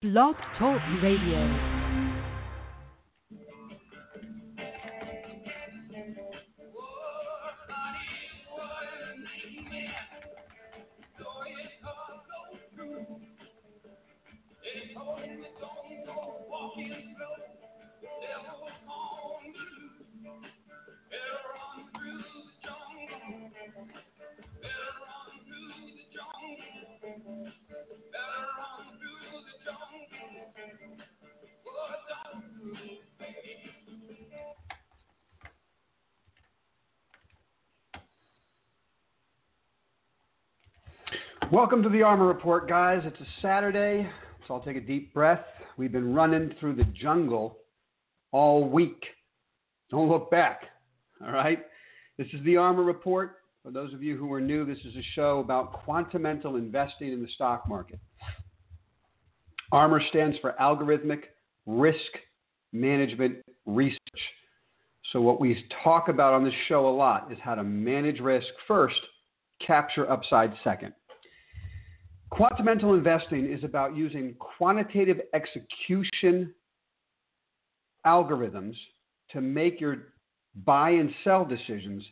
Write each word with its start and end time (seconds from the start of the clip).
Blog 0.00 0.36
Talk 0.56 0.80
Radio. 1.02 1.77
Welcome 41.58 41.82
to 41.82 41.88
the 41.88 42.02
ARMR 42.02 42.28
Report, 42.28 42.68
guys. 42.68 43.02
It's 43.04 43.20
a 43.20 43.26
Saturday, 43.42 44.08
so 44.46 44.54
I'll 44.54 44.60
take 44.60 44.76
a 44.76 44.80
deep 44.80 45.12
breath. 45.12 45.44
We've 45.76 45.90
been 45.90 46.14
running 46.14 46.54
through 46.60 46.76
the 46.76 46.84
jungle 46.84 47.58
all 48.30 48.68
week. 48.68 49.02
Don't 49.90 50.08
look 50.08 50.30
back, 50.30 50.66
all 51.20 51.32
right? 51.32 51.58
This 52.16 52.28
is 52.32 52.44
the 52.44 52.54
ARMR 52.54 52.86
Report. 52.86 53.38
For 53.64 53.72
those 53.72 53.92
of 53.92 54.04
you 54.04 54.16
who 54.16 54.32
are 54.32 54.40
new, 54.40 54.64
this 54.64 54.78
is 54.84 54.94
a 54.94 55.02
show 55.16 55.40
about 55.40 55.84
quantamental 55.84 56.56
investing 56.56 57.12
in 57.12 57.20
the 57.20 57.28
stock 57.34 57.68
market. 57.68 57.98
ARMR 59.72 60.08
stands 60.10 60.36
for 60.40 60.54
Algorithmic 60.60 61.22
Risk 61.66 61.98
Management 62.72 63.38
Research. 63.66 63.98
So, 65.12 65.20
what 65.20 65.40
we 65.40 65.64
talk 65.82 66.06
about 66.06 66.34
on 66.34 66.44
this 66.44 66.54
show 66.68 66.88
a 66.88 66.94
lot 66.94 67.32
is 67.32 67.38
how 67.42 67.56
to 67.56 67.64
manage 67.64 68.20
risk 68.20 68.46
first, 68.68 69.00
capture 69.66 70.08
upside 70.08 70.52
second. 70.62 70.92
Quantamental 72.32 72.96
investing 72.96 73.50
is 73.50 73.64
about 73.64 73.96
using 73.96 74.34
quantitative 74.34 75.20
execution 75.34 76.52
algorithms 78.06 78.74
to 79.30 79.40
make 79.40 79.80
your 79.80 80.08
buy 80.64 80.90
and 80.90 81.10
sell 81.24 81.44
decisions 81.44 82.02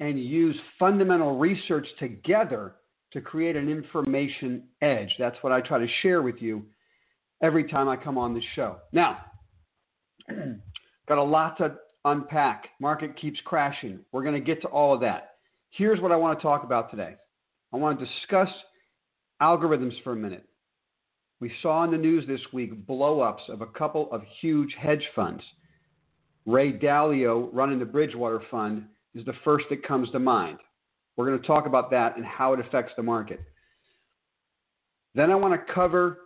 and 0.00 0.22
use 0.22 0.56
fundamental 0.78 1.38
research 1.38 1.86
together 1.98 2.74
to 3.12 3.20
create 3.20 3.56
an 3.56 3.68
information 3.68 4.64
edge. 4.82 5.10
That's 5.18 5.36
what 5.42 5.52
I 5.52 5.60
try 5.60 5.78
to 5.78 5.86
share 6.02 6.22
with 6.22 6.36
you 6.40 6.64
every 7.42 7.68
time 7.68 7.88
I 7.88 7.96
come 7.96 8.18
on 8.18 8.34
this 8.34 8.44
show. 8.54 8.76
Now, 8.92 9.18
got 11.08 11.18
a 11.18 11.22
lot 11.22 11.58
to 11.58 11.76
unpack. 12.04 12.68
Market 12.80 13.16
keeps 13.16 13.38
crashing. 13.44 14.00
We're 14.12 14.22
going 14.22 14.34
to 14.34 14.40
get 14.40 14.60
to 14.62 14.68
all 14.68 14.94
of 14.94 15.00
that. 15.00 15.36
Here's 15.70 16.00
what 16.00 16.12
I 16.12 16.16
want 16.16 16.38
to 16.38 16.42
talk 16.42 16.64
about 16.64 16.90
today. 16.90 17.14
I 17.72 17.76
want 17.76 17.98
to 17.98 18.04
discuss 18.04 18.48
algorithms 19.44 19.92
for 20.02 20.12
a 20.12 20.16
minute. 20.16 20.46
We 21.40 21.52
saw 21.60 21.84
in 21.84 21.90
the 21.90 21.98
news 21.98 22.26
this 22.26 22.40
week 22.54 22.86
blowups 22.86 23.50
of 23.50 23.60
a 23.60 23.66
couple 23.66 24.10
of 24.10 24.22
huge 24.40 24.74
hedge 24.80 25.04
funds. 25.14 25.42
Ray 26.46 26.72
Dalio 26.72 27.50
running 27.52 27.78
the 27.78 27.84
Bridgewater 27.84 28.40
Fund 28.50 28.84
is 29.14 29.24
the 29.26 29.34
first 29.44 29.66
that 29.68 29.86
comes 29.86 30.10
to 30.12 30.18
mind. 30.18 30.58
We're 31.16 31.26
going 31.26 31.40
to 31.40 31.46
talk 31.46 31.66
about 31.66 31.90
that 31.90 32.16
and 32.16 32.24
how 32.24 32.54
it 32.54 32.60
affects 32.60 32.92
the 32.96 33.02
market. 33.02 33.40
Then 35.14 35.30
I 35.30 35.34
want 35.34 35.54
to 35.54 35.72
cover 35.72 36.18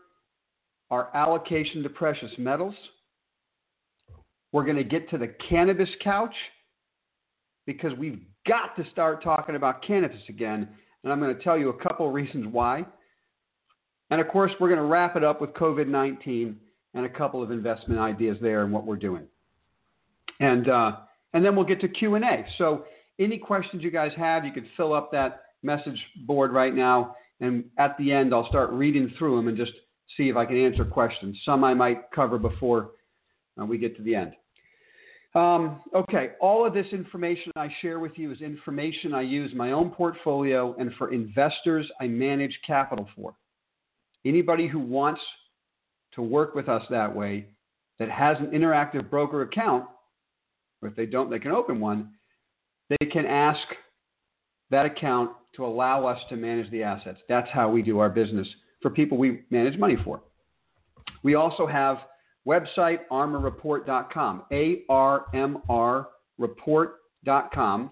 our 0.91 1.15
allocation 1.15 1.83
to 1.83 1.89
precious 1.89 2.31
metals. 2.39 2.75
We're 4.53 4.65
going 4.65 4.77
to 4.77 4.85
get 4.85 5.11
to 5.11 5.19
the 5.19 5.35
cannabis 5.49 5.91
couch 6.03 6.35
because 7.67 7.93
we've 7.99 8.21
got 8.47 8.77
to 8.77 8.91
start 8.93 9.23
talking 9.23 9.57
about 9.57 9.83
cannabis 9.83 10.23
again. 10.29 10.69
And 11.03 11.13
I'm 11.13 11.21
going 11.21 11.37
to 11.37 11.43
tell 11.43 11.59
you 11.59 11.71
a 11.71 11.83
couple 11.83 12.09
reasons 12.11 12.47
why. 12.51 12.87
And 14.11 14.21
of 14.21 14.29
course, 14.29 14.53
we're 14.59 14.69
going 14.69 14.81
to 14.81 14.87
wrap 14.87 15.17
it 15.17 15.25
up 15.25 15.41
with 15.41 15.51
COVID 15.51 15.87
19 15.87 16.57
and 16.95 17.07
a 17.07 17.09
couple 17.09 17.43
of 17.43 17.51
investment 17.51 18.01
ideas 18.01 18.39
there 18.41 18.65
and 18.65 18.73
what 18.73 18.87
we're 18.87 18.97
doing. 18.97 19.25
And, 20.41 20.69
uh, 20.69 20.93
and 21.35 21.45
then 21.45 21.55
we'll 21.55 21.67
get 21.67 21.81
to 21.83 21.89
Q&A. 21.89 22.47
So 22.57 22.85
any 23.19 23.39
questions 23.39 23.83
you 23.83 23.91
guys 23.91 24.13
have, 24.17 24.45
you 24.45 24.53
can 24.53 24.67
fill 24.77 24.95
up 24.95 25.13
that 25.13 25.43
message 25.63 26.01
board 26.27 26.53
right 26.53 26.75
now. 26.75 27.17
And 27.41 27.65
at 27.79 27.97
the 27.99 28.13
end, 28.13 28.33
I'll 28.33 28.49
start 28.49 28.71
reading 28.71 29.13
through 29.19 29.37
them 29.37 29.49
and 29.49 29.57
just 29.57 29.73
see 30.17 30.29
if 30.29 30.37
I 30.37 30.47
can 30.47 30.57
answer 30.57 30.85
questions. 30.85 31.39
Some 31.45 31.63
I 31.65 31.75
might 31.75 32.11
cover 32.11 32.39
before 32.39 32.91
uh, 33.61 33.67
we 33.67 33.79
get 33.79 33.97
to 33.97 34.03
the 34.03 34.15
end. 34.15 34.33
Um, 35.35 35.83
okay, 35.95 36.31
all 36.41 36.67
of 36.67 36.73
this 36.73 36.87
information 36.91 37.53
I 37.55 37.69
share 37.83 38.01
with 38.01 38.13
you 38.17 38.33
is 38.33 38.41
information 38.41 39.15
I 39.15 39.21
use 39.21 39.53
my 39.55 39.73
own 39.73 39.91
portfolio 39.91 40.75
and 40.79 40.93
for 40.95 41.13
investors 41.13 41.89
I 42.01 42.07
manage 42.07 42.59
capital 42.67 43.07
for. 43.15 43.35
Anybody 44.25 44.67
who 44.67 44.79
wants 44.79 45.21
to 46.15 46.23
work 46.23 46.55
with 46.55 46.69
us 46.69 46.83
that 46.91 47.15
way 47.15 47.47
that 47.99 48.11
has 48.11 48.37
an 48.39 48.49
interactive 48.49 49.11
broker 49.11 49.43
account, 49.43 49.85
or 50.83 50.89
if 50.89 50.97
they 50.97 51.07
don't, 51.07 51.31
they 51.31 51.39
can 51.39 51.53
open 51.53 51.81
one, 51.81 52.11
they 52.91 53.07
can 53.07 53.27
ask 53.27 53.61
that 54.71 54.87
account 54.87 55.31
to 55.57 55.65
allow 55.65 56.07
us 56.07 56.19
to 56.29 56.37
manage 56.37 56.71
the 56.71 56.83
assets. 56.83 57.19
That's 57.29 57.49
how 57.53 57.71
we 57.71 57.83
do 57.83 57.99
our 57.99 58.11
business 58.11 58.47
for 58.81 58.91
people 58.91 59.19
we 59.19 59.43
manage 59.51 59.79
money 59.79 59.97
for. 60.05 60.21
We 61.23 61.35
also 61.35 61.67
have 61.67 61.99
website 62.47 63.01
armrreport.com, 63.11 64.45
A 64.53 64.83
R 64.89 65.27
M 65.35 65.59
R 65.69 66.09
report.com 66.39 67.91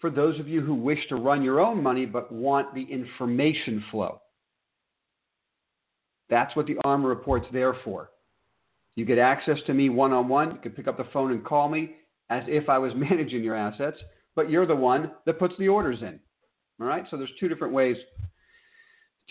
for 0.00 0.10
those 0.10 0.38
of 0.40 0.48
you 0.48 0.60
who 0.60 0.74
wish 0.74 1.00
to 1.08 1.16
run 1.16 1.42
your 1.42 1.60
own 1.60 1.82
money 1.82 2.06
but 2.06 2.32
want 2.32 2.74
the 2.74 2.84
information 2.84 3.84
flow. 3.90 4.20
That's 6.30 6.54
what 6.56 6.66
the 6.66 6.76
ARMR 6.84 7.08
Report's 7.08 7.46
there 7.52 7.74
for. 7.84 8.10
You 8.94 9.04
get 9.04 9.18
access 9.18 9.58
to 9.66 9.74
me 9.74 9.88
one 9.88 10.12
on 10.12 10.28
one. 10.28 10.52
You 10.52 10.58
can 10.60 10.72
pick 10.72 10.88
up 10.88 10.96
the 10.96 11.06
phone 11.12 11.30
and 11.30 11.44
call 11.44 11.68
me 11.68 11.96
as 12.30 12.42
if 12.46 12.68
I 12.68 12.78
was 12.78 12.92
managing 12.96 13.42
your 13.42 13.54
assets, 13.54 13.96
but 14.34 14.50
you're 14.50 14.66
the 14.66 14.74
one 14.74 15.12
that 15.26 15.38
puts 15.38 15.54
the 15.58 15.68
orders 15.68 15.98
in. 16.02 16.18
All 16.80 16.86
right? 16.86 17.04
So 17.10 17.16
there's 17.16 17.30
two 17.38 17.48
different 17.48 17.72
ways 17.72 17.96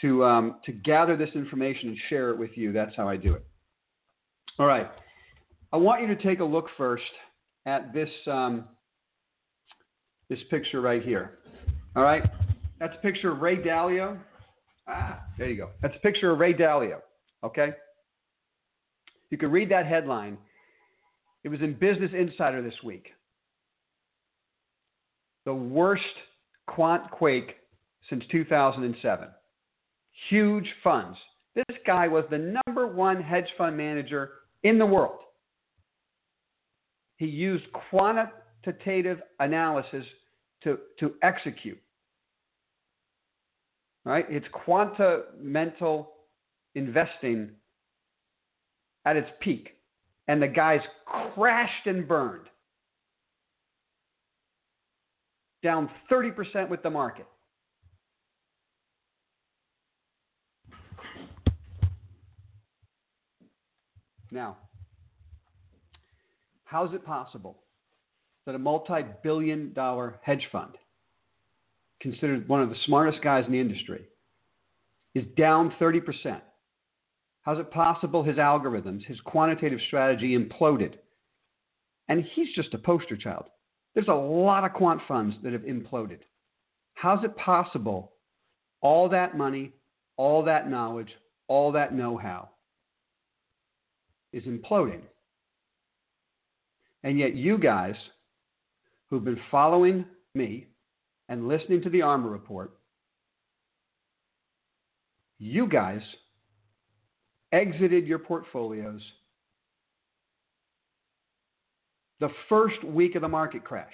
to, 0.02 0.24
um, 0.24 0.56
to 0.66 0.72
gather 0.72 1.18
this 1.18 1.30
information 1.36 1.90
and 1.90 1.98
share 2.10 2.30
it 2.30 2.38
with 2.38 2.52
you. 2.56 2.72
That's 2.72 2.96
how 2.96 3.08
I 3.08 3.18
do 3.18 3.34
it. 3.34 3.46
All 4.60 4.66
right. 4.66 4.90
I 5.74 5.78
want 5.78 6.02
you 6.02 6.08
to 6.08 6.16
take 6.16 6.40
a 6.40 6.44
look 6.44 6.68
first 6.78 7.04
at 7.66 7.94
this, 7.94 8.10
um, 8.26 8.66
this 10.30 10.40
picture 10.50 10.82
right 10.82 11.04
here. 11.04 11.40
All 11.96 12.04
right? 12.04 12.24
That's 12.80 12.96
a 12.96 13.02
picture 13.02 13.32
of 13.32 13.42
Ray 13.42 13.58
Dalio. 13.58 14.18
Ah, 14.88 15.22
there 15.38 15.50
you 15.50 15.58
go. 15.58 15.70
That's 15.82 15.96
a 15.96 16.00
picture 16.00 16.32
of 16.32 16.40
Ray 16.40 16.54
Dalio. 16.54 17.00
Okay? 17.44 17.72
You 19.30 19.38
can 19.38 19.52
read 19.52 19.70
that 19.72 19.86
headline. 19.86 20.38
It 21.44 21.50
was 21.50 21.62
in 21.62 21.74
Business 21.74 22.12
Insider 22.18 22.62
this 22.62 22.82
week. 22.84 23.08
The 25.46 25.54
worst 25.54 26.04
quant 26.68 27.10
quake 27.12 27.56
since 28.10 28.24
2007. 28.32 29.28
Huge 30.30 30.68
funds. 30.84 31.18
This 31.56 31.78
guy 31.86 32.08
was 32.08 32.26
the 32.30 32.38
number 32.68 32.88
one 32.88 33.22
hedge 33.22 33.48
fund 33.58 33.78
manager 33.78 34.32
in 34.64 34.78
the 34.78 34.86
world. 34.86 35.20
He 37.18 37.26
used 37.26 37.66
quantitative 37.90 39.22
analysis 39.40 40.06
to, 40.64 40.80
to 41.00 41.14
execute 41.24 41.80
right? 44.08 44.26
It's 44.30 44.46
quanta 44.54 45.24
mental 45.38 46.14
investing 46.76 47.52
at 49.06 49.18
its 49.18 49.30
peak. 49.42 49.72
And 50.30 50.42
the 50.42 50.48
guys 50.48 50.80
crashed 51.06 51.88
and 51.88 52.08
burned. 52.08 52.48
Down 55.62 55.90
30% 56.10 56.70
with 56.70 56.84
the 56.84 56.90
market. 56.90 57.26
Now, 64.32 64.58
how 66.66 66.86
is 66.86 66.94
it 66.94 67.06
possible 67.06 67.58
that 68.46 68.56
a 68.56 68.60
multi 68.60 69.06
billion 69.24 69.74
dollar 69.74 70.20
hedge 70.22 70.48
fund 70.52 70.74
considered 72.00 72.48
one 72.48 72.62
of 72.62 72.70
the 72.70 72.76
smartest 72.86 73.24
guys 73.24 73.46
in 73.46 73.52
the 73.52 73.60
industry, 73.60 74.06
is 75.16 75.26
down 75.36 75.74
30%. 75.80 76.42
How's 77.42 77.60
it 77.60 77.72
possible 77.72 78.24
his 78.24 78.38
algorithms, 78.38 79.06
his 79.06 79.20
quantitative 79.22 79.80
strategy 79.88 80.38
imploded? 80.38 80.96
And 82.10 82.24
he's 82.34 82.54
just 82.56 82.74
a 82.74 82.78
poster 82.78 83.18
child. 83.18 83.46
There's 83.96 84.10
a 84.10 84.14
lot 84.14 84.64
of 84.64 84.74
quant 84.74 85.02
funds 85.08 85.36
that 85.44 85.54
have 85.54 85.64
imploded. 85.64 86.20
How's 86.94 87.24
it 87.24 87.36
possible 87.38 88.12
all 88.82 89.10
that 89.10 89.38
money, 89.38 89.72
all 90.18 90.44
that 90.44 90.70
knowledge, 90.70 91.10
all 91.48 91.72
that 91.72 91.94
know 91.94 92.18
how 92.18 92.50
is 94.34 94.44
imploding. 94.44 95.02
And 97.04 97.18
yet, 97.18 97.36
you 97.36 97.58
guys 97.58 97.96
who've 99.10 99.24
been 99.24 99.40
following 99.50 100.06
me 100.34 100.68
and 101.30 101.48
listening 101.48 101.82
to 101.84 101.90
the 101.90 102.00
ARMR 102.00 102.32
Report, 102.32 102.72
you 105.40 105.68
guys 105.68 106.02
exited 107.52 108.08
your 108.08 108.20
portfolios 108.20 109.02
the 112.20 112.30
first 112.50 112.84
week 112.84 113.16
of 113.16 113.22
the 113.22 113.28
market 113.28 113.64
crash. 113.64 113.94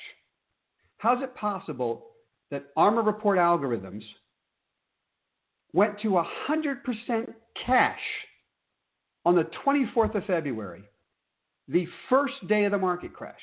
How's 0.97 1.21
it 1.21 1.35
possible 1.35 2.05
that 2.51 2.73
ARMR 2.77 3.05
Report 3.05 3.37
algorithms 3.37 4.03
went 5.73 5.99
to 6.01 6.21
100% 6.49 7.33
cash 7.65 7.99
on 9.25 9.35
the 9.35 9.49
24th 9.65 10.15
of 10.15 10.25
February, 10.25 10.83
the 11.67 11.87
first 12.09 12.35
day 12.47 12.63
of 12.65 12.71
the 12.71 12.77
market 12.77 13.13
crash? 13.13 13.35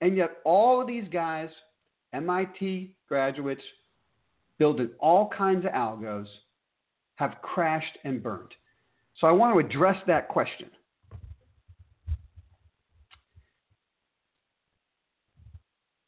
And 0.00 0.16
yet, 0.16 0.38
all 0.44 0.80
of 0.80 0.86
these 0.86 1.08
guys, 1.10 1.48
MIT 2.14 2.96
graduates, 3.08 3.62
building 4.58 4.90
all 5.00 5.28
kinds 5.36 5.64
of 5.64 5.72
algos, 5.72 6.26
have 7.16 7.36
crashed 7.42 7.98
and 8.04 8.22
burned. 8.22 8.54
So 9.20 9.26
I 9.26 9.32
want 9.32 9.54
to 9.54 9.64
address 9.64 9.96
that 10.06 10.28
question. 10.28 10.70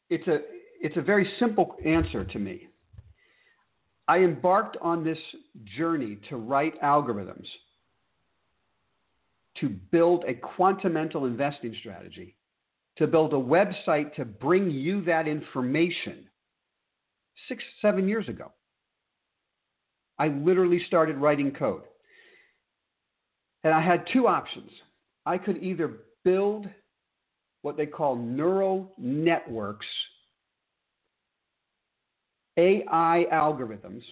It's 0.09 0.27
a, 0.27 0.39
it's 0.81 0.97
a 0.97 1.01
very 1.01 1.29
simple 1.39 1.75
answer 1.85 2.23
to 2.23 2.39
me. 2.39 2.67
I 4.07 4.19
embarked 4.19 4.77
on 4.81 5.03
this 5.03 5.17
journey 5.77 6.17
to 6.29 6.37
write 6.37 6.81
algorithms 6.81 7.45
to 9.59 9.69
build 9.69 10.23
a 10.25 10.33
quantamental 10.33 11.27
investing 11.27 11.75
strategy, 11.79 12.36
to 12.97 13.07
build 13.07 13.33
a 13.33 13.37
website 13.37 14.13
to 14.15 14.25
bring 14.25 14.71
you 14.71 15.03
that 15.05 15.27
information 15.27 16.25
six, 17.47 17.63
seven 17.81 18.07
years 18.07 18.27
ago. 18.27 18.51
I 20.19 20.29
literally 20.29 20.83
started 20.87 21.17
writing 21.17 21.51
code. 21.51 21.83
And 23.63 23.73
I 23.73 23.81
had 23.81 24.05
two 24.11 24.27
options. 24.27 24.71
I 25.25 25.37
could 25.37 25.61
either 25.63 25.97
build 26.23 26.67
what 27.61 27.77
they 27.77 27.85
call 27.85 28.15
neural 28.15 28.93
networks, 28.97 29.85
AI 32.57 33.25
algorithms 33.31 34.03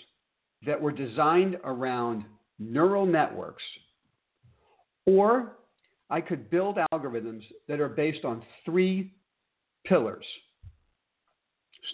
that 0.65 0.79
were 0.79 0.91
designed 0.91 1.57
around 1.63 2.25
neural 2.59 3.05
networks, 3.05 3.63
or 5.05 5.57
I 6.09 6.21
could 6.21 6.49
build 6.49 6.77
algorithms 6.93 7.41
that 7.67 7.79
are 7.79 7.89
based 7.89 8.25
on 8.25 8.43
three 8.63 9.13
pillars 9.85 10.25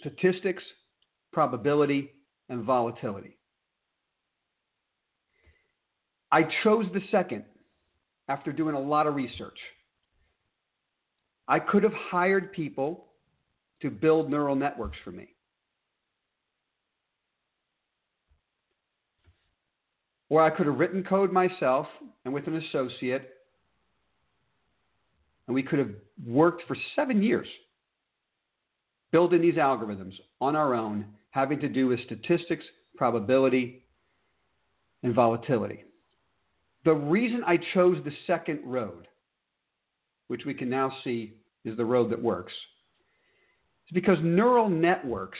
statistics, 0.00 0.62
probability, 1.32 2.10
and 2.48 2.64
volatility. 2.64 3.36
I 6.30 6.44
chose 6.64 6.86
the 6.94 7.02
second 7.10 7.44
after 8.28 8.52
doing 8.52 8.74
a 8.74 8.80
lot 8.80 9.06
of 9.06 9.14
research. 9.14 9.58
I 11.46 11.58
could 11.58 11.82
have 11.82 11.92
hired 11.92 12.52
people 12.52 13.08
to 13.82 13.90
build 13.90 14.30
neural 14.30 14.56
networks 14.56 14.96
for 15.04 15.10
me. 15.10 15.28
Or 20.30 20.42
I 20.42 20.48
could 20.48 20.66
have 20.66 20.78
written 20.78 21.04
code 21.04 21.30
myself 21.30 21.86
and 22.24 22.32
with 22.32 22.46
an 22.46 22.56
associate, 22.56 23.28
and 25.46 25.54
we 25.54 25.62
could 25.62 25.78
have 25.78 25.90
worked 26.24 26.62
for 26.66 26.76
seven 26.96 27.22
years 27.22 27.46
building 29.12 29.42
these 29.42 29.54
algorithms 29.54 30.14
on 30.40 30.56
our 30.56 30.74
own, 30.74 31.04
having 31.30 31.60
to 31.60 31.68
do 31.68 31.86
with 31.86 32.00
statistics, 32.06 32.64
probability, 32.96 33.84
and 35.02 35.14
volatility. 35.14 35.84
The 36.84 36.94
reason 36.94 37.42
I 37.46 37.58
chose 37.74 37.98
the 38.04 38.12
second 38.26 38.60
road, 38.64 39.06
which 40.28 40.44
we 40.44 40.54
can 40.54 40.68
now 40.68 40.92
see 41.04 41.34
is 41.64 41.76
the 41.76 41.84
road 41.84 42.10
that 42.10 42.20
works, 42.20 42.52
is 43.88 43.94
because 43.94 44.18
neural 44.22 44.68
networks, 44.68 45.38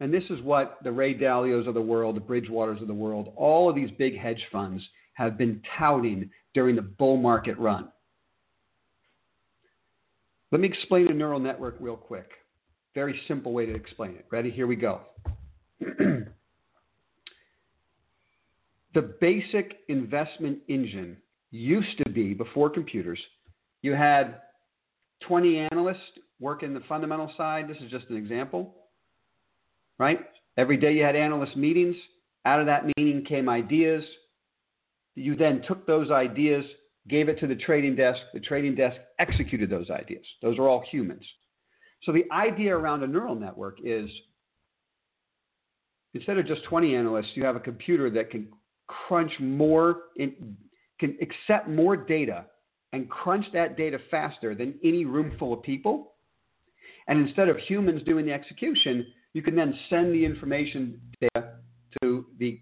and 0.00 0.12
this 0.12 0.24
is 0.30 0.40
what 0.42 0.78
the 0.84 0.92
Ray 0.92 1.14
Dalios 1.14 1.66
of 1.66 1.74
the 1.74 1.80
world, 1.80 2.16
the 2.16 2.20
Bridgewaters 2.20 2.82
of 2.82 2.86
the 2.86 2.94
world, 2.94 3.32
all 3.36 3.68
of 3.68 3.74
these 3.74 3.90
big 3.98 4.16
hedge 4.18 4.44
funds 4.52 4.82
have 5.14 5.38
been 5.38 5.62
touting 5.78 6.30
during 6.52 6.76
the 6.76 6.82
bull 6.82 7.16
market 7.16 7.58
run. 7.58 7.88
Let 10.52 10.60
me 10.60 10.68
explain 10.68 11.08
a 11.08 11.14
neural 11.14 11.40
network 11.40 11.76
real 11.80 11.96
quick. 11.96 12.30
Very 12.94 13.20
simple 13.26 13.52
way 13.52 13.66
to 13.66 13.74
explain 13.74 14.12
it. 14.12 14.26
Ready? 14.30 14.50
Here 14.50 14.66
we 14.66 14.76
go. 14.76 15.00
the 15.80 16.22
basic 19.20 19.78
investment 19.88 20.58
engine 20.68 21.16
used 21.50 21.98
to 21.98 22.10
be 22.10 22.32
before 22.32 22.70
computers, 22.70 23.18
you 23.82 23.92
had 23.92 24.40
20 25.26 25.68
analysts 25.70 26.00
working 26.40 26.74
the 26.74 26.80
fundamental 26.88 27.30
side. 27.36 27.68
This 27.68 27.76
is 27.78 27.90
just 27.90 28.08
an 28.10 28.16
example, 28.16 28.74
right? 29.98 30.20
Every 30.56 30.76
day 30.76 30.92
you 30.92 31.02
had 31.02 31.16
analyst 31.16 31.56
meetings. 31.56 31.96
Out 32.44 32.60
of 32.60 32.66
that 32.66 32.86
meeting 32.96 33.24
came 33.24 33.48
ideas. 33.48 34.04
You 35.14 35.34
then 35.34 35.62
took 35.66 35.86
those 35.86 36.10
ideas, 36.10 36.64
gave 37.08 37.28
it 37.28 37.38
to 37.40 37.46
the 37.46 37.54
trading 37.54 37.96
desk. 37.96 38.18
The 38.34 38.40
trading 38.40 38.74
desk 38.74 38.96
executed 39.18 39.70
those 39.70 39.90
ideas. 39.90 40.24
Those 40.42 40.58
are 40.58 40.68
all 40.68 40.84
humans. 40.90 41.24
So 42.02 42.12
the 42.12 42.24
idea 42.32 42.76
around 42.76 43.02
a 43.02 43.06
neural 43.06 43.34
network 43.34 43.78
is 43.82 44.08
instead 46.14 46.38
of 46.38 46.46
just 46.46 46.64
20 46.64 46.94
analysts, 46.94 47.30
you 47.34 47.44
have 47.44 47.56
a 47.56 47.60
computer 47.60 48.10
that 48.10 48.30
can 48.30 48.48
crunch 48.86 49.32
more, 49.40 50.02
in, 50.16 50.56
can 50.98 51.16
accept 51.20 51.68
more 51.68 51.96
data 51.96 52.46
and 52.92 53.10
crunch 53.10 53.44
that 53.52 53.76
data 53.76 53.98
faster 54.10 54.54
than 54.54 54.74
any 54.82 55.04
room 55.04 55.32
full 55.38 55.52
of 55.52 55.62
people. 55.62 56.14
And 57.08 57.26
instead 57.26 57.48
of 57.48 57.56
humans 57.58 58.02
doing 58.04 58.26
the 58.26 58.32
execution, 58.32 59.06
you 59.32 59.42
can 59.42 59.54
then 59.54 59.74
send 59.90 60.14
the 60.14 60.24
information 60.24 61.00
data 61.20 61.52
to 62.02 62.26
the, 62.38 62.60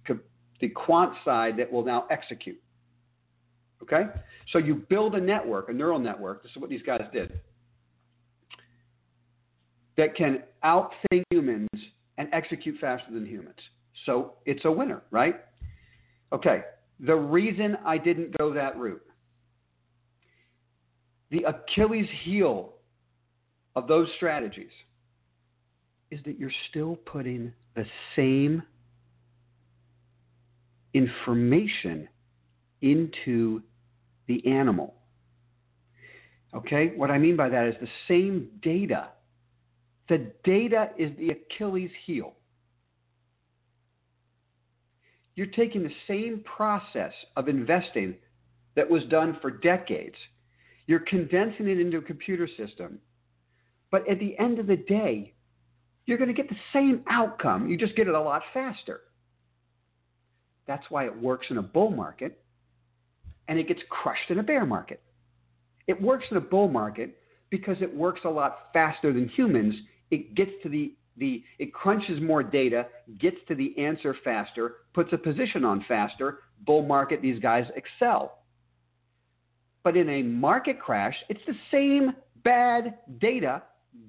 the 0.61 0.69
quant 0.71 1.13
side 1.25 1.57
that 1.59 1.71
will 1.71 1.85
now 1.85 2.07
execute. 2.11 2.61
Okay? 3.85 4.05
So 4.53 4.59
you 4.59 4.77
build 4.89 5.15
a 5.15 5.21
network, 5.21 5.69
a 5.69 5.73
neural 5.73 5.99
network. 5.99 6.43
This 6.43 6.53
is 6.53 6.59
what 6.59 6.71
these 6.71 6.83
guys 6.83 7.03
did. 7.13 7.39
That 9.97 10.17
can 10.17 10.43
outthink 10.65 11.23
humans 11.31 11.69
and 12.19 12.29
execute 12.33 12.77
faster 12.81 13.13
than 13.13 13.27
humans. 13.27 13.59
So 14.07 14.35
it's 14.45 14.65
a 14.65 14.71
winner, 14.71 15.03
right? 15.11 15.37
Okay, 16.33 16.63
the 17.01 17.15
reason 17.15 17.77
I 17.85 17.99
didn't 17.99 18.37
go 18.37 18.53
that 18.55 18.77
route, 18.77 19.03
the 21.31 21.45
Achilles 21.45 22.09
heel 22.25 22.75
of 23.77 23.87
those 23.87 24.09
strategies 24.17 24.71
is 26.11 26.21
that 26.25 26.39
you're 26.39 26.51
still 26.71 26.97
putting 26.97 27.53
the 27.75 27.85
same 28.17 28.63
information 30.93 32.09
into 32.83 33.63
the 34.27 34.47
animal. 34.47 34.95
Okay, 36.55 36.93
what 36.97 37.11
I 37.11 37.19
mean 37.19 37.37
by 37.37 37.49
that 37.49 37.67
is 37.67 37.75
the 37.81 37.89
same 38.09 38.49
data. 38.63 39.09
The 40.09 40.31
data 40.45 40.91
is 40.97 41.11
the 41.19 41.31
Achilles 41.31 41.91
heel. 42.07 42.35
You're 45.35 45.47
taking 45.47 45.83
the 45.83 45.91
same 46.07 46.45
process 46.45 47.13
of 47.37 47.49
investing 47.49 48.15
that 48.77 48.89
was 48.89 49.03
done 49.05 49.37
for 49.43 49.51
decades. 49.51 50.15
You're 50.87 51.01
condensing 51.01 51.69
it 51.69 51.81
into 51.81 51.99
a 51.99 52.03
computer 52.03 52.49
system. 52.57 53.01
But 53.91 54.09
at 54.09 54.21
the 54.21 54.39
end 54.39 54.59
of 54.59 54.67
the 54.67 54.77
day, 54.77 55.35
you're 56.07 56.19
going 56.19 56.33
to 56.33 56.35
get 56.35 56.49
the 56.49 56.57
same 56.73 57.03
outcome. 57.09 57.69
You 57.69 57.77
just 57.77 57.97
get 57.97 58.07
it 58.07 58.15
a 58.15 58.21
lot 58.21 58.43
faster. 58.53 59.01
That's 60.67 60.85
why 60.89 61.07
it 61.07 61.21
works 61.21 61.47
in 61.51 61.59
a 61.59 61.63
bull 61.63 61.91
market 61.91 62.44
and 63.49 63.59
it 63.59 63.69
gets 63.69 63.81
crushed 63.89 64.31
in 64.31 64.39
a 64.39 64.43
bear 64.43 64.65
market. 64.67 65.01
It 65.87 66.01
works 66.01 66.25
in 66.31 66.37
a 66.37 66.41
bull 66.41 66.69
market 66.69 67.19
because 67.51 67.77
it 67.81 67.95
works 67.95 68.21
a 68.25 68.29
lot 68.29 68.71
faster 68.73 69.13
than 69.13 69.29
humans. 69.29 69.75
It 70.11 70.35
gets 70.35 70.53
to 70.63 70.69
the 70.69 70.95
the 71.17 71.45
it 71.59 71.73
crunches 71.73 72.21
more 72.21 72.43
data, 72.43 72.87
gets 73.21 73.37
to 73.47 73.55
the 73.55 73.79
answer 73.79 74.17
faster, 74.25 74.77
puts 74.95 75.13
a 75.13 75.19
position 75.19 75.65
on 75.65 75.85
faster. 75.87 76.41
Bull 76.67 76.85
market, 76.85 77.23
these 77.23 77.39
guys 77.39 77.67
excel. 77.77 78.39
But 79.85 79.97
in 79.97 80.09
a 80.09 80.23
market 80.23 80.81
crash, 80.81 81.15
it's 81.29 81.41
the 81.47 81.55
same 81.71 82.13
bad 82.43 82.99
data 83.21 83.63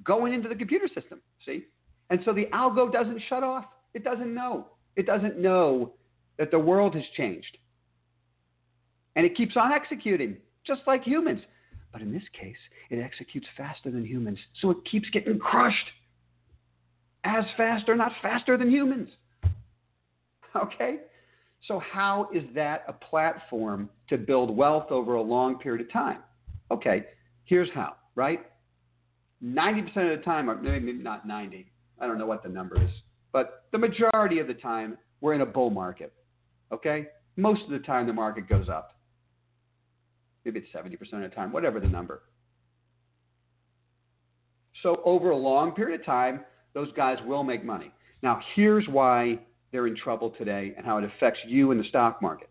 going 0.04 0.34
into 0.34 0.50
the 0.50 0.56
computer 0.56 0.88
system. 0.88 1.22
See? 1.46 1.66
And 2.10 2.22
so 2.26 2.34
the 2.34 2.46
algo 2.46 2.92
doesn't 2.92 3.22
shut 3.30 3.44
off. 3.44 3.66
It 3.94 4.04
doesn't 4.04 4.34
know. 4.34 4.68
It 4.96 5.06
doesn't 5.06 5.38
know 5.38 5.94
that 6.38 6.52
the 6.52 6.60
world 6.60 6.96
has 6.96 7.04
changed. 7.18 7.58
And 9.16 9.26
it 9.26 9.36
keeps 9.36 9.56
on 9.56 9.72
executing. 9.72 10.38
just 10.66 10.82
like 10.88 11.04
humans. 11.04 11.42
But 11.92 12.02
in 12.02 12.12
this 12.12 12.24
case, 12.38 12.58
it 12.90 13.00
executes 13.00 13.48
faster 13.56 13.90
than 13.90 14.04
humans, 14.06 14.38
so 14.62 14.70
it 14.72 14.78
keeps 14.90 15.10
getting 15.12 15.40
crushed 15.40 15.92
as 17.24 17.46
fast 17.56 17.88
or 17.88 17.96
not 17.96 18.12
faster 18.22 18.58
than 18.58 18.70
humans. 18.70 19.10
Okay? 20.56 21.00
So, 21.68 21.80
how 21.80 22.30
is 22.34 22.44
that 22.54 22.86
a 22.88 22.94
platform 22.94 23.90
to 24.08 24.18
build 24.18 24.56
wealth 24.56 24.90
over 24.90 25.16
a 25.16 25.22
long 25.22 25.58
period 25.60 25.86
of 25.86 25.92
time? 25.92 26.20
Okay, 26.72 27.06
here's 27.44 27.70
how, 27.74 27.96
right? 28.16 28.40
90% 29.44 29.88
of 30.14 30.18
the 30.18 30.24
time, 30.24 30.50
or 30.50 30.56
maybe 30.56 30.94
not 30.94 31.28
90, 31.28 31.70
I 32.00 32.08
don't 32.08 32.18
know 32.18 32.26
what 32.26 32.44
the 32.44 32.50
number 32.50 32.82
is, 32.82 32.90
but 33.34 33.66
the 33.72 33.78
majority 33.78 34.40
of 34.40 34.48
the 34.48 34.54
time, 34.54 34.98
we're 35.22 35.34
in 35.34 35.42
a 35.42 35.46
bull 35.46 35.70
market. 35.70 36.14
Okay? 36.72 37.08
Most 37.36 37.64
of 37.64 37.72
the 37.72 37.80
time, 37.80 38.08
the 38.08 38.14
market 38.14 38.48
goes 38.48 38.70
up. 38.70 38.95
Maybe 40.46 40.60
it's 40.60 40.70
70% 40.72 40.94
of 41.14 41.30
the 41.30 41.36
time, 41.36 41.52
whatever 41.52 41.80
the 41.80 41.88
number. 41.88 42.22
So, 44.84 45.02
over 45.04 45.32
a 45.32 45.38
long 45.38 45.72
period 45.72 46.00
of 46.00 46.06
time, 46.06 46.42
those 46.76 46.92
guys 46.96 47.18
will 47.26 47.44
make 47.44 47.66
money. 47.66 47.92
Now, 48.22 48.40
here's 48.56 48.88
why 48.88 49.40
they're 49.72 49.88
in 49.88 49.96
trouble 49.96 50.30
today 50.30 50.74
and 50.78 50.86
how 50.86 51.00
it 51.00 51.04
affects 51.04 51.40
you 51.48 51.72
in 51.72 51.78
the 51.80 51.84
stock 51.86 52.22
market. 52.22 52.50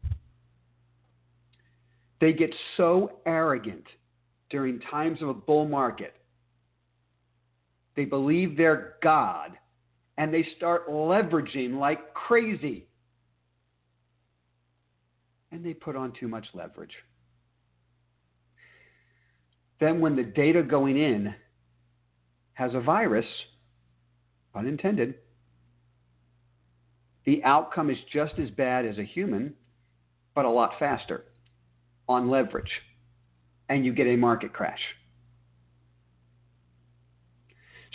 They 2.20 2.32
get 2.32 2.52
so 2.76 3.20
arrogant 3.26 3.84
during 4.50 4.80
times 4.80 5.22
of 5.22 5.28
a 5.28 5.34
bull 5.34 5.68
market. 5.68 6.14
They 7.96 8.04
believe 8.04 8.56
they're 8.56 8.94
God 9.02 9.52
and 10.16 10.32
they 10.32 10.46
start 10.56 10.88
leveraging 10.88 11.78
like 11.78 12.14
crazy. 12.14 12.86
And 15.52 15.64
they 15.64 15.74
put 15.74 15.96
on 15.96 16.12
too 16.18 16.28
much 16.28 16.46
leverage. 16.54 16.94
Then, 19.84 20.00
when 20.00 20.16
the 20.16 20.22
data 20.22 20.62
going 20.62 20.96
in 20.96 21.34
has 22.54 22.72
a 22.72 22.80
virus, 22.80 23.26
unintended, 24.54 25.16
the 27.26 27.44
outcome 27.44 27.90
is 27.90 27.98
just 28.10 28.38
as 28.38 28.48
bad 28.48 28.86
as 28.86 28.96
a 28.96 29.04
human, 29.04 29.52
but 30.34 30.46
a 30.46 30.50
lot 30.50 30.70
faster 30.78 31.24
on 32.08 32.30
leverage. 32.30 32.70
And 33.68 33.84
you 33.84 33.92
get 33.92 34.06
a 34.06 34.16
market 34.16 34.54
crash. 34.54 34.80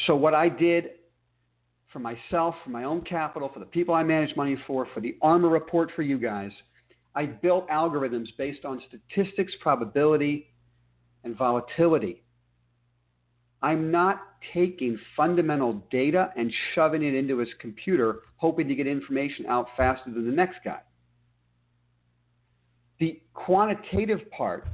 So, 0.06 0.16
what 0.16 0.36
I 0.36 0.48
did 0.48 0.90
for 1.92 1.98
myself, 1.98 2.54
for 2.64 2.70
my 2.70 2.84
own 2.84 3.02
capital, 3.02 3.50
for 3.52 3.62
the 3.62 3.66
people 3.66 3.96
I 3.96 4.04
manage 4.04 4.36
money 4.36 4.58
for, 4.68 4.88
for 4.94 5.00
the 5.00 5.18
ARMR 5.24 5.52
report 5.52 5.90
for 5.96 6.04
you 6.04 6.20
guys, 6.20 6.52
I 7.16 7.26
built 7.26 7.68
algorithms 7.68 8.28
based 8.38 8.64
on 8.64 8.80
statistics, 8.88 9.54
probability, 9.60 10.50
and 11.24 11.38
volatility. 11.38 12.24
I'm 13.62 13.92
not 13.92 14.22
taking 14.54 14.98
fundamental 15.18 15.84
data 15.92 16.32
and 16.38 16.52
shoving 16.74 17.04
it 17.04 17.14
into 17.14 17.38
his 17.40 17.50
computer, 17.60 18.20
hoping 18.38 18.68
to 18.70 18.76
get 18.76 18.88
information 18.88 19.46
out 19.48 19.68
faster 19.76 20.12
than 20.12 20.26
the 20.26 20.32
next 20.32 20.60
guy. 20.64 20.80
The 23.00 23.22
quantitative 23.34 24.30
part 24.32 24.68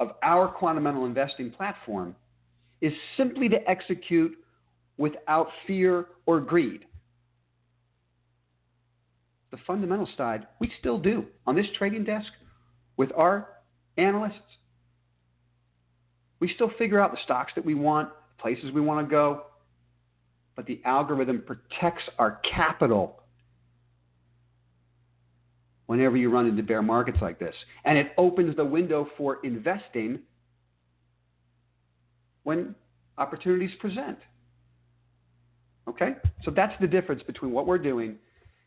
of 0.00 0.12
our 0.22 0.54
quantamental 0.54 1.06
investing 1.06 1.50
platform 1.50 2.14
is 2.80 2.92
simply 3.16 3.48
to 3.48 3.68
execute 3.68 4.32
without 4.96 5.48
fear 5.66 6.06
or 6.26 6.40
greed. 6.40 6.84
The 9.50 9.58
fundamental 9.66 10.08
side, 10.16 10.46
we 10.60 10.70
still 10.78 10.98
do 10.98 11.24
on 11.46 11.56
this 11.56 11.66
trading 11.76 12.04
desk 12.04 12.28
with 12.96 13.10
our 13.16 13.48
analysts. 13.96 14.40
We 16.40 16.52
still 16.54 16.70
figure 16.78 17.00
out 17.00 17.10
the 17.10 17.18
stocks 17.24 17.52
that 17.56 17.64
we 17.64 17.74
want, 17.74 18.10
places 18.38 18.70
we 18.72 18.80
want 18.80 19.06
to 19.06 19.10
go, 19.10 19.44
but 20.56 20.66
the 20.66 20.80
algorithm 20.84 21.42
protects 21.46 22.02
our 22.18 22.40
capital 22.52 23.22
whenever 25.86 26.16
you 26.16 26.30
run 26.30 26.46
into 26.46 26.62
bear 26.62 26.82
markets 26.82 27.18
like 27.20 27.38
this. 27.38 27.54
And 27.84 27.96
it 27.96 28.12
opens 28.18 28.56
the 28.56 28.64
window 28.64 29.08
for 29.16 29.38
investing 29.42 30.20
when 32.42 32.74
opportunities 33.16 33.70
present. 33.80 34.18
Okay? 35.88 36.14
So 36.44 36.50
that's 36.50 36.74
the 36.80 36.86
difference 36.86 37.22
between 37.26 37.52
what 37.52 37.66
we're 37.66 37.78
doing 37.78 38.16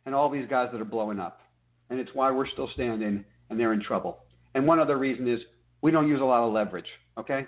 and 0.06 0.16
all 0.16 0.30
these 0.30 0.48
guys 0.50 0.70
that 0.72 0.82
are 0.82 0.86
blowing 0.86 1.20
up. 1.20 1.42
And 1.90 2.00
it's 2.00 2.12
why 2.14 2.32
we're 2.32 2.48
still 2.48 2.70
standing 2.74 3.24
and 3.50 3.60
they're 3.60 3.74
in 3.74 3.84
trouble. 3.84 4.20
And 4.56 4.66
one 4.66 4.80
other 4.80 4.98
reason 4.98 5.28
is 5.28 5.42
we 5.82 5.92
don't 5.92 6.08
use 6.08 6.22
a 6.22 6.26
lot 6.26 6.44
of 6.44 6.54
leverage. 6.54 6.90
Okay? 7.18 7.46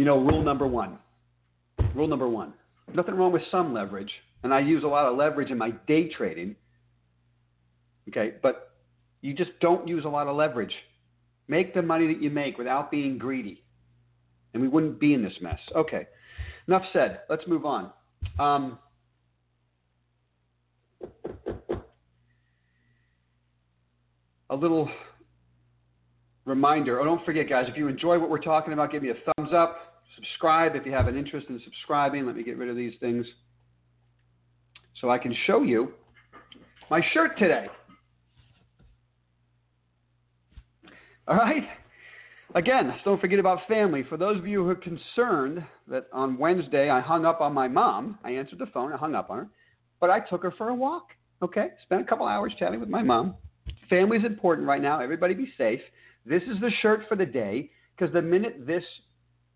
You 0.00 0.06
know, 0.06 0.16
rule 0.16 0.42
number 0.42 0.66
one. 0.66 0.98
Rule 1.94 2.08
number 2.08 2.26
one. 2.26 2.54
Nothing 2.94 3.16
wrong 3.16 3.32
with 3.32 3.42
some 3.50 3.74
leverage. 3.74 4.10
And 4.42 4.54
I 4.54 4.60
use 4.60 4.82
a 4.82 4.86
lot 4.86 5.04
of 5.04 5.14
leverage 5.18 5.50
in 5.50 5.58
my 5.58 5.72
day 5.86 6.08
trading. 6.08 6.56
Okay? 8.08 8.32
But 8.42 8.70
you 9.20 9.34
just 9.34 9.50
don't 9.60 9.86
use 9.86 10.06
a 10.06 10.08
lot 10.08 10.26
of 10.26 10.36
leverage. 10.36 10.72
Make 11.48 11.74
the 11.74 11.82
money 11.82 12.06
that 12.06 12.22
you 12.22 12.30
make 12.30 12.56
without 12.56 12.90
being 12.90 13.18
greedy 13.18 13.62
and 14.54 14.62
we 14.62 14.68
wouldn't 14.68 14.98
be 14.98 15.12
in 15.12 15.22
this 15.22 15.34
mess. 15.42 15.58
Okay, 15.76 16.06
enough 16.66 16.84
said. 16.94 17.20
Let's 17.28 17.46
move 17.46 17.66
on. 17.66 17.90
Um, 18.38 18.78
a 24.48 24.56
little 24.56 24.88
reminder. 26.46 27.00
Oh, 27.00 27.04
don't 27.04 27.22
forget, 27.26 27.50
guys, 27.50 27.66
if 27.68 27.76
you 27.76 27.86
enjoy 27.86 28.18
what 28.18 28.30
we're 28.30 28.40
talking 28.40 28.72
about, 28.72 28.90
give 28.90 29.02
me 29.02 29.10
a 29.10 29.34
thumbs 29.36 29.52
up. 29.54 29.89
Subscribe 30.16 30.74
if 30.74 30.84
you 30.84 30.92
have 30.92 31.06
an 31.06 31.16
interest 31.16 31.46
in 31.48 31.60
subscribing. 31.64 32.26
Let 32.26 32.36
me 32.36 32.42
get 32.42 32.58
rid 32.58 32.68
of 32.68 32.76
these 32.76 32.94
things 33.00 33.26
so 35.00 35.10
I 35.10 35.18
can 35.18 35.34
show 35.46 35.62
you 35.62 35.92
my 36.90 37.00
shirt 37.12 37.38
today. 37.38 37.66
All 41.28 41.36
right? 41.36 41.62
Again, 42.54 42.92
don't 43.04 43.20
forget 43.20 43.38
about 43.38 43.60
family. 43.68 44.04
For 44.08 44.16
those 44.16 44.36
of 44.36 44.46
you 44.46 44.64
who 44.64 44.70
are 44.70 44.74
concerned 44.74 45.64
that 45.86 46.06
on 46.12 46.36
Wednesday 46.36 46.90
I 46.90 47.00
hung 47.00 47.24
up 47.24 47.40
on 47.40 47.54
my 47.54 47.68
mom, 47.68 48.18
I 48.24 48.32
answered 48.32 48.58
the 48.58 48.66
phone, 48.66 48.92
I 48.92 48.96
hung 48.96 49.14
up 49.14 49.30
on 49.30 49.38
her, 49.38 49.48
but 50.00 50.10
I 50.10 50.18
took 50.18 50.42
her 50.42 50.52
for 50.58 50.70
a 50.70 50.74
walk. 50.74 51.10
Okay? 51.42 51.68
Spent 51.84 52.02
a 52.02 52.04
couple 52.04 52.26
hours 52.26 52.52
chatting 52.58 52.80
with 52.80 52.88
my 52.88 53.02
mom. 53.02 53.36
Family 53.88 54.18
is 54.18 54.24
important 54.24 54.66
right 54.66 54.82
now. 54.82 55.00
Everybody 55.00 55.34
be 55.34 55.52
safe. 55.56 55.80
This 56.26 56.42
is 56.42 56.60
the 56.60 56.70
shirt 56.82 57.02
for 57.08 57.16
the 57.16 57.24
day 57.24 57.70
because 57.96 58.12
the 58.12 58.20
minute 58.20 58.66
this 58.66 58.84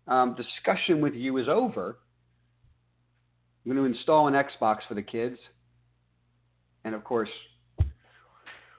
um, 0.07 0.35
discussion 0.35 1.01
with 1.01 1.13
you 1.13 1.37
is 1.37 1.47
over, 1.47 1.97
I'm 3.65 3.73
going 3.73 3.91
to 3.91 3.97
install 3.97 4.27
an 4.27 4.33
Xbox 4.33 4.79
for 4.87 4.93
the 4.93 5.01
kids. 5.01 5.37
And 6.83 6.93
of 6.93 7.03
course, 7.03 7.29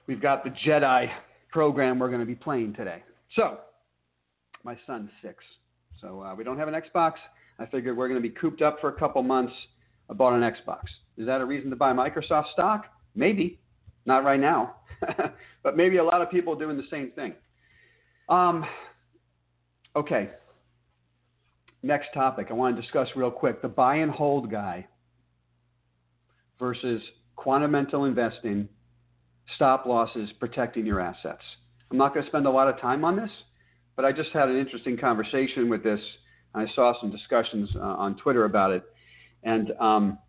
we've 0.07 0.21
got 0.21 0.43
the 0.43 0.51
Jedi 0.65 1.09
program 1.51 1.99
we're 1.99 2.07
going 2.07 2.21
to 2.21 2.25
be 2.25 2.35
playing 2.35 2.73
today. 2.73 3.03
So, 3.35 3.57
my 4.63 4.77
son's 4.87 5.09
six. 5.21 5.43
So 6.01 6.21
uh, 6.21 6.35
we 6.35 6.43
don't 6.43 6.57
have 6.57 6.67
an 6.67 6.75
Xbox. 6.75 7.13
I 7.59 7.65
figured 7.65 7.97
we're 7.97 8.07
going 8.07 8.21
to 8.21 8.27
be 8.27 8.33
cooped 8.33 8.61
up 8.61 8.79
for 8.79 8.89
a 8.89 8.93
couple 8.93 9.23
months. 9.23 9.53
I 10.09 10.13
bought 10.13 10.33
an 10.33 10.41
Xbox. 10.41 10.83
Is 11.17 11.25
that 11.25 11.41
a 11.41 11.45
reason 11.45 11.69
to 11.69 11.75
buy 11.75 11.91
Microsoft 11.91 12.51
stock? 12.53 12.85
Maybe. 13.15 13.59
Not 14.05 14.23
right 14.23 14.39
now. 14.39 14.75
but 15.63 15.75
maybe 15.75 15.97
a 15.97 16.03
lot 16.03 16.21
of 16.21 16.31
people 16.31 16.53
are 16.53 16.59
doing 16.59 16.77
the 16.77 16.87
same 16.89 17.11
thing. 17.11 17.33
Um, 18.29 18.65
okay. 19.95 20.29
Next 21.83 22.07
topic 22.13 22.47
I 22.49 22.53
want 22.53 22.75
to 22.75 22.81
discuss 22.81 23.07
real 23.15 23.31
quick 23.31 23.61
the 23.61 23.67
buy 23.67 23.95
and 23.97 24.11
hold 24.11 24.51
guy 24.51 24.87
versus 26.59 27.01
quantamental 27.37 28.07
investing, 28.07 28.67
stop 29.55 29.85
losses, 29.85 30.29
protecting 30.39 30.85
your 30.85 30.99
assets. 30.99 31.43
I'm 31.91 31.97
not 31.97 32.13
going 32.13 32.25
to 32.25 32.29
spend 32.29 32.47
a 32.47 32.51
lot 32.51 32.67
of 32.67 32.79
time 32.81 33.05
on 33.05 33.15
this 33.15 33.31
but 33.97 34.05
I 34.05 34.13
just 34.13 34.29
had 34.31 34.47
an 34.47 34.57
interesting 34.57 34.95
conversation 34.95 35.69
with 35.69 35.83
this. 35.83 35.99
I 36.55 36.65
saw 36.75 36.93
some 37.01 37.11
discussions 37.11 37.69
uh, 37.75 37.79
on 37.79 38.15
Twitter 38.15 38.45
about 38.45 38.71
it, 38.71 38.83
and 39.43 39.71
um, 39.81 40.19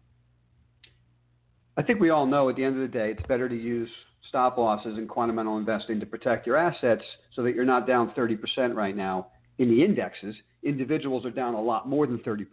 I 1.77 1.83
think 1.83 2.01
we 2.01 2.11
all 2.11 2.27
know 2.27 2.49
at 2.49 2.57
the 2.57 2.65
end 2.65 2.75
of 2.75 2.81
the 2.81 2.99
day, 2.99 3.11
it's 3.11 3.23
better 3.29 3.49
to 3.49 3.55
use 3.55 3.89
stop 4.29 4.59
losses 4.59 4.99
in 4.99 5.07
quantamental 5.07 5.59
investing 5.59 6.01
to 6.01 6.07
protect 6.07 6.47
your 6.47 6.57
assets 6.57 7.03
so 7.37 7.43
that 7.43 7.55
you're 7.55 7.65
not 7.65 7.87
down 7.87 8.11
30% 8.11 8.75
right 8.75 8.97
now 8.97 9.29
in 9.59 9.69
the 9.69 9.85
indexes. 9.85 10.35
Individuals 10.63 11.25
are 11.25 11.31
down 11.31 11.55
a 11.55 11.61
lot 11.61 11.89
more 11.89 12.07
than 12.07 12.19
30% 12.19 12.47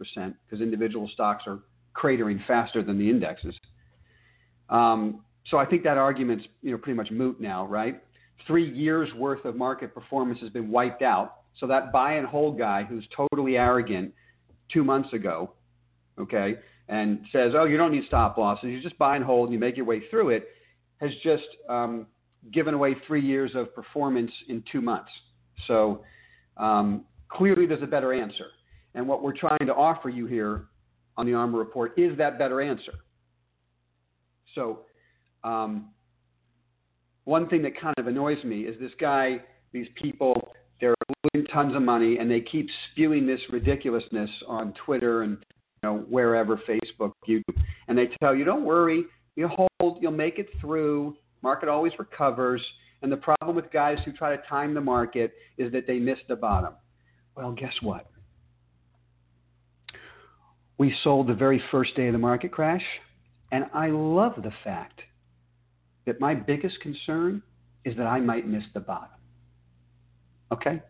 because 0.44 0.60
individual 0.60 1.08
stocks 1.12 1.44
are 1.46 1.60
cratering 1.94 2.44
faster 2.46 2.82
than 2.82 2.98
the 2.98 3.08
indexes. 3.08 3.54
Um, 4.68 5.22
so 5.48 5.58
I 5.58 5.64
think 5.64 5.84
that 5.84 5.96
argument's 5.96 6.44
you 6.62 6.72
know 6.72 6.78
pretty 6.78 6.96
much 6.96 7.10
moot 7.10 7.40
now, 7.40 7.66
right? 7.66 8.02
three 8.46 8.70
years 8.70 9.12
worth 9.14 9.44
of 9.44 9.56
market 9.56 9.94
performance 9.94 10.40
has 10.40 10.50
been 10.50 10.70
wiped 10.70 11.02
out. 11.02 11.36
So 11.58 11.66
that 11.66 11.92
buy 11.92 12.14
and 12.14 12.26
hold 12.26 12.58
guy 12.58 12.84
who's 12.84 13.06
totally 13.16 13.56
arrogant 13.56 14.12
two 14.72 14.84
months 14.84 15.12
ago, 15.12 15.52
okay, 16.18 16.56
and 16.88 17.20
says, 17.32 17.52
oh, 17.56 17.64
you 17.64 17.76
don't 17.76 17.92
need 17.92 18.04
stop 18.06 18.36
losses, 18.36 18.66
you 18.66 18.82
just 18.82 18.98
buy 18.98 19.16
and 19.16 19.24
hold 19.24 19.48
and 19.48 19.54
you 19.54 19.58
make 19.58 19.76
your 19.76 19.86
way 19.86 20.02
through 20.10 20.30
it, 20.30 20.48
has 21.00 21.10
just 21.22 21.44
um, 21.68 22.06
given 22.52 22.74
away 22.74 22.94
three 23.06 23.24
years 23.24 23.52
of 23.54 23.74
performance 23.74 24.30
in 24.48 24.62
two 24.70 24.80
months. 24.80 25.10
So 25.66 26.02
um, 26.56 27.04
clearly, 27.28 27.66
there's 27.66 27.82
a 27.82 27.86
better 27.86 28.12
answer. 28.12 28.46
And 28.94 29.06
what 29.06 29.22
we're 29.22 29.36
trying 29.36 29.66
to 29.66 29.74
offer 29.74 30.08
you 30.08 30.26
here 30.26 30.66
on 31.16 31.26
the 31.26 31.32
ARMR 31.32 31.58
report 31.58 31.98
is 31.98 32.16
that 32.18 32.38
better 32.38 32.60
answer. 32.60 32.92
So, 34.54 34.80
um, 35.44 35.90
one 37.24 37.48
thing 37.48 37.62
that 37.62 37.78
kind 37.78 37.94
of 37.98 38.06
annoys 38.06 38.42
me 38.44 38.62
is 38.62 38.78
this 38.80 38.92
guy, 39.00 39.40
these 39.72 39.88
people, 40.00 40.48
they're 40.80 40.94
losing 41.34 41.46
tons 41.48 41.74
of 41.74 41.82
money 41.82 42.18
and 42.18 42.30
they 42.30 42.40
keep 42.40 42.68
spewing 42.90 43.26
this 43.26 43.40
ridiculousness 43.50 44.30
on 44.46 44.72
Twitter 44.84 45.22
and 45.22 45.38
you 45.82 45.90
know 45.90 45.98
wherever, 46.08 46.60
Facebook, 46.68 47.12
YouTube, 47.28 47.42
and 47.88 47.98
they 47.98 48.08
tell 48.20 48.34
you, 48.34 48.44
don't 48.44 48.64
worry, 48.64 49.04
you 49.34 49.48
hold, 49.48 49.98
you'll 50.00 50.12
make 50.12 50.38
it 50.38 50.48
through. 50.60 51.16
Market 51.42 51.68
always 51.68 51.92
recovers. 51.98 52.62
And 53.02 53.12
the 53.12 53.18
problem 53.18 53.54
with 53.54 53.70
guys 53.70 53.98
who 54.04 54.12
try 54.12 54.34
to 54.34 54.42
time 54.48 54.74
the 54.74 54.80
market 54.80 55.34
is 55.58 55.70
that 55.72 55.86
they 55.86 55.98
miss 55.98 56.18
the 56.28 56.36
bottom. 56.36 56.74
Well, 57.36 57.52
guess 57.52 57.74
what? 57.82 58.06
We 60.78 60.94
sold 61.04 61.28
the 61.28 61.34
very 61.34 61.62
first 61.70 61.94
day 61.96 62.06
of 62.08 62.12
the 62.12 62.18
market 62.18 62.52
crash, 62.52 62.84
and 63.52 63.66
I 63.72 63.88
love 63.88 64.34
the 64.36 64.52
fact 64.64 65.00
that 66.06 66.20
my 66.20 66.34
biggest 66.34 66.80
concern 66.80 67.42
is 67.84 67.96
that 67.96 68.06
I 68.06 68.20
might 68.20 68.46
miss 68.46 68.64
the 68.74 68.80
bottom. 68.80 69.18
Okay? 70.52 70.82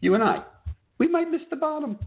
You 0.00 0.14
and 0.14 0.22
I, 0.22 0.44
we 0.98 1.08
might 1.08 1.30
miss 1.30 1.42
the 1.50 1.56
bottom. 1.56 1.98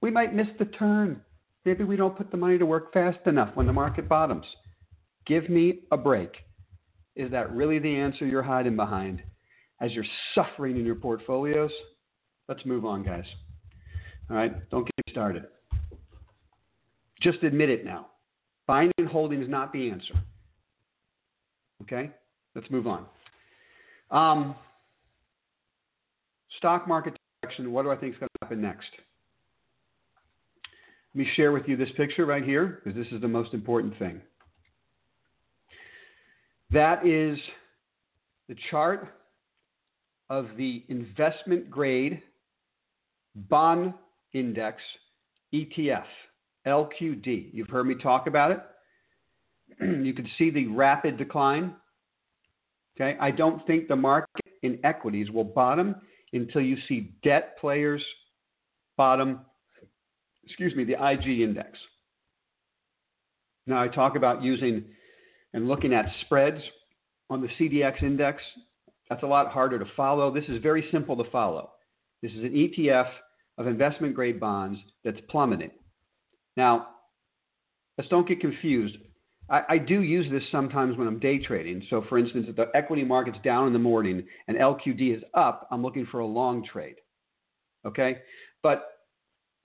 We 0.00 0.10
might 0.10 0.34
miss 0.34 0.48
the 0.58 0.64
turn. 0.64 1.20
Maybe 1.64 1.84
we 1.84 1.96
don't 1.96 2.16
put 2.16 2.30
the 2.30 2.36
money 2.36 2.58
to 2.58 2.66
work 2.66 2.92
fast 2.92 3.20
enough 3.26 3.50
when 3.54 3.66
the 3.66 3.72
market 3.72 4.08
bottoms. 4.08 4.46
Give 5.26 5.48
me 5.48 5.80
a 5.92 5.96
break. 5.96 6.32
Is 7.14 7.30
that 7.30 7.52
really 7.52 7.78
the 7.78 7.94
answer 7.94 8.26
you're 8.26 8.42
hiding 8.42 8.76
behind 8.76 9.22
as 9.80 9.92
you're 9.92 10.04
suffering 10.34 10.76
in 10.76 10.86
your 10.86 10.94
portfolios? 10.94 11.70
Let's 12.48 12.64
move 12.64 12.84
on, 12.84 13.02
guys. 13.02 13.24
All 14.30 14.36
right, 14.36 14.68
don't 14.70 14.84
get 14.84 15.12
started. 15.12 15.44
Just 17.20 17.42
admit 17.42 17.70
it 17.70 17.84
now. 17.84 18.06
Buying 18.66 18.90
and 18.98 19.08
holding 19.08 19.42
is 19.42 19.48
not 19.48 19.72
the 19.72 19.90
answer. 19.90 20.14
Okay, 21.82 22.10
let's 22.54 22.70
move 22.70 22.86
on. 22.86 23.04
Um, 24.10 24.54
stock 26.58 26.86
market 26.86 27.14
direction. 27.42 27.72
What 27.72 27.82
do 27.82 27.90
I 27.90 27.96
think 27.96 28.14
is 28.14 28.20
going 28.20 28.28
to 28.28 28.46
happen 28.46 28.60
next? 28.60 28.88
Let 31.14 31.26
me 31.26 31.30
share 31.36 31.52
with 31.52 31.64
you 31.66 31.76
this 31.76 31.90
picture 31.96 32.24
right 32.24 32.44
here 32.44 32.80
because 32.82 32.96
this 32.96 33.12
is 33.12 33.20
the 33.20 33.28
most 33.28 33.52
important 33.52 33.98
thing. 33.98 34.22
That 36.72 37.06
is 37.06 37.38
the 38.48 38.56
chart 38.70 39.08
of 40.30 40.48
the 40.56 40.84
investment 40.88 41.70
grade 41.70 42.22
bond 43.34 43.92
index 44.32 44.80
ETF, 45.52 46.04
LQD. 46.66 47.50
You've 47.52 47.68
heard 47.68 47.86
me 47.86 47.94
talk 47.94 48.26
about 48.26 48.52
it. 48.52 48.60
you 50.04 50.14
can 50.14 50.26
see 50.38 50.50
the 50.50 50.66
rapid 50.68 51.18
decline. 51.18 51.74
Okay, 52.96 53.18
I 53.20 53.30
don't 53.30 53.66
think 53.66 53.88
the 53.88 53.96
market 53.96 54.44
in 54.62 54.78
equities 54.82 55.30
will 55.30 55.44
bottom 55.44 55.94
until 56.32 56.62
you 56.62 56.78
see 56.88 57.12
debt 57.22 57.58
players 57.60 58.02
bottom, 58.96 59.40
excuse 60.44 60.74
me, 60.74 60.84
the 60.84 60.94
IG 60.94 61.40
index. 61.40 61.78
Now 63.66 63.82
I 63.82 63.88
talk 63.88 64.16
about 64.16 64.42
using 64.42 64.84
and 65.54 65.68
looking 65.68 65.92
at 65.92 66.06
spreads 66.22 66.60
on 67.30 67.40
the 67.40 67.48
CDX 67.58 68.02
index, 68.02 68.42
that's 69.08 69.22
a 69.22 69.26
lot 69.26 69.52
harder 69.52 69.78
to 69.78 69.84
follow. 69.96 70.32
This 70.32 70.44
is 70.48 70.62
very 70.62 70.86
simple 70.90 71.16
to 71.22 71.30
follow. 71.30 71.70
This 72.22 72.32
is 72.32 72.44
an 72.44 72.52
ETF 72.52 73.08
of 73.58 73.66
investment 73.66 74.14
grade 74.14 74.40
bonds 74.40 74.78
that's 75.04 75.18
plummeting. 75.28 75.70
Now, 76.56 76.88
let's 77.98 78.08
don't 78.08 78.28
get 78.28 78.40
confused. 78.40 78.96
I, 79.50 79.62
I, 79.68 79.78
do 79.78 80.02
use 80.02 80.30
this 80.30 80.42
sometimes 80.52 80.96
when 80.96 81.08
I'm 81.08 81.18
day 81.18 81.38
trading. 81.38 81.82
So, 81.90 82.04
for 82.08 82.18
instance, 82.18 82.46
if 82.48 82.56
the 82.56 82.70
equity 82.74 83.04
market's 83.04 83.38
down 83.44 83.66
in 83.66 83.72
the 83.72 83.78
morning 83.78 84.24
and 84.48 84.56
LQD 84.56 85.16
is 85.16 85.22
up, 85.34 85.68
I'm 85.70 85.82
looking 85.82 86.06
for 86.10 86.20
a 86.20 86.26
long 86.26 86.64
trade. 86.64 86.96
Okay? 87.84 88.18
But 88.62 88.91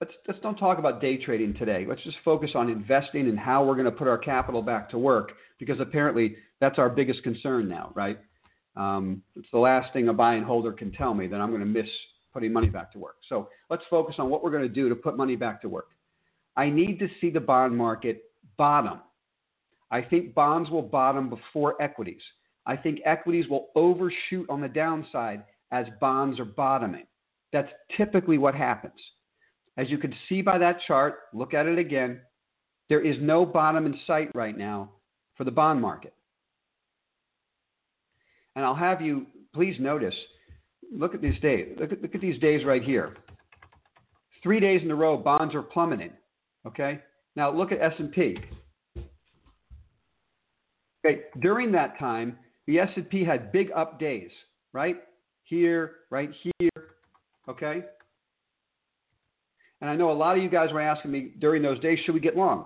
let's, 0.01 0.13
let's 0.27 0.39
don't 0.41 0.57
talk 0.57 0.77
about 0.77 1.01
day 1.01 1.17
trading 1.17 1.53
today. 1.55 1.85
Let's 1.87 2.03
just 2.03 2.17
focus 2.23 2.51
on 2.55 2.69
investing 2.69 3.27
and 3.27 3.37
how 3.37 3.63
we're 3.63 3.75
going 3.75 3.85
to 3.85 3.91
put 3.91 4.07
our 4.07 4.17
capital 4.17 4.61
back 4.61 4.89
to 4.91 4.97
work 4.97 5.33
because 5.59 5.79
apparently 5.79 6.35
that's 6.59 6.77
our 6.77 6.89
biggest 6.89 7.23
concern 7.23 7.67
now, 7.67 7.91
right? 7.95 8.19
Um, 8.75 9.23
it's 9.35 9.47
the 9.51 9.57
last 9.57 9.91
thing 9.93 10.07
a 10.07 10.13
buy 10.13 10.35
and 10.35 10.45
holder 10.45 10.71
can 10.71 10.91
tell 10.91 11.13
me 11.13 11.27
that 11.27 11.41
I'm 11.41 11.49
going 11.49 11.61
to 11.61 11.65
miss 11.65 11.89
putting 12.31 12.53
money 12.53 12.69
back 12.69 12.91
to 12.93 12.99
work. 12.99 13.15
So 13.27 13.49
let's 13.69 13.83
focus 13.89 14.15
on 14.19 14.29
what 14.29 14.43
we're 14.43 14.51
going 14.51 14.63
to 14.63 14.69
do 14.69 14.89
to 14.89 14.95
put 14.95 15.17
money 15.17 15.35
back 15.35 15.61
to 15.61 15.69
work. 15.69 15.87
I 16.55 16.69
need 16.69 16.99
to 16.99 17.07
see 17.19 17.29
the 17.29 17.39
bond 17.39 17.75
market 17.75 18.23
bottom. 18.57 18.99
I 19.89 20.01
think 20.01 20.35
bonds 20.35 20.69
will 20.69 20.81
bottom 20.81 21.29
before 21.29 21.81
equities. 21.81 22.21
I 22.65 22.75
think 22.75 22.99
equities 23.05 23.47
will 23.47 23.69
overshoot 23.75 24.47
on 24.49 24.61
the 24.61 24.67
downside 24.67 25.43
as 25.71 25.85
bonds 25.99 26.39
are 26.39 26.45
bottoming. 26.45 27.05
That's 27.53 27.71
typically 27.95 28.37
what 28.37 28.53
happens. 28.53 28.99
As 29.77 29.89
you 29.89 29.97
can 29.97 30.13
see 30.27 30.41
by 30.41 30.57
that 30.57 30.79
chart, 30.87 31.19
look 31.33 31.53
at 31.53 31.67
it 31.67 31.77
again. 31.77 32.19
There 32.89 33.05
is 33.05 33.17
no 33.21 33.45
bottom 33.45 33.85
in 33.85 33.95
sight 34.07 34.31
right 34.33 34.57
now 34.57 34.91
for 35.35 35.43
the 35.43 35.51
bond 35.51 35.81
market. 35.81 36.13
And 38.55 38.65
I'll 38.65 38.75
have 38.75 39.01
you 39.01 39.27
please 39.53 39.75
notice 39.79 40.15
look 40.91 41.13
at 41.13 41.21
these 41.21 41.39
days. 41.41 41.75
Look 41.79 41.91
at, 41.91 42.01
look 42.01 42.15
at 42.15 42.21
these 42.21 42.39
days 42.39 42.65
right 42.65 42.83
here. 42.83 43.15
Three 44.41 44.59
days 44.59 44.81
in 44.83 44.89
a 44.89 44.95
row, 44.95 45.17
bonds 45.17 45.53
are 45.53 45.61
plummeting. 45.61 46.11
Okay. 46.65 46.99
Now 47.35 47.51
look 47.51 47.71
at 47.71 47.81
S&P. 47.81 48.37
Okay. 51.05 51.21
During 51.39 51.71
that 51.73 51.99
time, 51.99 52.37
the 52.65 52.79
S&P 52.79 53.23
had 53.23 53.51
big 53.51 53.69
up 53.75 53.99
days, 53.99 54.31
right? 54.73 54.97
Here, 55.43 55.95
right 56.09 56.31
here. 56.41 56.69
Okay. 57.47 57.83
And 59.81 59.89
I 59.89 59.95
know 59.95 60.11
a 60.11 60.13
lot 60.13 60.37
of 60.37 60.43
you 60.43 60.49
guys 60.49 60.71
were 60.71 60.81
asking 60.81 61.11
me 61.11 61.33
during 61.39 61.61
those 61.61 61.79
days, 61.79 61.99
should 62.05 62.13
we 62.13 62.19
get 62.19 62.35
long? 62.35 62.65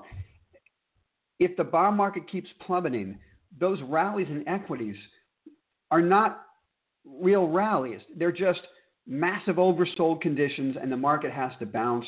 If 1.40 1.58
the 1.58 1.64
bond 1.64 1.98
market 1.98 2.30
keeps 2.30 2.50
plummeting, 2.66 3.18
those 3.60 3.80
rallies 3.84 4.28
in 4.30 4.48
equities 4.48 4.96
are 5.90 6.02
not 6.02 6.46
real 7.06 7.48
rallies. 7.48 8.00
They're 8.16 8.32
just 8.32 8.62
massive 9.08 9.56
oversold 9.56 10.22
conditions 10.22 10.78
and 10.82 10.92
the 10.92 10.98
market 10.98 11.32
has 11.32 11.52
to 11.60 11.66
bounce. 11.66 12.06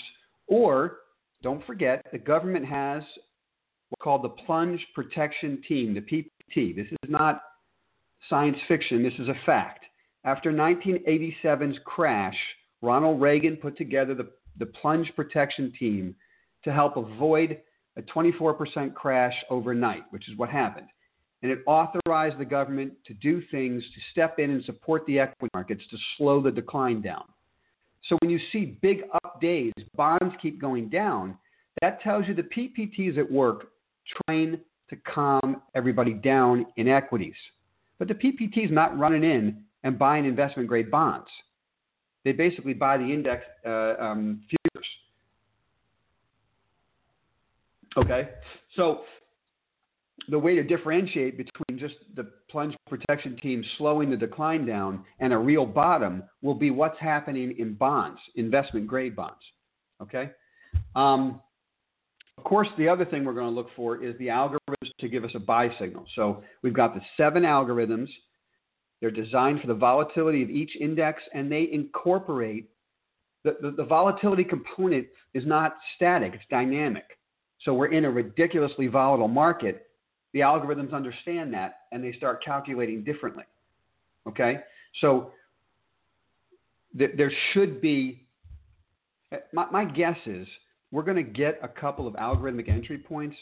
Or, 0.47 0.97
don't 1.41 1.65
forget, 1.65 2.05
the 2.11 2.19
government 2.19 2.65
has 2.65 3.03
what's 3.89 4.01
called 4.01 4.23
the 4.23 4.43
Plunge 4.45 4.85
Protection 4.95 5.61
Team, 5.67 5.93
the 5.93 6.01
PPT. 6.01 6.75
This 6.75 6.87
is 6.87 7.09
not 7.09 7.41
science 8.29 8.57
fiction, 8.67 9.03
this 9.03 9.13
is 9.19 9.27
a 9.27 9.45
fact. 9.45 9.85
After 10.23 10.51
1987's 10.51 11.77
crash, 11.85 12.37
Ronald 12.81 13.21
Reagan 13.21 13.57
put 13.57 13.77
together 13.77 14.15
the, 14.15 14.29
the 14.57 14.65
Plunge 14.65 15.11
Protection 15.15 15.71
Team 15.77 16.15
to 16.63 16.71
help 16.71 16.97
avoid 16.97 17.59
a 17.97 18.01
24% 18.01 18.93
crash 18.93 19.35
overnight, 19.49 20.03
which 20.11 20.29
is 20.29 20.37
what 20.37 20.49
happened 20.49 20.87
and 21.43 21.51
it 21.51 21.59
authorized 21.67 22.39
the 22.39 22.45
government 22.45 22.93
to 23.05 23.13
do 23.15 23.43
things 23.51 23.83
to 23.93 24.01
step 24.11 24.39
in 24.39 24.49
and 24.49 24.63
support 24.63 25.05
the 25.05 25.19
equity 25.19 25.51
markets 25.53 25.83
to 25.91 25.97
slow 26.17 26.41
the 26.41 26.49
decline 26.49 27.01
down. 27.01 27.25
So 28.07 28.17
when 28.21 28.31
you 28.31 28.39
see 28.51 28.77
big 28.81 29.03
up 29.13 29.39
days, 29.41 29.73
bonds 29.95 30.33
keep 30.41 30.59
going 30.59 30.89
down, 30.89 31.37
that 31.81 32.01
tells 32.01 32.27
you 32.27 32.33
the 32.33 32.43
PPT 32.43 33.11
is 33.11 33.17
at 33.17 33.29
work 33.29 33.71
trying 34.25 34.57
to 34.89 34.95
calm 35.13 35.61
everybody 35.75 36.13
down 36.13 36.65
in 36.77 36.87
equities. 36.87 37.35
But 37.99 38.07
the 38.07 38.15
PPT 38.15 38.65
is 38.65 38.71
not 38.71 38.97
running 38.97 39.23
in 39.23 39.63
and 39.83 39.99
buying 39.99 40.25
investment 40.25 40.69
grade 40.69 40.89
bonds. 40.89 41.27
They 42.23 42.31
basically 42.31 42.73
buy 42.73 42.97
the 42.97 43.05
index 43.05 43.43
uh, 43.65 43.95
um, 43.99 44.43
futures. 44.49 44.87
Okay, 47.97 48.29
so 48.75 49.01
the 50.29 50.39
way 50.39 50.55
to 50.55 50.63
differentiate 50.63 51.37
between 51.37 51.77
just 51.77 51.95
the 52.15 52.31
plunge 52.49 52.75
protection 52.87 53.35
team 53.37 53.63
slowing 53.77 54.09
the 54.09 54.17
decline 54.17 54.65
down 54.65 55.03
and 55.19 55.33
a 55.33 55.37
real 55.37 55.65
bottom 55.65 56.23
will 56.41 56.53
be 56.53 56.71
what's 56.71 56.99
happening 56.99 57.55
in 57.57 57.73
bonds, 57.73 58.19
investment 58.35 58.87
grade 58.87 59.15
bonds. 59.15 59.41
Okay. 60.01 60.31
Um, 60.95 61.41
of 62.37 62.43
course, 62.43 62.67
the 62.77 62.87
other 62.87 63.05
thing 63.05 63.25
we're 63.25 63.33
going 63.33 63.49
to 63.49 63.55
look 63.55 63.69
for 63.75 64.03
is 64.03 64.17
the 64.17 64.27
algorithms 64.27 64.89
to 64.99 65.07
give 65.07 65.23
us 65.23 65.31
a 65.35 65.39
buy 65.39 65.69
signal. 65.79 66.05
So 66.15 66.43
we've 66.61 66.73
got 66.73 66.95
the 66.95 67.01
seven 67.15 67.43
algorithms. 67.43 68.07
They're 69.03 69.11
designed 69.11 69.59
for 69.59 69.67
the 69.67 69.73
volatility 69.73 70.41
of 70.43 70.49
each 70.49 70.71
index, 70.79 71.21
and 71.33 71.51
they 71.51 71.67
incorporate 71.69 72.69
the, 73.43 73.57
the, 73.61 73.71
the 73.71 73.83
volatility 73.83 74.45
component 74.45 75.07
is 75.33 75.45
not 75.45 75.75
static; 75.97 76.31
it's 76.33 76.45
dynamic. 76.49 77.03
So 77.63 77.73
we're 77.73 77.91
in 77.91 78.05
a 78.05 78.09
ridiculously 78.09 78.87
volatile 78.87 79.27
market 79.27 79.87
the 80.31 80.39
algorithms 80.39 80.93
understand 80.93 81.53
that 81.53 81.81
and 81.91 82.01
they 82.01 82.13
start 82.13 82.41
calculating 82.43 83.03
differently. 83.03 83.43
Okay? 84.27 84.61
So 85.01 85.31
th- 86.97 87.11
there 87.17 87.31
should 87.53 87.81
be, 87.81 88.25
my, 89.51 89.69
my 89.69 89.83
guess 89.83 90.17
is 90.25 90.47
we're 90.91 91.03
going 91.03 91.17
to 91.17 91.23
get 91.23 91.59
a 91.61 91.67
couple 91.67 92.07
of 92.07 92.13
algorithmic 92.15 92.69
entry 92.69 92.97
points 92.97 93.35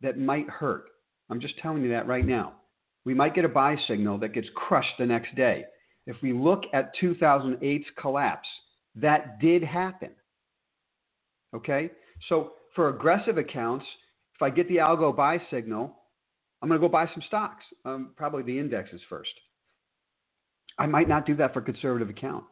that 0.00 0.18
might 0.18 0.48
hurt. 0.48 0.86
I'm 1.28 1.40
just 1.40 1.58
telling 1.58 1.82
you 1.82 1.90
that 1.90 2.06
right 2.06 2.26
now. 2.26 2.54
We 3.06 3.14
might 3.14 3.36
get 3.36 3.44
a 3.44 3.48
buy 3.48 3.76
signal 3.86 4.18
that 4.18 4.34
gets 4.34 4.48
crushed 4.56 4.98
the 4.98 5.06
next 5.06 5.34
day. 5.36 5.64
If 6.08 6.16
we 6.22 6.32
look 6.32 6.64
at 6.74 6.92
2008's 7.00 7.86
collapse, 7.98 8.48
that 8.96 9.38
did 9.40 9.62
happen. 9.62 10.10
Okay? 11.54 11.90
So 12.28 12.54
for 12.74 12.88
aggressive 12.88 13.38
accounts, 13.38 13.84
if 14.34 14.42
I 14.42 14.50
get 14.50 14.68
the 14.68 14.78
algo 14.78 15.16
buy 15.16 15.40
signal, 15.50 15.96
I'm 16.60 16.68
going 16.68 16.80
to 16.80 16.84
go 16.86 16.90
buy 16.90 17.06
some 17.14 17.22
stocks, 17.28 17.62
um, 17.84 18.10
probably 18.16 18.42
the 18.42 18.58
indexes 18.58 19.00
first. 19.08 19.30
I 20.76 20.86
might 20.86 21.08
not 21.08 21.26
do 21.26 21.36
that 21.36 21.54
for 21.54 21.60
conservative 21.60 22.10
account. 22.10 22.42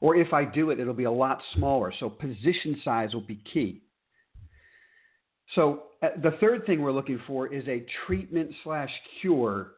Or 0.00 0.14
if 0.14 0.32
I 0.32 0.44
do 0.44 0.70
it, 0.70 0.78
it'll 0.78 0.94
be 0.94 1.04
a 1.04 1.10
lot 1.10 1.42
smaller. 1.56 1.92
So 1.98 2.08
position 2.08 2.80
size 2.84 3.12
will 3.12 3.20
be 3.22 3.42
key. 3.52 3.82
So 5.56 5.82
uh, 6.00 6.10
the 6.22 6.36
third 6.40 6.64
thing 6.64 6.80
we're 6.80 6.92
looking 6.92 7.20
for 7.26 7.52
is 7.52 7.66
a 7.66 7.84
treatment 8.06 8.52
slash 8.62 8.90
cure 9.20 9.72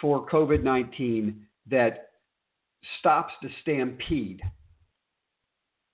for 0.00 0.26
COVID 0.28 0.62
19 0.62 1.46
that 1.70 2.10
stops 2.98 3.32
the 3.42 3.48
stampede. 3.62 4.42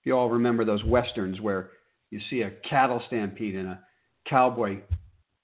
You 0.03 0.17
all 0.17 0.29
remember 0.29 0.63
those 0.63 0.83
westerns 0.83 1.41
where 1.41 1.71
you 2.09 2.19
see 2.29 2.41
a 2.41 2.51
cattle 2.69 3.01
stampede 3.07 3.55
and 3.55 3.67
a 3.67 3.79
cowboy 4.27 4.79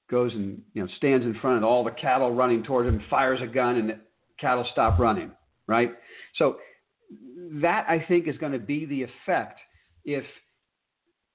goes 0.09 0.33
and 0.33 0.61
you 0.73 0.81
know 0.81 0.87
stands 0.97 1.25
in 1.25 1.33
front 1.41 1.57
of 1.57 1.63
all 1.63 1.83
the 1.83 1.91
cattle 1.91 2.33
running 2.33 2.63
towards 2.63 2.87
him, 2.87 3.03
fires 3.09 3.39
a 3.41 3.47
gun, 3.47 3.75
and 3.75 3.89
the 3.89 3.99
cattle 4.39 4.67
stop 4.71 4.99
running. 4.99 5.31
Right. 5.67 5.93
So 6.37 6.57
that 7.61 7.85
I 7.89 8.03
think 8.07 8.27
is 8.27 8.37
going 8.37 8.51
to 8.51 8.59
be 8.59 8.85
the 8.85 9.03
effect 9.03 9.59
if 10.05 10.23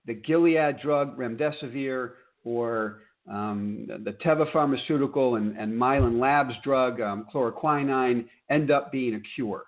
the 0.07 0.15
Gilead 0.15 0.81
drug 0.83 1.19
remdesivir 1.19 2.13
or 2.45 3.01
um, 3.31 3.87
the 3.87 4.13
Teva 4.25 4.51
pharmaceutical 4.53 5.37
and, 5.37 5.57
and 5.57 5.73
Mylan 5.73 6.19
Labs 6.19 6.55
drug 6.65 7.01
um, 7.01 7.27
chloroquine 7.33 8.27
end 8.51 8.71
up 8.71 8.91
being 8.91 9.15
a 9.15 9.21
cure 9.35 9.65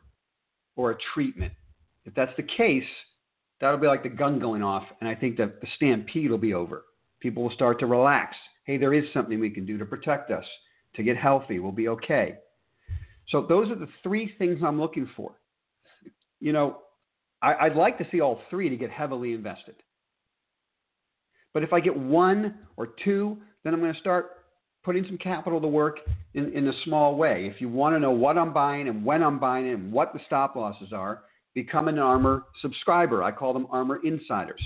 or 0.77 0.92
a 0.92 0.96
treatment. 1.14 1.53
If 2.05 2.14
that's 2.14 2.33
the 2.37 2.42
case, 2.42 2.85
that'll 3.61 3.79
be 3.79 3.87
like 3.87 4.03
the 4.03 4.09
gun 4.09 4.38
going 4.38 4.62
off, 4.62 4.85
and 5.01 5.09
I 5.09 5.14
think 5.14 5.37
that 5.37 5.61
the 5.61 5.66
stampede 5.77 6.31
will 6.31 6.38
be 6.38 6.55
over. 6.55 6.85
People 7.20 7.42
will 7.42 7.51
start 7.51 7.79
to 7.81 7.87
relax. 7.87 8.35
Hey, 8.64 8.79
there 8.79 8.94
is 8.94 9.05
something 9.12 9.38
we 9.38 9.51
can 9.51 9.66
do 9.66 9.77
to 9.79 9.85
protect 9.85 10.31
us, 10.31 10.44
to 10.94 11.03
get 11.03 11.16
healthy. 11.16 11.59
We'll 11.59 11.73
be 11.73 11.88
okay. 11.88 12.37
So 13.29 13.44
those 13.46 13.70
are 13.70 13.77
the 13.77 13.88
three 14.03 14.35
things 14.38 14.61
I'm 14.64 14.81
looking 14.81 15.09
for. 15.16 15.33
You 16.40 16.53
know, 16.53 16.79
I, 17.42 17.68
would 17.68 17.77
like 17.77 17.99
to 17.99 18.07
see 18.11 18.20
all 18.20 18.40
three 18.51 18.68
to 18.68 18.77
get 18.77 18.90
heavily 18.90 19.33
invested. 19.33 19.77
But 21.53 21.62
if 21.62 21.73
I 21.73 21.81
get 21.81 21.96
one 21.96 22.55
or 22.77 22.88
two, 23.05 23.38
then 23.64 23.75
I'm 23.75 23.81
going 23.81 23.92
to 23.92 24.01
start 24.01 24.33
putting 24.83 25.05
some 25.05 25.18
capital 25.18 25.61
to 25.61 25.68
work 25.68 25.99
in, 26.35 26.53
in 26.53 26.68
a 26.68 26.73
small 26.85 27.16
way. 27.16 27.51
If 27.53 27.61
you 27.61 27.68
want 27.68 27.94
to 27.94 28.01
know 28.01 28.11
what 28.11 28.38
I'm 28.38 28.53
buying 28.53 28.88
and 28.88 29.05
when 29.05 29.23
I'm 29.23 29.38
buying 29.38 29.66
it 29.66 29.75
and 29.75 29.92
what 29.92 30.12
the 30.12 30.20
stop 30.27 30.57
losses 30.57 30.92
are, 30.92 31.23
become 31.55 31.88
an 31.88 31.96
ARMR 31.96 32.44
subscriber. 32.62 33.23
I 33.23 33.33
call 33.33 33.53
them 33.53 33.66
ARMR 33.66 33.99
Insiders. 34.05 34.62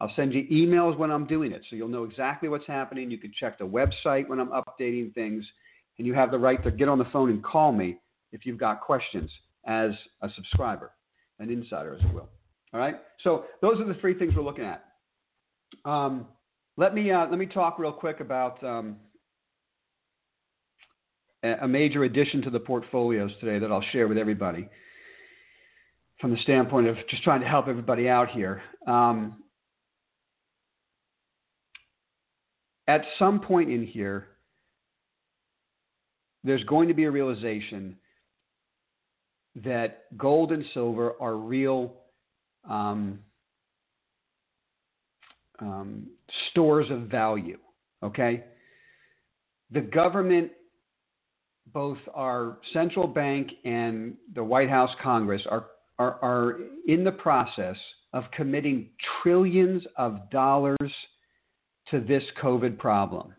I'll 0.00 0.12
send 0.16 0.34
you 0.34 0.44
emails 0.50 0.98
when 0.98 1.10
I'm 1.10 1.26
doing 1.26 1.52
it 1.52 1.62
so 1.68 1.76
you'll 1.76 1.88
know 1.88 2.04
exactly 2.04 2.48
what's 2.48 2.66
happening. 2.66 3.10
You 3.10 3.18
can 3.18 3.32
check 3.38 3.58
the 3.58 3.64
website 3.64 4.28
when 4.28 4.40
I'm 4.40 4.50
updating 4.50 5.14
things, 5.14 5.44
and 5.98 6.06
you 6.06 6.14
have 6.14 6.30
the 6.30 6.38
right 6.38 6.62
to 6.64 6.70
get 6.70 6.88
on 6.88 6.98
the 6.98 7.04
phone 7.06 7.30
and 7.30 7.42
call 7.42 7.72
me 7.72 7.98
if 8.32 8.44
you've 8.44 8.58
got 8.58 8.80
questions 8.80 9.30
as 9.66 9.92
a 10.22 10.28
subscriber, 10.34 10.90
an 11.38 11.50
insider, 11.50 11.94
as 11.94 12.00
it 12.02 12.12
will. 12.12 12.28
All 12.72 12.80
right? 12.80 12.96
So 13.22 13.44
those 13.62 13.80
are 13.80 13.86
the 13.86 13.94
three 13.94 14.18
things 14.18 14.34
we're 14.36 14.42
looking 14.42 14.64
at. 14.64 14.84
Um, 15.84 16.26
let 16.76 16.94
me 16.94 17.10
uh, 17.10 17.26
let 17.28 17.38
me 17.38 17.46
talk 17.46 17.78
real 17.78 17.92
quick 17.92 18.20
about 18.20 18.62
um, 18.64 18.96
a 21.42 21.68
major 21.68 22.04
addition 22.04 22.42
to 22.42 22.50
the 22.50 22.58
portfolios 22.60 23.30
today 23.40 23.58
that 23.58 23.70
I'll 23.70 23.84
share 23.92 24.08
with 24.08 24.18
everybody 24.18 24.68
from 26.20 26.30
the 26.30 26.38
standpoint 26.38 26.86
of 26.86 26.96
just 27.10 27.22
trying 27.22 27.40
to 27.42 27.46
help 27.46 27.68
everybody 27.68 28.08
out 28.08 28.30
here. 28.30 28.62
Um, 28.86 29.42
at 32.88 33.02
some 33.18 33.40
point 33.40 33.70
in 33.70 33.86
here, 33.86 34.28
there's 36.44 36.64
going 36.64 36.88
to 36.88 36.94
be 36.94 37.04
a 37.04 37.10
realization 37.10 37.96
that 39.64 40.04
gold 40.16 40.50
and 40.50 40.64
silver 40.74 41.14
are 41.20 41.36
real 41.36 41.94
um, 42.68 43.20
um, 45.60 46.06
stores 46.50 46.86
of 46.90 47.02
value. 47.02 47.58
Okay? 48.02 48.44
The 49.70 49.80
government, 49.80 50.52
both 51.72 51.98
our 52.14 52.58
central 52.72 53.06
bank 53.06 53.50
and 53.64 54.14
the 54.34 54.44
White 54.44 54.70
House 54.70 54.90
Congress, 55.02 55.42
are, 55.50 55.66
are, 55.98 56.18
are 56.22 56.58
in 56.86 57.04
the 57.04 57.12
process 57.12 57.76
of 58.12 58.24
committing 58.32 58.90
trillions 59.22 59.82
of 59.96 60.30
dollars 60.30 60.92
to 61.90 62.00
this 62.00 62.22
COVID 62.42 62.78
problem. 62.78 63.34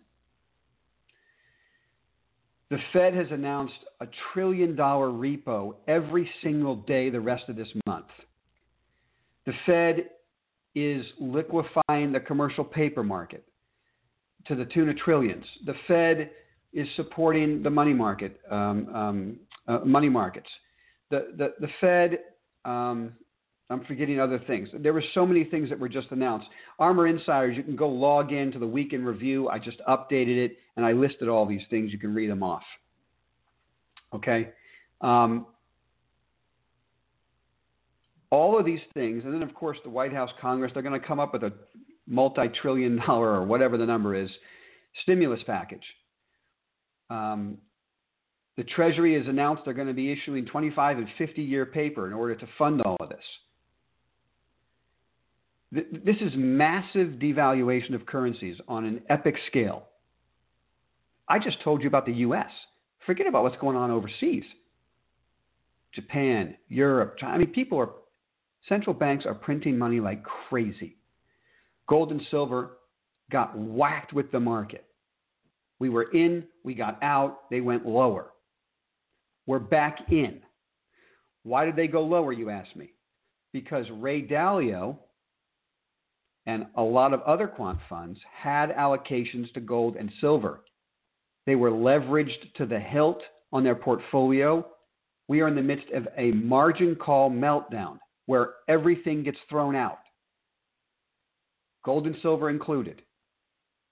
The 2.69 2.79
Fed 2.91 3.13
has 3.13 3.27
announced 3.31 3.75
a 4.01 4.07
trillion 4.33 4.75
dollar 4.75 5.09
repo 5.09 5.75
every 5.87 6.29
single 6.41 6.75
day 6.75 7.09
the 7.09 7.19
rest 7.19 7.43
of 7.47 7.55
this 7.55 7.67
month. 7.85 8.07
The 9.45 9.53
Fed 9.65 10.09
is 10.75 11.05
liquefying 11.19 12.11
the 12.11 12.19
commercial 12.19 12.63
paper 12.63 13.03
market 13.03 13.43
to 14.47 14.55
the 14.55 14.65
tune 14.65 14.89
of 14.89 14.97
trillions. 14.97 15.45
The 15.65 15.73
Fed 15.87 16.29
is 16.73 16.87
supporting 16.95 17.63
the 17.63 17.69
money 17.69 17.93
market, 17.93 18.39
um, 18.51 18.89
um, 18.93 19.39
uh, 19.67 19.79
money 19.79 20.09
markets. 20.09 20.49
The, 21.09 21.33
the, 21.37 21.53
the 21.59 21.69
Fed, 21.79 22.19
um, 22.65 23.13
I'm 23.69 23.83
forgetting 23.85 24.19
other 24.19 24.39
things. 24.45 24.69
There 24.77 24.93
were 24.93 25.03
so 25.13 25.25
many 25.25 25.45
things 25.45 25.69
that 25.69 25.79
were 25.79 25.89
just 25.89 26.11
announced. 26.11 26.47
ARMR 26.79 27.09
Insiders, 27.09 27.57
you 27.57 27.63
can 27.63 27.75
go 27.75 27.89
log 27.89 28.31
in 28.31 28.51
to 28.51 28.59
the 28.59 28.67
weekend 28.67 29.07
review. 29.07 29.49
I 29.49 29.57
just 29.57 29.77
updated 29.87 30.37
it 30.37 30.57
and 30.75 30.85
I 30.85 30.91
listed 30.91 31.29
all 31.29 31.45
these 31.45 31.63
things. 31.69 31.91
You 31.91 31.97
can 31.97 32.13
read 32.13 32.29
them 32.29 32.43
off. 32.43 32.63
Okay. 34.13 34.49
Um, 35.01 35.47
all 38.35 38.59
of 38.59 38.65
these 38.65 38.81
things, 38.93 39.23
and 39.23 39.33
then 39.33 39.41
of 39.41 39.53
course 39.53 39.77
the 39.83 39.89
White 39.89 40.13
House, 40.13 40.29
Congress, 40.41 40.71
they're 40.73 40.83
going 40.83 40.99
to 40.99 41.07
come 41.07 41.19
up 41.19 41.33
with 41.33 41.43
a 41.43 41.53
multi-trillion 42.07 42.97
dollar 43.07 43.29
or 43.29 43.43
whatever 43.45 43.77
the 43.77 43.85
number 43.85 44.13
is 44.13 44.29
stimulus 45.03 45.39
package. 45.45 45.83
Um, 47.09 47.57
the 48.57 48.63
Treasury 48.63 49.17
has 49.17 49.27
announced 49.27 49.63
they're 49.65 49.73
going 49.73 49.87
to 49.87 49.93
be 49.93 50.11
issuing 50.11 50.45
25 50.45 50.97
and 50.97 51.07
50 51.17 51.41
year 51.41 51.65
paper 51.65 52.07
in 52.07 52.13
order 52.13 52.35
to 52.35 52.47
fund 52.57 52.81
all 52.81 52.97
of 52.99 53.09
this. 53.09 53.19
This 55.71 56.15
is 56.21 56.31
massive 56.35 57.13
devaluation 57.19 57.95
of 57.95 58.05
currencies 58.05 58.57
on 58.67 58.85
an 58.85 59.01
epic 59.09 59.35
scale. 59.47 59.87
I 61.27 61.39
just 61.39 61.61
told 61.63 61.81
you 61.81 61.87
about 61.87 62.05
the 62.05 62.13
U.S. 62.13 62.49
Forget 63.05 63.27
about 63.27 63.43
what's 63.43 63.57
going 63.57 63.75
on 63.75 63.91
overseas. 63.91 64.43
Japan, 65.93 66.55
Europe, 66.69 67.17
China. 67.17 67.33
I 67.33 67.37
mean, 67.39 67.47
people 67.47 67.79
are 67.79 67.89
Central 68.67 68.93
banks 68.93 69.25
are 69.25 69.35
printing 69.35 69.77
money 69.77 69.99
like 69.99 70.23
crazy. 70.23 70.97
Gold 71.87 72.11
and 72.11 72.21
silver 72.31 72.77
got 73.31 73.57
whacked 73.57 74.13
with 74.13 74.31
the 74.31 74.39
market. 74.39 74.85
We 75.79 75.89
were 75.89 76.11
in, 76.11 76.45
we 76.63 76.73
got 76.73 77.01
out, 77.03 77.49
they 77.51 77.61
went 77.61 77.85
lower. 77.85 78.31
We're 79.45 79.59
back 79.59 79.99
in. 80.09 80.41
Why 81.43 81.65
did 81.65 81.75
they 81.75 81.87
go 81.87 82.01
lower, 82.01 82.33
you 82.33 82.49
ask 82.49 82.75
me? 82.75 82.93
Because 83.53 83.85
Ray 83.91 84.23
Dalio 84.23 84.97
and 86.47 86.65
a 86.75 86.81
lot 86.81 87.13
of 87.13 87.21
other 87.21 87.47
quant 87.47 87.79
funds 87.87 88.19
had 88.35 88.71
allocations 88.71 89.51
to 89.53 89.59
gold 89.59 89.95
and 89.95 90.11
silver. 90.21 90.61
They 91.45 91.55
were 91.55 91.71
leveraged 91.71 92.53
to 92.55 92.65
the 92.65 92.79
hilt 92.79 93.21
on 93.53 93.63
their 93.63 93.75
portfolio. 93.75 94.65
We 95.27 95.41
are 95.41 95.47
in 95.47 95.55
the 95.55 95.61
midst 95.61 95.89
of 95.91 96.07
a 96.17 96.31
margin 96.31 96.95
call 96.95 97.29
meltdown 97.29 97.99
where 98.25 98.53
everything 98.67 99.23
gets 99.23 99.37
thrown 99.49 99.75
out, 99.75 99.99
gold 101.83 102.07
and 102.07 102.15
silver 102.21 102.49
included. 102.49 103.01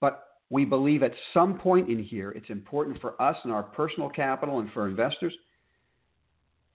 But 0.00 0.26
we 0.50 0.64
believe 0.64 1.02
at 1.02 1.12
some 1.32 1.58
point 1.58 1.88
in 1.88 2.02
here, 2.02 2.30
it's 2.32 2.50
important 2.50 3.00
for 3.00 3.20
us 3.20 3.36
and 3.44 3.52
our 3.52 3.62
personal 3.62 4.08
capital 4.08 4.60
and 4.60 4.70
for 4.72 4.88
investors 4.88 5.32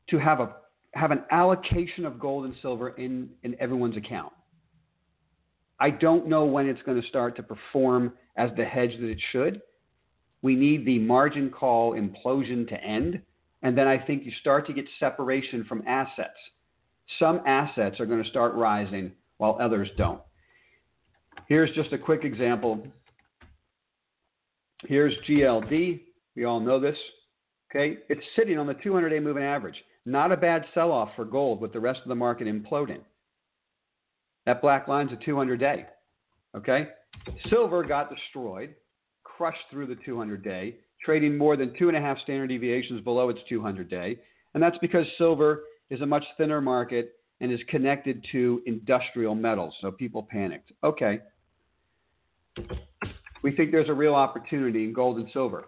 to 0.10 0.18
have 0.18 0.40
a 0.40 0.56
have 0.96 1.12
an 1.12 1.22
allocation 1.32 2.04
of 2.04 2.20
gold 2.20 2.46
and 2.46 2.56
silver 2.64 2.90
in, 2.90 3.30
in 3.44 3.56
everyone's 3.60 3.96
account. 3.96 4.34
I 5.80 5.92
don't 5.92 6.28
know 6.28 6.46
when 6.46 6.68
it's 6.68 6.82
going 6.82 7.00
to 7.00 7.08
start 7.08 7.36
to 7.36 7.44
perform 7.44 8.14
as 8.36 8.50
the 8.58 8.66
hedge 8.66 8.92
that 9.00 9.08
it 9.08 9.22
should, 9.32 9.62
we 10.42 10.56
need 10.56 10.86
the 10.86 11.00
margin 11.00 11.50
call 11.50 11.94
implosion 11.94 12.68
to 12.70 12.84
end. 12.84 13.22
And 13.62 13.78
then 13.78 13.88
I 13.88 13.98
think 13.98 14.26
you 14.26 14.32
start 14.40 14.66
to 14.68 14.74
get 14.74 14.86
separation 15.00 15.66
from 15.66 15.84
assets. 15.86 16.38
Some 17.18 17.42
assets 17.46 18.00
are 18.00 18.06
going 18.06 18.24
to 18.24 18.30
start 18.30 18.54
rising 18.54 19.12
while 19.38 19.58
others 19.60 19.90
don't. 19.98 20.22
Here's 21.48 21.74
just 21.74 21.94
a 21.94 21.98
quick 21.98 22.24
example. 22.24 22.86
Here's 24.86 25.14
GLD. 25.28 26.02
We 26.36 26.46
all 26.46 26.60
know 26.60 26.80
this. 26.80 26.98
Okay, 27.72 27.98
it's 28.10 28.24
sitting 28.36 28.58
on 28.58 28.68
the 28.68 28.74
200-day 28.76 29.20
moving 29.20 29.44
average. 29.44 29.76
Not 30.06 30.32
a 30.32 30.38
bad 30.38 30.66
sell-off 30.74 31.10
for 31.16 31.26
gold 31.26 31.62
with 31.62 31.74
the 31.74 31.80
rest 31.80 32.00
of 32.04 32.10
the 32.10 32.16
market 32.16 32.48
imploding. 32.48 33.02
That 34.46 34.62
black 34.62 34.88
line's 34.88 35.12
a 35.12 35.30
200-day. 35.30 35.86
Okay, 36.56 36.88
silver 37.50 37.84
got 37.84 38.10
destroyed, 38.10 38.74
crushed 39.24 39.60
through 39.70 39.88
the 39.88 39.98
200-day, 40.08 40.78
trading 41.04 41.38
more 41.38 41.56
than 41.56 41.76
two 41.78 41.90
and 41.90 41.98
a 41.98 42.02
half 42.02 42.18
standard 42.20 42.48
deviations 42.48 43.02
below 43.02 43.30
its 43.30 43.40
200-day, 43.52 44.18
and 44.54 44.64
that's 44.64 44.78
because 44.80 45.06
silver 45.20 45.64
is 45.90 46.02
a 46.02 46.06
much 46.06 46.24
thinner 46.38 46.62
market 46.62 47.16
and 47.42 47.52
is 47.52 47.60
connected 47.70 48.26
to 48.32 48.62
industrial 48.66 49.36
metals. 49.36 49.74
So 49.82 49.92
people 49.92 50.28
panicked. 50.30 50.72
Okay, 50.84 51.20
we 53.44 53.56
think 53.56 53.72
there's 53.72 53.90
a 53.90 53.94
real 53.94 54.16
opportunity 54.16 54.84
in 54.84 54.94
gold 54.94 55.18
and 55.18 55.30
silver. 55.32 55.66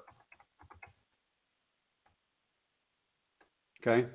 Okay? 3.82 4.08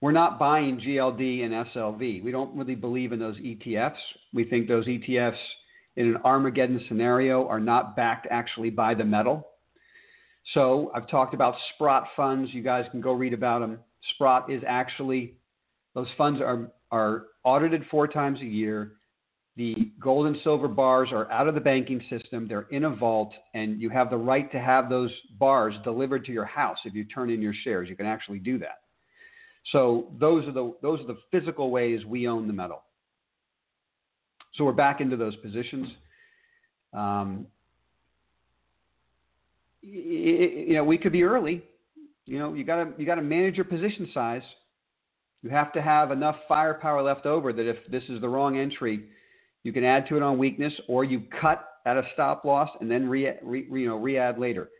We're 0.00 0.12
not 0.12 0.38
buying 0.38 0.80
GLD 0.80 1.44
and 1.44 1.66
SLV. 1.68 2.22
We 2.22 2.30
don't 2.30 2.54
really 2.56 2.74
believe 2.74 3.12
in 3.12 3.18
those 3.18 3.36
ETFs. 3.38 3.96
We 4.32 4.44
think 4.44 4.68
those 4.68 4.86
ETFs 4.86 5.36
in 5.96 6.08
an 6.08 6.18
Armageddon 6.24 6.84
scenario 6.88 7.48
are 7.48 7.60
not 7.60 7.96
backed 7.96 8.26
actually 8.30 8.70
by 8.70 8.94
the 8.94 9.04
metal. 9.04 9.48
So 10.52 10.92
I've 10.94 11.08
talked 11.08 11.32
about 11.32 11.54
Sprott 11.74 12.04
funds. 12.16 12.50
You 12.52 12.62
guys 12.62 12.84
can 12.90 13.00
go 13.00 13.12
read 13.12 13.32
about 13.32 13.60
them. 13.60 13.78
Sprott 14.10 14.50
is 14.50 14.62
actually, 14.66 15.34
those 15.94 16.08
funds 16.16 16.40
are, 16.40 16.70
are 16.90 17.26
audited 17.44 17.84
four 17.90 18.06
times 18.06 18.40
a 18.40 18.46
year. 18.46 18.92
The 19.56 19.92
gold 20.00 20.26
and 20.26 20.36
silver 20.42 20.66
bars 20.66 21.10
are 21.12 21.30
out 21.30 21.46
of 21.46 21.54
the 21.54 21.60
banking 21.60 22.02
system. 22.10 22.48
They're 22.48 22.66
in 22.70 22.84
a 22.84 22.90
vault, 22.90 23.32
and 23.54 23.80
you 23.80 23.88
have 23.90 24.10
the 24.10 24.16
right 24.16 24.50
to 24.50 24.58
have 24.58 24.88
those 24.88 25.10
bars 25.38 25.74
delivered 25.84 26.24
to 26.24 26.32
your 26.32 26.44
house 26.44 26.78
if 26.84 26.92
you 26.92 27.04
turn 27.04 27.30
in 27.30 27.40
your 27.40 27.54
shares. 27.62 27.88
You 27.88 27.94
can 27.94 28.06
actually 28.06 28.40
do 28.40 28.58
that. 28.58 28.80
So 29.72 30.08
those 30.18 30.46
are 30.46 30.52
the 30.52 30.74
those 30.82 31.00
are 31.00 31.06
the 31.06 31.18
physical 31.30 31.70
ways 31.70 32.04
we 32.04 32.26
own 32.26 32.46
the 32.46 32.52
metal. 32.52 32.82
So 34.56 34.64
we're 34.64 34.72
back 34.72 35.00
into 35.00 35.16
those 35.16 35.36
positions. 35.36 35.88
Um, 36.92 37.46
you 39.82 40.74
know, 40.74 40.84
we 40.84 40.98
could 40.98 41.12
be 41.12 41.22
early. 41.22 41.62
You 42.26 42.38
know, 42.38 42.54
you 42.54 42.64
gotta 42.64 42.92
you 42.96 43.06
gotta 43.06 43.22
manage 43.22 43.56
your 43.56 43.64
position 43.64 44.08
size. 44.14 44.42
You 45.42 45.50
have 45.50 45.72
to 45.74 45.82
have 45.82 46.10
enough 46.10 46.36
firepower 46.48 47.02
left 47.02 47.26
over 47.26 47.52
that 47.52 47.68
if 47.68 47.76
this 47.90 48.02
is 48.08 48.20
the 48.20 48.28
wrong 48.28 48.56
entry, 48.56 49.04
you 49.62 49.72
can 49.72 49.84
add 49.84 50.08
to 50.08 50.16
it 50.16 50.22
on 50.22 50.38
weakness, 50.38 50.72
or 50.88 51.04
you 51.04 51.24
cut 51.40 51.68
at 51.84 51.98
a 51.98 52.02
stop 52.14 52.44
loss 52.44 52.70
and 52.80 52.90
then 52.90 53.08
re, 53.08 53.30
re, 53.42 53.66
you 53.70 53.88
know 53.88 53.96
re-add 53.96 54.38
later. 54.38 54.70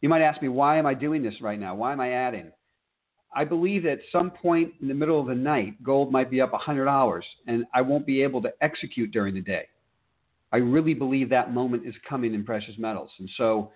You 0.00 0.08
might 0.08 0.22
ask 0.22 0.40
me, 0.40 0.48
why 0.48 0.76
am 0.76 0.86
I 0.86 0.94
doing 0.94 1.22
this 1.22 1.34
right 1.40 1.58
now? 1.58 1.74
Why 1.74 1.92
am 1.92 2.00
I 2.00 2.12
adding? 2.12 2.52
I 3.34 3.44
believe 3.44 3.84
at 3.84 3.98
some 4.10 4.30
point 4.30 4.72
in 4.80 4.88
the 4.88 4.94
middle 4.94 5.20
of 5.20 5.26
the 5.26 5.34
night, 5.34 5.82
gold 5.82 6.12
might 6.12 6.30
be 6.30 6.40
up 6.40 6.52
$100 6.52 7.22
and 7.46 7.64
I 7.74 7.82
won't 7.82 8.06
be 8.06 8.22
able 8.22 8.40
to 8.42 8.52
execute 8.60 9.10
during 9.10 9.34
the 9.34 9.40
day. 9.40 9.66
I 10.52 10.58
really 10.58 10.94
believe 10.94 11.28
that 11.28 11.52
moment 11.52 11.86
is 11.86 11.94
coming 12.08 12.32
in 12.32 12.44
precious 12.44 12.74
metals. 12.78 13.10
And 13.18 13.28
so 13.36 13.70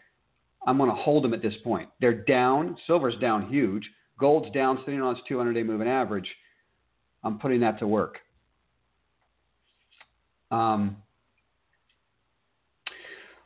I'm 0.66 0.78
going 0.78 0.90
to 0.90 0.96
hold 0.96 1.24
them 1.24 1.34
at 1.34 1.42
this 1.42 1.54
point. 1.64 1.88
They're 2.00 2.24
down. 2.24 2.76
Silver's 2.86 3.18
down 3.20 3.48
huge. 3.48 3.88
Gold's 4.18 4.52
down, 4.52 4.78
sitting 4.84 5.02
on 5.02 5.16
its 5.16 5.24
200 5.28 5.52
day 5.52 5.62
moving 5.62 5.88
average. 5.88 6.28
I'm 7.24 7.38
putting 7.38 7.60
that 7.60 7.78
to 7.80 7.86
work. 7.86 8.18
Um, 10.50 10.96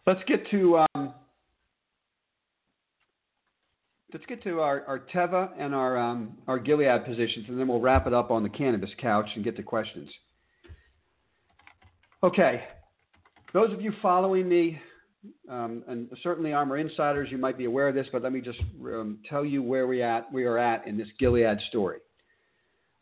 let's 0.07 0.21
get 0.27 0.51
to 0.51 0.85
um, 0.95 1.15
let's 4.13 4.27
get 4.27 4.43
to 4.45 4.61
our, 4.61 4.83
our 4.87 5.01
Teva 5.15 5.51
and 5.59 5.75
our 5.75 5.97
um, 5.97 6.37
our 6.49 6.59
Gilead 6.59 7.05
positions, 7.05 7.47
and 7.49 7.59
then 7.59 7.69
we'll 7.69 7.81
wrap 7.81 8.07
it 8.07 8.13
up 8.13 8.31
on 8.31 8.43
the 8.43 8.49
cannabis 8.49 8.91
couch 9.01 9.27
and 9.35 9.45
get 9.45 9.57
to 9.57 9.63
questions. 9.63 10.09
Okay, 12.23 12.65
those 13.53 13.73
of 13.73 13.81
you 13.81 13.93
following 14.03 14.49
me, 14.49 14.81
um, 15.49 15.85
and 15.89 16.09
certainly 16.23 16.51
ARMR 16.51 16.81
Insiders, 16.81 17.29
you 17.31 17.39
might 17.39 17.59
be 17.59 17.65
aware 17.65 17.89
of 17.89 17.95
this, 17.95 18.07
but 18.12 18.23
let 18.23 18.33
me 18.33 18.41
just 18.41 18.61
um, 18.83 19.19
tell 19.29 19.45
you 19.45 19.62
where 19.62 19.87
we 19.87 20.03
at 20.03 20.33
we 20.33 20.45
are 20.45 20.59
at 20.59 20.87
in 20.87 20.97
this 20.97 21.09
Gilead 21.19 21.59
story. 21.69 21.99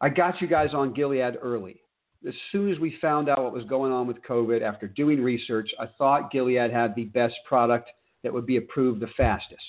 I 0.01 0.09
got 0.09 0.41
you 0.41 0.49
guys 0.49 0.71
on 0.75 0.93
Gilead 0.93 1.37
early 1.41 1.81
as 2.27 2.35
soon 2.53 2.73
as 2.73 2.79
we 2.79 2.97
found 3.01 3.29
out 3.29 3.43
what 3.43 3.53
was 3.53 3.65
going 3.65 3.93
on 3.93 4.07
with 4.07 4.23
COVID, 4.23 4.63
after 4.63 4.89
doing 4.89 5.23
research, 5.23 5.71
I 5.79 5.87
thought 5.99 6.31
Gilead 6.31 6.71
had 6.71 6.95
the 6.95 7.05
best 7.07 7.35
product 7.47 7.91
that 8.23 8.33
would 8.33 8.47
be 8.47 8.57
approved 8.57 9.01
the 9.01 9.09
fastest. 9.17 9.63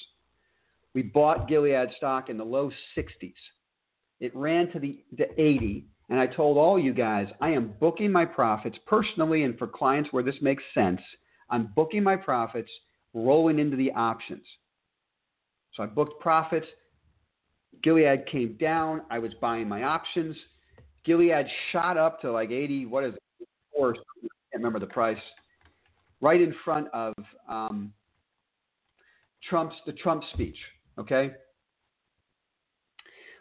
We 0.93 1.03
bought 1.03 1.49
Gilead 1.49 1.89
stock 1.97 2.29
in 2.29 2.37
the 2.37 2.45
low 2.45 2.71
60s. 2.97 3.33
It 4.21 4.33
ran 4.35 4.71
to 4.71 4.79
the 4.79 5.03
to 5.17 5.25
80, 5.41 5.85
and 6.09 6.19
I 6.19 6.27
told 6.27 6.57
all 6.57 6.79
you 6.79 6.93
guys 6.93 7.27
I 7.41 7.49
am 7.49 7.73
booking 7.79 8.11
my 8.11 8.23
profits 8.23 8.77
personally 8.87 9.43
and 9.43 9.57
for 9.57 9.67
clients 9.67 10.13
where 10.13 10.23
this 10.23 10.41
makes 10.41 10.63
sense. 10.73 11.01
I'm 11.49 11.71
booking 11.75 12.03
my 12.03 12.15
profits, 12.15 12.69
rolling 13.13 13.59
into 13.59 13.77
the 13.77 13.91
options. 13.91 14.45
So 15.73 15.83
I 15.83 15.85
booked 15.87 16.19
profits. 16.21 16.67
Gilead 17.83 18.25
came 18.27 18.57
down. 18.59 19.01
I 19.09 19.19
was 19.19 19.33
buying 19.41 19.67
my 19.67 19.83
options. 19.83 20.35
Gilead 21.05 21.45
shot 21.71 21.97
up 21.97 22.21
to 22.21 22.31
like 22.31 22.51
80, 22.51 22.87
what 22.87 23.03
is 23.03 23.13
it? 23.13 23.47
Or, 23.77 23.91
I 23.91 23.93
can't 23.93 24.63
remember 24.63 24.79
the 24.79 24.87
price, 24.87 25.17
right 26.21 26.41
in 26.41 26.55
front 26.63 26.87
of 26.93 27.13
um, 27.47 27.93
Trump's 29.49 29.75
the 29.85 29.91
Trump 29.93 30.23
speech. 30.33 30.57
Okay. 30.97 31.31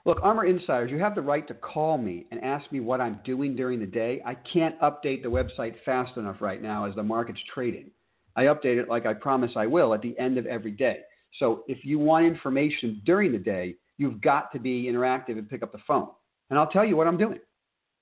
Look, 0.06 0.20
ARMR 0.20 0.48
Insiders, 0.48 0.90
you 0.90 0.98
have 0.98 1.14
the 1.14 1.22
right 1.22 1.46
to 1.48 1.54
call 1.54 1.96
me 1.96 2.26
and 2.30 2.42
ask 2.44 2.70
me 2.70 2.80
what 2.80 3.00
I'm 3.00 3.20
doing 3.24 3.56
during 3.56 3.80
the 3.80 3.86
day. 3.86 4.20
I 4.26 4.34
can't 4.34 4.78
update 4.80 5.22
the 5.22 5.30
website 5.30 5.76
fast 5.84 6.16
enough 6.18 6.36
right 6.40 6.60
now 6.60 6.84
as 6.84 6.94
the 6.94 7.02
market's 7.02 7.40
trading. 7.52 7.90
I 8.36 8.44
update 8.44 8.78
it 8.78 8.88
like 8.88 9.06
I 9.06 9.14
promise 9.14 9.52
I 9.56 9.66
will 9.66 9.94
at 9.94 10.02
the 10.02 10.18
end 10.18 10.36
of 10.36 10.46
every 10.46 10.72
day. 10.72 10.98
So 11.38 11.64
if 11.68 11.84
you 11.84 11.98
want 11.98 12.26
information 12.26 13.00
during 13.06 13.32
the 13.32 13.38
day, 13.38 13.76
you've 13.96 14.20
got 14.20 14.52
to 14.52 14.58
be 14.58 14.84
interactive 14.84 15.38
and 15.38 15.48
pick 15.48 15.62
up 15.62 15.72
the 15.72 15.78
phone. 15.86 16.08
And 16.50 16.58
I'll 16.58 16.68
tell 16.68 16.84
you 16.84 16.96
what 16.96 17.06
I'm 17.06 17.16
doing 17.16 17.38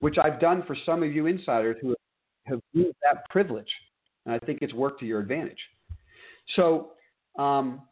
which 0.02 0.18
I've 0.18 0.40
done 0.40 0.64
for 0.66 0.76
some 0.84 1.04
of 1.04 1.12
you 1.12 1.26
insiders 1.26 1.76
who 1.80 1.94
have 2.46 2.58
used 2.72 2.96
that 3.04 3.22
privilege. 3.30 3.68
And 4.26 4.34
I 4.34 4.38
think 4.40 4.58
it's 4.60 4.74
worked 4.74 4.98
to 4.98 5.06
your 5.06 5.20
advantage. 5.20 5.58
So, 6.56 6.90
um, 7.38 7.82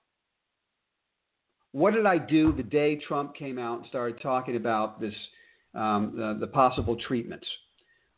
what 1.73 1.95
did 1.95 2.07
I 2.07 2.19
do 2.19 2.53
the 2.53 2.63
day 2.63 2.97
Trump 2.97 3.35
came 3.35 3.59
out 3.59 3.79
and 3.79 3.87
started 3.89 4.21
talking 4.21 4.57
about 4.57 5.01
this, 5.01 5.15
um, 5.75 6.13
the, 6.17 6.39
the, 6.41 6.47
possible 6.47 6.97
treatments? 6.97 7.47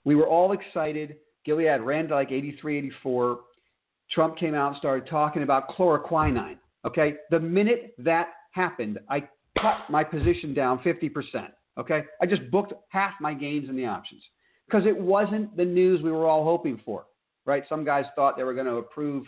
We 0.05 0.15
were 0.15 0.27
all 0.27 0.53
excited. 0.53 1.17
Gilead 1.45 1.81
ran 1.83 2.09
to 2.09 2.15
like 2.15 2.33
83, 2.33 2.79
84. 2.79 3.41
Trump 4.11 4.37
came 4.37 4.55
out 4.55 4.69
and 4.69 4.77
started 4.79 5.09
talking 5.09 5.43
about 5.43 5.69
chloroquine. 5.71 6.57
Okay, 6.85 7.15
the 7.31 7.41
minute 7.41 7.95
that 7.99 8.29
happened, 8.53 8.99
I 9.09 9.29
cut 9.59 9.79
my 9.89 10.03
position 10.03 10.55
down 10.55 10.83
50 10.83 11.09
percent. 11.09 11.53
Okay, 11.79 12.03
I 12.21 12.27
just 12.27 12.51
booked 12.51 12.75
half 12.89 13.13
my 13.21 13.33
gains 13.33 13.69
in 13.69 13.77
the 13.77 13.87
options 13.87 14.23
because 14.67 14.87
it 14.87 14.97
wasn't 14.97 15.57
the 15.57 15.65
news 15.65 16.03
we 16.03 16.13
were 16.13 16.27
all 16.27 16.45
hoping 16.45 16.81
for, 16.85 17.07
right? 17.47 17.63
Some 17.69 17.85
guys 17.85 18.05
thought 18.15 18.37
they 18.37 18.45
were 18.45 18.55
going 18.55 18.67
to 18.67 18.77
approve, 18.77 19.25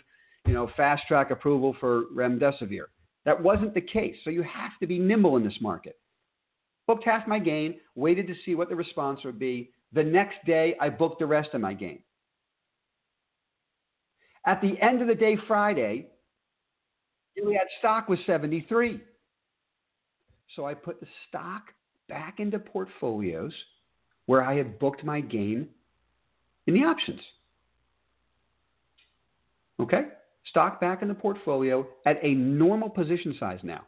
you 0.47 0.53
know, 0.53 0.71
fast 0.77 1.03
track 1.09 1.31
approval 1.31 1.77
for 1.81 2.05
remdesivir. 2.15 2.85
That 3.25 3.43
wasn't 3.43 3.75
the 3.75 3.81
case. 3.81 4.17
So 4.25 4.31
you 4.31 4.43
have 4.43 4.73
to 4.81 4.87
be 4.87 4.99
nimble 4.99 5.37
in 5.37 5.45
this 5.45 5.57
market. 5.61 5.99
Booked 6.87 7.05
half 7.05 7.27
my 7.27 7.39
gain, 7.39 7.81
waited 7.95 8.27
to 8.27 8.35
see 8.45 8.55
what 8.55 8.69
the 8.69 8.77
response 8.77 9.21
would 9.25 9.39
be. 9.39 9.71
The 9.93 10.05
next 10.05 10.37
day, 10.45 10.77
I 10.81 10.91
booked 10.91 11.19
the 11.19 11.27
rest 11.27 11.51
of 11.55 11.61
my 11.61 11.73
gain. 11.73 12.01
At 14.47 14.61
the 14.61 14.79
end 14.83 15.01
of 15.01 15.09
the 15.09 15.15
day, 15.15 15.39
Friday, 15.49 16.09
Gilead 17.35 17.59
stock 17.79 18.09
was 18.09 18.19
73. 18.27 19.01
So 20.55 20.67
I 20.67 20.75
put 20.75 21.01
the 21.01 21.07
stock 21.29 21.63
back 22.09 22.39
into 22.39 22.59
portfolios 22.59 23.53
where 24.27 24.43
I 24.43 24.55
had 24.57 24.79
booked 24.79 25.05
my 25.05 25.21
gain 25.21 25.69
in 26.67 26.75
the 26.75 26.85
options. 26.85 27.21
Okay? 29.81 30.03
Stock 30.51 30.81
back 30.81 31.03
in 31.03 31.09
the 31.09 31.15
portfolio 31.15 31.87
at 32.07 32.19
a 32.23 32.35
normal 32.35 32.91
position 32.91 33.35
size 33.39 33.61
now. 33.63 33.83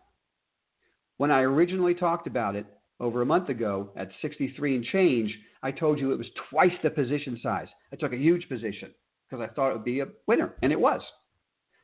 When 1.18 1.30
I 1.30 1.40
originally 1.40 1.94
talked 1.94 2.26
about 2.26 2.56
it 2.56 2.66
over 3.00 3.22
a 3.22 3.26
month 3.26 3.48
ago 3.48 3.90
at 3.96 4.10
63 4.22 4.76
and 4.76 4.84
change, 4.84 5.36
I 5.62 5.70
told 5.70 5.98
you 5.98 6.12
it 6.12 6.18
was 6.18 6.30
twice 6.50 6.72
the 6.82 6.90
position 6.90 7.38
size. 7.42 7.68
I 7.92 7.96
took 7.96 8.12
a 8.12 8.18
huge 8.18 8.48
position 8.48 8.90
because 9.28 9.46
I 9.46 9.52
thought 9.52 9.70
it 9.70 9.74
would 9.74 9.84
be 9.84 10.00
a 10.00 10.08
winner, 10.26 10.54
and 10.62 10.72
it 10.72 10.80
was. 10.80 11.00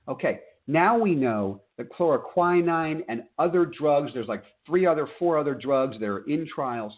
Okay, 0.09 0.41
Now 0.67 0.99
we 0.99 1.15
know 1.15 1.63
that 1.77 1.93
chloroquine 1.93 3.03
and 3.09 3.25
other 3.39 3.67
drugs, 3.67 4.13
there's 4.15 4.29
like 4.29 4.45
three 4.67 4.87
other, 4.87 5.09
four 5.19 5.39
other 5.39 5.55
drugs 5.55 5.97
that 5.99 6.07
are 6.09 6.25
in 6.29 6.47
trials. 6.47 6.93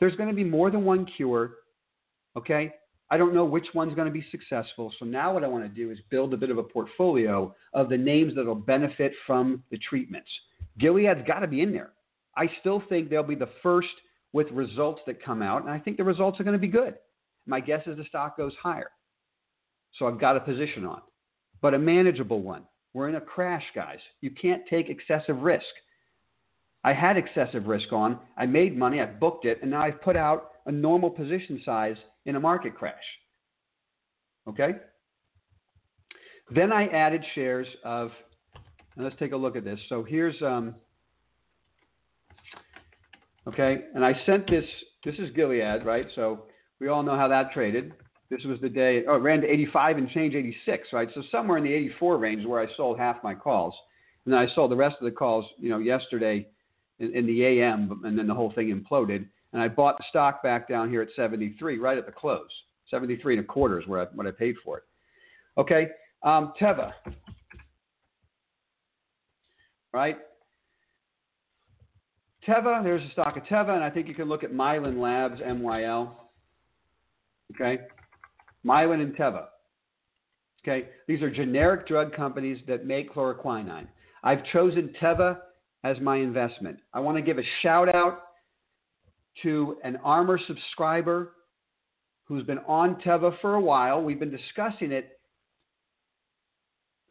There's 0.00 0.16
going 0.16 0.28
to 0.28 0.34
be 0.34 0.44
more 0.44 0.70
than 0.70 0.84
one 0.84 1.06
cure. 1.16 1.54
Okay? 2.36 2.72
I 3.10 3.16
don't 3.16 3.34
know 3.34 3.44
which 3.44 3.68
one's 3.74 3.94
going 3.94 4.06
to 4.06 4.12
be 4.12 4.26
successful. 4.30 4.92
So 4.98 5.04
now 5.06 5.32
what 5.32 5.44
I 5.44 5.48
want 5.48 5.64
to 5.64 5.68
do 5.68 5.90
is 5.90 5.98
build 6.10 6.34
a 6.34 6.36
bit 6.36 6.50
of 6.50 6.58
a 6.58 6.62
portfolio 6.62 7.54
of 7.72 7.88
the 7.88 7.96
names 7.96 8.34
that 8.34 8.44
will 8.44 8.54
benefit 8.54 9.12
from 9.26 9.62
the 9.70 9.78
treatments. 9.78 10.28
Gilead's 10.78 11.26
got 11.26 11.40
to 11.40 11.46
be 11.46 11.62
in 11.62 11.72
there. 11.72 11.92
I 12.36 12.50
still 12.60 12.82
think 12.88 13.08
they'll 13.08 13.22
be 13.22 13.34
the 13.34 13.48
first 13.62 13.88
with 14.32 14.50
results 14.50 15.00
that 15.06 15.22
come 15.24 15.42
out, 15.42 15.62
and 15.62 15.70
I 15.70 15.78
think 15.78 15.96
the 15.96 16.04
results 16.04 16.38
are 16.38 16.44
going 16.44 16.52
to 16.52 16.60
be 16.60 16.68
good. 16.68 16.94
My 17.46 17.60
guess 17.60 17.86
is 17.86 17.96
the 17.96 18.04
stock 18.04 18.36
goes 18.36 18.52
higher. 18.62 18.90
So 19.98 20.06
I've 20.06 20.20
got 20.20 20.36
a 20.36 20.40
position 20.40 20.84
on, 20.84 21.00
but 21.62 21.74
a 21.74 21.78
manageable 21.78 22.42
one. 22.42 22.64
We're 22.92 23.08
in 23.08 23.14
a 23.14 23.20
crash, 23.20 23.64
guys. 23.74 23.98
You 24.20 24.30
can't 24.30 24.62
take 24.68 24.90
excessive 24.90 25.40
risk. 25.40 25.64
I 26.84 26.92
had 26.92 27.16
excessive 27.16 27.66
risk 27.66 27.92
on. 27.92 28.18
I 28.36 28.46
made 28.46 28.76
money. 28.76 29.00
I 29.00 29.06
booked 29.06 29.46
it, 29.46 29.58
and 29.62 29.70
now 29.70 29.82
I've 29.82 30.00
put 30.02 30.16
out 30.16 30.52
a 30.66 30.72
normal 30.72 31.10
position 31.10 31.60
size 31.64 31.96
in 32.28 32.36
a 32.36 32.40
market 32.40 32.76
crash. 32.76 32.94
Okay? 34.46 34.72
Then 36.54 36.72
I 36.72 36.86
added 36.88 37.24
shares 37.34 37.66
of, 37.84 38.10
let's 38.98 39.16
take 39.18 39.32
a 39.32 39.36
look 39.36 39.56
at 39.56 39.64
this. 39.64 39.80
So 39.88 40.04
here's, 40.04 40.40
um, 40.42 40.74
okay, 43.46 43.78
and 43.94 44.04
I 44.04 44.12
sent 44.26 44.48
this, 44.48 44.64
this 45.06 45.14
is 45.14 45.30
Gilead, 45.34 45.86
right? 45.86 46.06
So 46.14 46.44
we 46.80 46.88
all 46.88 47.02
know 47.02 47.16
how 47.16 47.28
that 47.28 47.52
traded. 47.52 47.94
This 48.30 48.44
was 48.44 48.60
the 48.60 48.68
day, 48.68 49.04
oh, 49.08 49.16
it 49.16 49.22
ran 49.22 49.40
to 49.40 49.48
85 49.48 49.96
and 49.96 50.10
change 50.10 50.34
86, 50.34 50.88
right? 50.92 51.08
So 51.14 51.22
somewhere 51.32 51.56
in 51.56 51.64
the 51.64 51.72
84 51.72 52.18
range 52.18 52.46
where 52.46 52.60
I 52.60 52.66
sold 52.76 52.98
half 52.98 53.16
my 53.24 53.34
calls. 53.34 53.74
And 54.26 54.34
then 54.34 54.40
I 54.40 54.54
sold 54.54 54.70
the 54.70 54.76
rest 54.76 54.96
of 55.00 55.06
the 55.06 55.16
calls, 55.16 55.46
you 55.56 55.70
know, 55.70 55.78
yesterday 55.78 56.46
in, 56.98 57.14
in 57.16 57.26
the 57.26 57.42
AM, 57.42 58.02
and 58.04 58.18
then 58.18 58.26
the 58.26 58.34
whole 58.34 58.52
thing 58.52 58.68
imploded. 58.68 59.26
And 59.52 59.62
I 59.62 59.68
bought 59.68 59.96
the 59.98 60.04
stock 60.10 60.42
back 60.42 60.68
down 60.68 60.90
here 60.90 61.02
at 61.02 61.08
73, 61.16 61.78
right 61.78 61.98
at 61.98 62.06
the 62.06 62.12
close. 62.12 62.50
73 62.90 63.36
and 63.36 63.44
a 63.44 63.46
quarter 63.46 63.80
is 63.80 63.86
where 63.86 64.02
I, 64.02 64.06
what 64.14 64.26
I 64.26 64.30
paid 64.30 64.56
for 64.64 64.78
it. 64.78 64.84
Okay, 65.56 65.88
um, 66.22 66.52
Teva. 66.60 66.92
Right? 69.92 70.18
Teva, 72.46 72.82
there's 72.82 73.02
a 73.02 73.12
stock 73.12 73.36
of 73.36 73.42
Teva, 73.44 73.74
and 73.74 73.84
I 73.84 73.90
think 73.90 74.08
you 74.08 74.14
can 74.14 74.28
look 74.28 74.44
at 74.44 74.52
Mylan 74.52 75.00
Labs, 75.00 75.40
MYL. 75.40 76.12
Okay? 77.54 77.82
Mylan 78.64 79.02
and 79.02 79.16
Teva. 79.16 79.46
Okay? 80.62 80.88
These 81.06 81.22
are 81.22 81.30
generic 81.30 81.86
drug 81.86 82.14
companies 82.14 82.58
that 82.66 82.86
make 82.86 83.12
chloroquine. 83.12 83.86
I've 84.22 84.44
chosen 84.52 84.94
Teva 85.00 85.38
as 85.84 85.98
my 86.00 86.16
investment. 86.16 86.78
I 86.92 87.00
want 87.00 87.16
to 87.16 87.22
give 87.22 87.38
a 87.38 87.42
shout 87.62 87.94
out 87.94 88.27
to 89.42 89.76
an 89.84 89.98
ARMR 90.04 90.38
subscriber 90.46 91.32
who's 92.24 92.44
been 92.44 92.58
on 92.60 92.96
Teva 92.96 93.40
for 93.40 93.54
a 93.54 93.60
while. 93.60 94.02
We've 94.02 94.18
been 94.18 94.30
discussing 94.30 94.92
it 94.92 95.18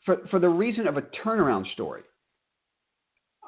for, 0.06 0.18
for 0.30 0.40
the 0.40 0.50
reason 0.50 0.88
of 0.88 0.98
a 0.98 1.02
turnaround 1.02 1.72
story. 1.74 2.04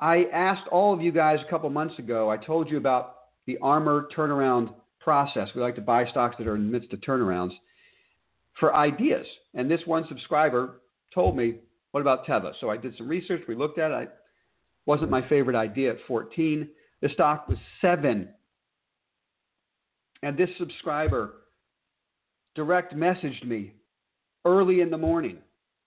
I 0.01 0.25
asked 0.33 0.67
all 0.71 0.93
of 0.93 1.01
you 1.01 1.11
guys 1.11 1.39
a 1.45 1.49
couple 1.49 1.69
months 1.69 1.99
ago, 1.99 2.29
I 2.29 2.37
told 2.37 2.69
you 2.69 2.77
about 2.77 3.15
the 3.45 3.57
ARMR 3.61 4.05
turnaround 4.15 4.73
process. 4.99 5.49
We 5.55 5.61
like 5.61 5.75
to 5.75 5.81
buy 5.81 6.05
stocks 6.09 6.35
that 6.37 6.47
are 6.47 6.55
in 6.55 6.71
the 6.71 6.79
midst 6.79 6.93
of 6.93 7.01
turnarounds 7.01 7.51
for 8.59 8.75
ideas. 8.75 9.25
And 9.53 9.69
this 9.69 9.81
one 9.85 10.05
subscriber 10.07 10.81
told 11.13 11.35
me, 11.35 11.55
what 11.91 12.01
about 12.01 12.25
Teva? 12.25 12.53
So 12.59 12.69
I 12.69 12.77
did 12.77 12.95
some 12.97 13.07
research. 13.07 13.41
We 13.47 13.55
looked 13.55 13.79
at 13.79 13.91
it. 13.91 14.03
It 14.03 14.11
wasn't 14.85 15.09
my 15.09 15.27
favorite 15.27 15.55
idea 15.55 15.91
at 15.91 15.97
14. 16.07 16.67
The 17.01 17.09
stock 17.09 17.47
was 17.47 17.57
7 17.81 18.29
and 20.23 20.37
this 20.37 20.49
subscriber 20.57 21.35
direct 22.55 22.95
messaged 22.95 23.45
me 23.45 23.73
early 24.45 24.81
in 24.81 24.89
the 24.89 24.97
morning 24.97 25.37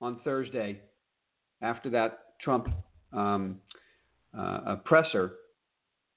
on 0.01 0.21
Thursday 0.25 0.81
after 1.61 1.91
that 1.91 2.35
Trump 2.41 2.69
um, 3.13 3.61
uh, 4.37 4.77
presser 4.85 5.33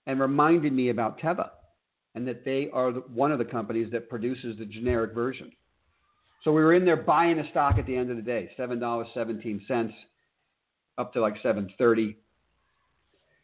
and 0.07 0.19
reminded 0.19 0.73
me 0.73 0.89
about 0.89 1.19
Teva 1.19 1.49
and 2.13 2.27
that 2.27 2.45
they 2.45 2.69
are 2.71 2.91
one 2.91 3.31
of 3.31 3.39
the 3.39 3.45
companies 3.45 3.91
that 3.91 4.09
produces 4.09 4.57
the 4.57 4.65
generic 4.65 5.13
version. 5.13 5.51
So 6.43 6.51
we 6.51 6.61
were 6.61 6.73
in 6.73 6.85
there 6.85 6.95
buying 6.95 7.37
the 7.37 7.43
stock 7.49 7.77
at 7.77 7.85
the 7.85 7.95
end 7.95 8.11
of 8.11 8.17
the 8.17 8.23
day, 8.23 8.51
seven 8.55 8.79
dollars 8.79 9.07
seventeen 9.13 9.61
cents, 9.67 9.93
up 10.97 11.11
to 11.13 11.21
like 11.21 11.35
seven 11.41 11.69
thirty. 11.77 12.17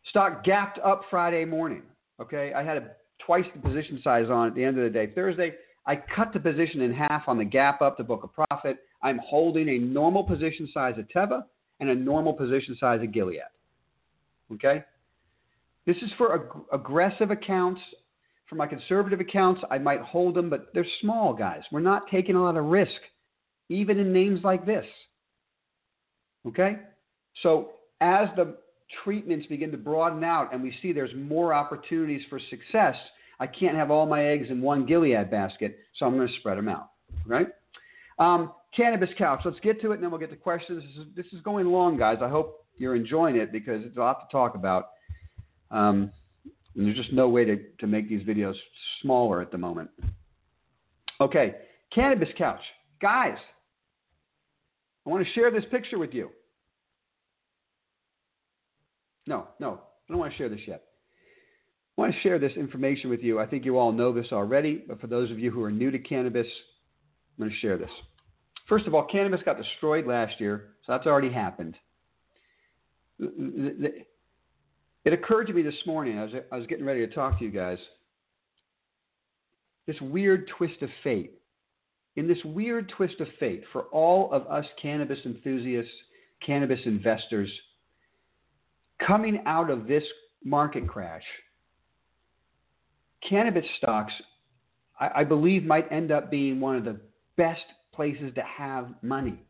Stock 0.10 0.44
gapped 0.44 0.80
up 0.80 1.02
Friday 1.10 1.46
morning. 1.46 1.82
Okay, 2.22 2.54
I 2.54 2.64
had 2.64 2.78
a 2.78 2.92
twice 3.26 3.46
the 3.54 3.62
position 3.62 4.00
size 4.04 4.30
on 4.30 4.48
at 4.48 4.56
the 4.56 4.64
end 4.64 4.78
of 4.78 4.84
the 4.84 4.90
day. 4.90 5.12
Thursday, 5.14 5.54
I 5.86 5.96
cut 5.96 6.34
the 6.34 6.40
position 6.40 6.82
in 6.82 6.94
half 6.94 7.24
on 7.28 7.38
the 7.38 7.46
gap 7.46 7.82
up 7.82 7.98
to 7.98 8.04
book 8.04 8.24
a 8.24 8.28
profit. 8.28 8.78
I'm 9.02 9.20
holding 9.20 9.70
a 9.70 9.78
normal 9.78 10.24
position 10.24 10.70
size 10.74 10.98
of 10.98 11.08
Teva 11.08 11.44
and 11.80 11.90
a 11.90 11.96
normal 11.96 12.34
position 12.34 12.78
size 12.80 13.02
of 13.02 13.12
Gilead. 13.12 13.42
Okay? 14.54 14.84
This 15.86 15.98
is 15.98 16.12
for 16.18 16.36
ag- 16.36 16.64
aggressive 16.72 17.32
accounts. 17.32 17.82
For 18.48 18.56
my 18.56 18.68
conservative 18.68 19.20
accounts, 19.20 19.62
I 19.72 19.78
might 19.78 20.02
hold 20.02 20.36
them, 20.36 20.50
but 20.50 20.68
they're 20.74 20.86
small 21.00 21.34
guys. 21.34 21.62
We're 21.72 21.80
not 21.80 22.04
taking 22.12 22.36
a 22.36 22.44
lot 22.44 22.58
of 22.58 22.66
risk, 22.66 22.92
even 23.70 23.98
in 23.98 24.12
names 24.12 24.42
like 24.44 24.66
this. 24.66 24.86
Okay? 26.46 26.78
So 27.42 27.72
as 28.02 28.28
the 28.36 28.58
treatments 29.04 29.46
begin 29.48 29.72
to 29.72 29.78
broaden 29.78 30.24
out 30.24 30.54
and 30.54 30.62
we 30.62 30.74
see 30.82 30.94
there's 30.94 31.14
more 31.16 31.54
opportunities 31.54 32.22
for 32.30 32.40
success, 32.50 32.96
I 33.40 33.48
can't 33.48 33.76
have 33.76 33.90
all 33.90 34.06
my 34.06 34.26
eggs 34.26 34.48
in 34.50 34.62
one 34.62 34.86
Gilead 34.86 35.32
basket, 35.32 35.80
so 35.98 36.06
I'm 36.06 36.16
going 36.16 36.28
to 36.28 36.34
spread 36.40 36.58
them 36.58 36.68
out. 36.68 36.92
Right? 37.26 37.48
Um, 38.20 38.54
cannabis 38.76 39.10
couch. 39.18 39.42
Let's 39.44 39.60
get 39.62 39.82
to 39.82 39.92
it, 39.92 39.96
and 39.96 40.04
then 40.04 40.12
we'll 40.12 40.20
get 40.20 40.30
to 40.30 40.36
questions. 40.36 40.84
This 40.84 41.06
is, 41.06 41.16
this 41.16 41.26
is 41.34 41.42
going 41.42 41.68
long, 41.68 41.98
guys. 41.98 42.20
I 42.22 42.30
hope 42.30 42.66
you're 42.78 42.96
enjoying 42.96 43.36
it 43.36 43.52
because 43.52 43.84
it's 43.84 43.98
a 43.98 44.00
lot 44.00 44.20
to 44.22 44.32
talk 44.32 44.56
about. 44.56 44.90
Um, 45.72 46.12
and 46.76 46.86
there's 46.86 46.96
just 46.96 47.14
no 47.14 47.28
way 47.28 47.46
to, 47.46 47.58
to 47.80 47.88
make 47.88 48.08
these 48.10 48.24
videos 48.24 48.56
smaller 49.02 49.42
at 49.42 49.52
the 49.52 49.58
moment. 49.58 49.90
Okay, 51.20 51.56
cannabis 51.94 52.30
couch. 52.38 52.62
Guys, 53.02 53.38
I 55.06 55.10
want 55.10 55.26
to 55.26 55.34
share 55.34 55.52
this 55.52 55.64
picture 55.72 55.98
with 55.98 56.14
you. 56.14 56.30
No, 59.32 59.48
no, 59.62 59.80
I 60.10 60.12
don't 60.12 60.20
want 60.20 60.34
to 60.34 60.38
share 60.38 60.50
this 60.50 60.60
yet. 60.68 60.84
I 61.98 62.02
want 62.02 62.14
to 62.14 62.20
share 62.20 62.38
this 62.38 62.52
information 62.58 63.10
with 63.10 63.22
you. 63.22 63.40
I 63.40 63.46
think 63.46 63.64
you 63.64 63.78
all 63.78 63.94
know 63.94 64.12
this 64.12 64.28
already, 64.34 64.84
but 64.86 65.00
for 65.00 65.08
those 65.08 65.32
of 65.32 65.40
you 65.40 65.50
who 65.50 65.64
are 65.64 65.72
new 65.72 65.90
to 65.90 66.00
cannabis, 66.00 66.48
I'm 67.40 67.46
going 67.46 67.50
to 67.50 67.58
share 67.60 67.78
this. 67.78 67.90
First 68.68 68.88
of 68.88 68.94
all, 68.94 69.06
cannabis 69.06 69.40
got 69.46 69.56
destroyed 69.56 70.06
last 70.06 70.34
year, 70.42 70.74
so 70.86 70.92
that's 70.92 71.08
already 71.08 71.32
happened. 71.32 71.78
It 73.20 74.04
occurred 75.06 75.48
to 75.48 75.54
me 75.54 75.62
this 75.62 75.76
morning, 75.86 76.20
I 76.20 76.24
was, 76.26 76.34
I 76.52 76.58
was 76.58 76.68
getting 76.68 76.84
ready 76.84 77.08
to 77.08 77.16
talk 77.16 77.40
to 77.40 77.46
you 77.46 77.52
guys, 77.52 77.78
this 79.88 79.96
weird 80.02 80.52
twist 80.58 80.82
of 80.82 80.90
fate. 81.06 81.36
In 82.18 82.28
this 82.28 82.44
weird 82.44 82.92
twist 82.98 83.22
of 83.22 83.30
fate, 83.40 83.64
for 83.72 83.84
all 83.94 84.30
of 84.34 84.46
us 84.48 84.66
cannabis 84.82 85.20
enthusiasts, 85.24 85.90
cannabis 86.46 86.82
investors, 86.84 87.50
coming 89.06 89.42
out 89.46 89.70
of 89.70 89.88
this 89.88 90.04
market 90.44 90.88
crash, 90.88 91.24
cannabis 93.28 93.66
stocks, 93.78 94.14
I, 95.00 95.10
I 95.18 95.24
believe, 95.24 95.64
might 95.64 95.92
end 95.92 96.12
up 96.12 96.32
being 96.32 96.60
one 96.60 96.76
of 96.76 96.84
the 96.84 97.00
best 97.38 97.62
places 97.94 98.34
to 98.36 98.42
have 98.44 98.88
money. 99.02 99.44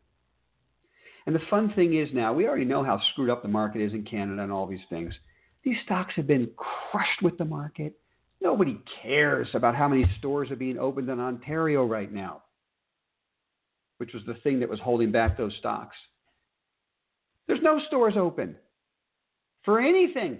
And 1.25 1.35
the 1.35 1.41
fun 1.49 1.71
thing 1.75 1.97
is 1.97 2.09
now, 2.13 2.33
we 2.33 2.47
already 2.47 2.65
know 2.65 2.83
how 2.83 2.99
screwed 3.11 3.29
up 3.29 3.43
the 3.43 3.47
market 3.47 3.81
is 3.81 3.93
in 3.93 4.03
Canada 4.03 4.41
and 4.41 4.51
all 4.51 4.65
these 4.65 4.79
things. 4.89 5.13
These 5.63 5.77
stocks 5.85 6.13
have 6.15 6.25
been 6.25 6.49
crushed 6.57 7.21
with 7.21 7.37
the 7.37 7.45
market. 7.45 7.93
Nobody 8.41 8.79
cares 9.03 9.47
about 9.53 9.75
how 9.75 9.87
many 9.87 10.05
stores 10.17 10.49
are 10.49 10.55
being 10.55 10.79
opened 10.79 11.09
in 11.09 11.19
Ontario 11.19 11.85
right 11.85 12.11
now, 12.11 12.41
which 13.99 14.13
was 14.13 14.23
the 14.25 14.33
thing 14.43 14.59
that 14.61 14.69
was 14.69 14.79
holding 14.79 15.11
back 15.11 15.37
those 15.37 15.53
stocks. 15.59 15.95
There's 17.45 17.61
no 17.61 17.79
stores 17.87 18.15
open 18.17 18.55
for 19.63 19.79
anything. 19.79 20.39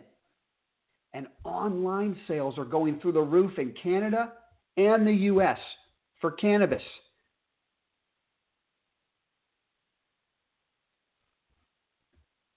And 1.13 1.27
online 1.43 2.17
sales 2.27 2.57
are 2.57 2.65
going 2.65 2.99
through 2.99 3.13
the 3.13 3.21
roof 3.21 3.57
in 3.57 3.73
Canada 3.81 4.33
and 4.77 5.05
the 5.05 5.13
US 5.13 5.59
for 6.21 6.31
cannabis. 6.31 6.83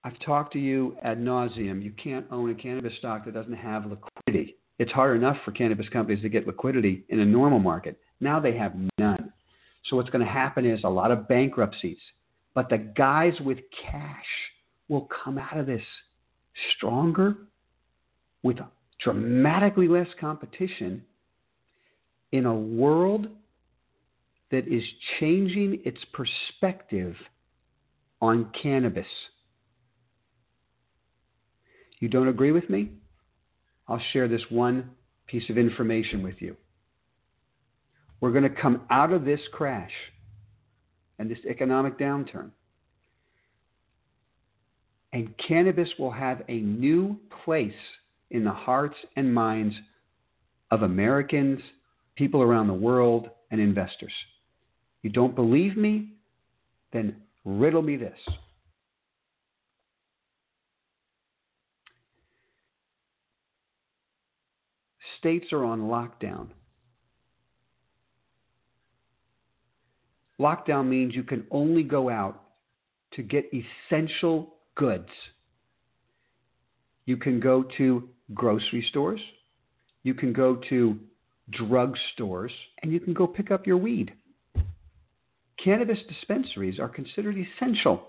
I've 0.04 0.18
talked 0.20 0.52
to 0.52 0.58
you 0.58 0.96
ad 1.02 1.18
nauseum. 1.18 1.82
You 1.82 1.92
can't 1.92 2.26
own 2.30 2.50
a 2.50 2.54
cannabis 2.54 2.92
stock 2.98 3.24
that 3.24 3.34
doesn't 3.34 3.54
have 3.54 3.86
liquidity. 3.86 4.56
It's 4.78 4.92
hard 4.92 5.16
enough 5.16 5.38
for 5.44 5.52
cannabis 5.52 5.88
companies 5.88 6.22
to 6.22 6.28
get 6.28 6.46
liquidity 6.46 7.04
in 7.08 7.20
a 7.20 7.24
normal 7.24 7.58
market. 7.58 7.98
Now 8.20 8.38
they 8.38 8.54
have 8.56 8.74
none. 8.98 9.32
So 9.86 9.96
what's 9.96 10.10
going 10.10 10.24
to 10.24 10.30
happen 10.30 10.66
is 10.66 10.80
a 10.84 10.88
lot 10.88 11.10
of 11.10 11.26
bankruptcies. 11.26 11.98
But 12.54 12.68
the 12.68 12.78
guys 12.78 13.32
with 13.40 13.58
cash 13.90 14.26
will 14.88 15.08
come 15.24 15.38
out 15.38 15.58
of 15.58 15.66
this 15.66 15.82
stronger 16.76 17.36
with 18.42 18.58
dramatically 19.00 19.88
less 19.88 20.08
competition 20.20 21.02
in 22.32 22.46
a 22.46 22.54
world 22.54 23.28
that 24.50 24.66
is 24.68 24.82
changing 25.18 25.80
its 25.84 25.98
perspective 26.12 27.16
on 28.20 28.50
cannabis. 28.60 29.06
You 32.00 32.08
don't 32.08 32.28
agree 32.28 32.52
with 32.52 32.68
me? 32.68 32.90
I'll 33.88 34.02
share 34.12 34.28
this 34.28 34.42
one 34.50 34.90
piece 35.26 35.48
of 35.50 35.58
information 35.58 36.22
with 36.22 36.40
you. 36.40 36.56
We're 38.20 38.32
going 38.32 38.44
to 38.44 38.60
come 38.60 38.82
out 38.90 39.12
of 39.12 39.24
this 39.24 39.40
crash 39.52 39.92
and 41.18 41.30
this 41.30 41.38
economic 41.48 41.98
downturn. 41.98 42.50
And 45.14 45.32
cannabis 45.38 45.88
will 45.96 46.10
have 46.10 46.42
a 46.48 46.58
new 46.58 47.16
place 47.44 47.72
in 48.32 48.42
the 48.42 48.50
hearts 48.50 48.96
and 49.14 49.32
minds 49.32 49.72
of 50.72 50.82
Americans, 50.82 51.60
people 52.16 52.42
around 52.42 52.66
the 52.66 52.74
world, 52.74 53.30
and 53.52 53.60
investors. 53.60 54.12
You 55.02 55.10
don't 55.10 55.36
believe 55.36 55.76
me? 55.76 56.14
Then 56.92 57.14
riddle 57.44 57.80
me 57.80 57.96
this. 57.96 58.18
States 65.20 65.46
are 65.52 65.64
on 65.64 65.82
lockdown. 65.82 66.48
Lockdown 70.40 70.88
means 70.88 71.14
you 71.14 71.22
can 71.22 71.46
only 71.52 71.84
go 71.84 72.10
out 72.10 72.42
to 73.12 73.22
get 73.22 73.48
essential 73.54 74.53
goods. 74.74 75.08
You 77.06 77.16
can 77.16 77.40
go 77.40 77.64
to 77.76 78.08
grocery 78.32 78.86
stores, 78.88 79.20
you 80.02 80.14
can 80.14 80.32
go 80.32 80.56
to 80.70 80.98
drug 81.50 81.96
stores, 82.14 82.52
and 82.82 82.92
you 82.92 83.00
can 83.00 83.12
go 83.12 83.26
pick 83.26 83.50
up 83.50 83.66
your 83.66 83.76
weed. 83.76 84.12
Cannabis 85.62 85.98
dispensaries 86.08 86.78
are 86.78 86.88
considered 86.88 87.36
essential. 87.36 88.08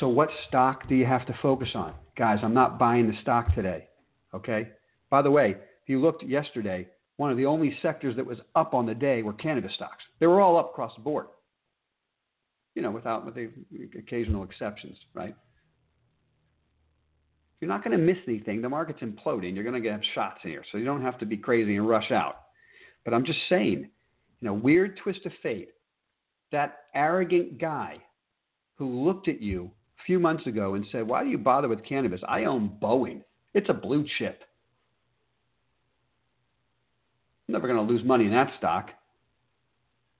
So, 0.00 0.08
what 0.08 0.28
stock 0.46 0.88
do 0.88 0.94
you 0.94 1.06
have 1.06 1.26
to 1.26 1.34
focus 1.42 1.70
on? 1.74 1.94
Guys, 2.16 2.38
I'm 2.42 2.54
not 2.54 2.78
buying 2.78 3.08
the 3.08 3.16
stock 3.22 3.54
today. 3.54 3.88
Okay? 4.34 4.68
By 5.10 5.22
the 5.22 5.30
way, 5.30 5.50
if 5.50 5.88
you 5.88 6.00
looked 6.00 6.22
yesterday, 6.22 6.86
one 7.18 7.32
of 7.32 7.36
the 7.36 7.46
only 7.46 7.76
sectors 7.82 8.16
that 8.16 8.24
was 8.24 8.38
up 8.54 8.74
on 8.74 8.86
the 8.86 8.94
day 8.94 9.22
were 9.22 9.32
cannabis 9.32 9.74
stocks. 9.74 10.04
They 10.20 10.26
were 10.26 10.40
all 10.40 10.56
up 10.56 10.70
across 10.70 10.94
the 10.94 11.02
board. 11.02 11.26
You 12.74 12.82
know, 12.82 12.92
without 12.92 13.26
with 13.26 13.34
the 13.34 13.50
occasional 13.98 14.44
exceptions, 14.44 14.96
right? 15.14 15.34
You're 17.60 17.68
not 17.68 17.82
going 17.82 17.98
to 17.98 18.02
miss 18.02 18.18
anything. 18.28 18.62
The 18.62 18.68
market's 18.68 19.00
imploding. 19.00 19.56
You're 19.56 19.64
going 19.64 19.82
to 19.82 19.90
have 19.90 20.00
shots 20.14 20.38
in 20.44 20.50
here, 20.50 20.64
so 20.70 20.78
you 20.78 20.84
don't 20.84 21.02
have 21.02 21.18
to 21.18 21.26
be 21.26 21.36
crazy 21.36 21.76
and 21.76 21.88
rush 21.88 22.12
out. 22.12 22.36
But 23.04 23.14
I'm 23.14 23.24
just 23.24 23.40
saying, 23.48 23.90
you 24.40 24.46
know, 24.46 24.54
weird 24.54 24.96
twist 25.02 25.26
of 25.26 25.32
fate. 25.42 25.70
That 26.52 26.76
arrogant 26.94 27.58
guy 27.58 27.96
who 28.76 29.04
looked 29.04 29.26
at 29.26 29.42
you 29.42 29.72
a 29.98 30.04
few 30.04 30.20
months 30.20 30.46
ago 30.46 30.74
and 30.74 30.86
said, 30.92 31.08
Why 31.08 31.24
do 31.24 31.30
you 31.30 31.38
bother 31.38 31.66
with 31.66 31.84
cannabis? 31.84 32.20
I 32.28 32.44
own 32.44 32.78
Boeing. 32.80 33.22
It's 33.54 33.68
a 33.68 33.74
blue 33.74 34.06
chip. 34.18 34.44
I'm 37.48 37.52
never 37.52 37.66
going 37.66 37.86
to 37.86 37.92
lose 37.92 38.04
money 38.04 38.26
in 38.26 38.32
that 38.32 38.52
stock. 38.58 38.90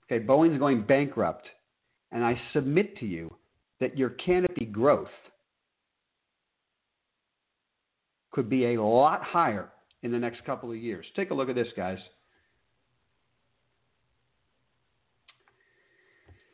Okay, 0.05 0.25
Boeing's 0.25 0.59
going 0.59 0.83
bankrupt. 0.83 1.47
And 2.11 2.25
I 2.25 2.41
submit 2.55 2.97
to 2.99 3.07
you 3.07 3.35
that 3.81 3.99
your 3.99 4.11
canopy 4.11 4.65
growth 4.65 5.09
could 8.31 8.49
be 8.49 8.75
a 8.75 8.83
lot 8.83 9.23
higher 9.23 9.69
in 10.03 10.11
the 10.11 10.19
next 10.19 10.45
couple 10.47 10.71
of 10.71 10.77
years. 10.77 11.05
Take 11.17 11.31
a 11.31 11.35
look 11.35 11.51
at 11.51 11.55
this, 11.55 11.69
guys. 11.77 11.99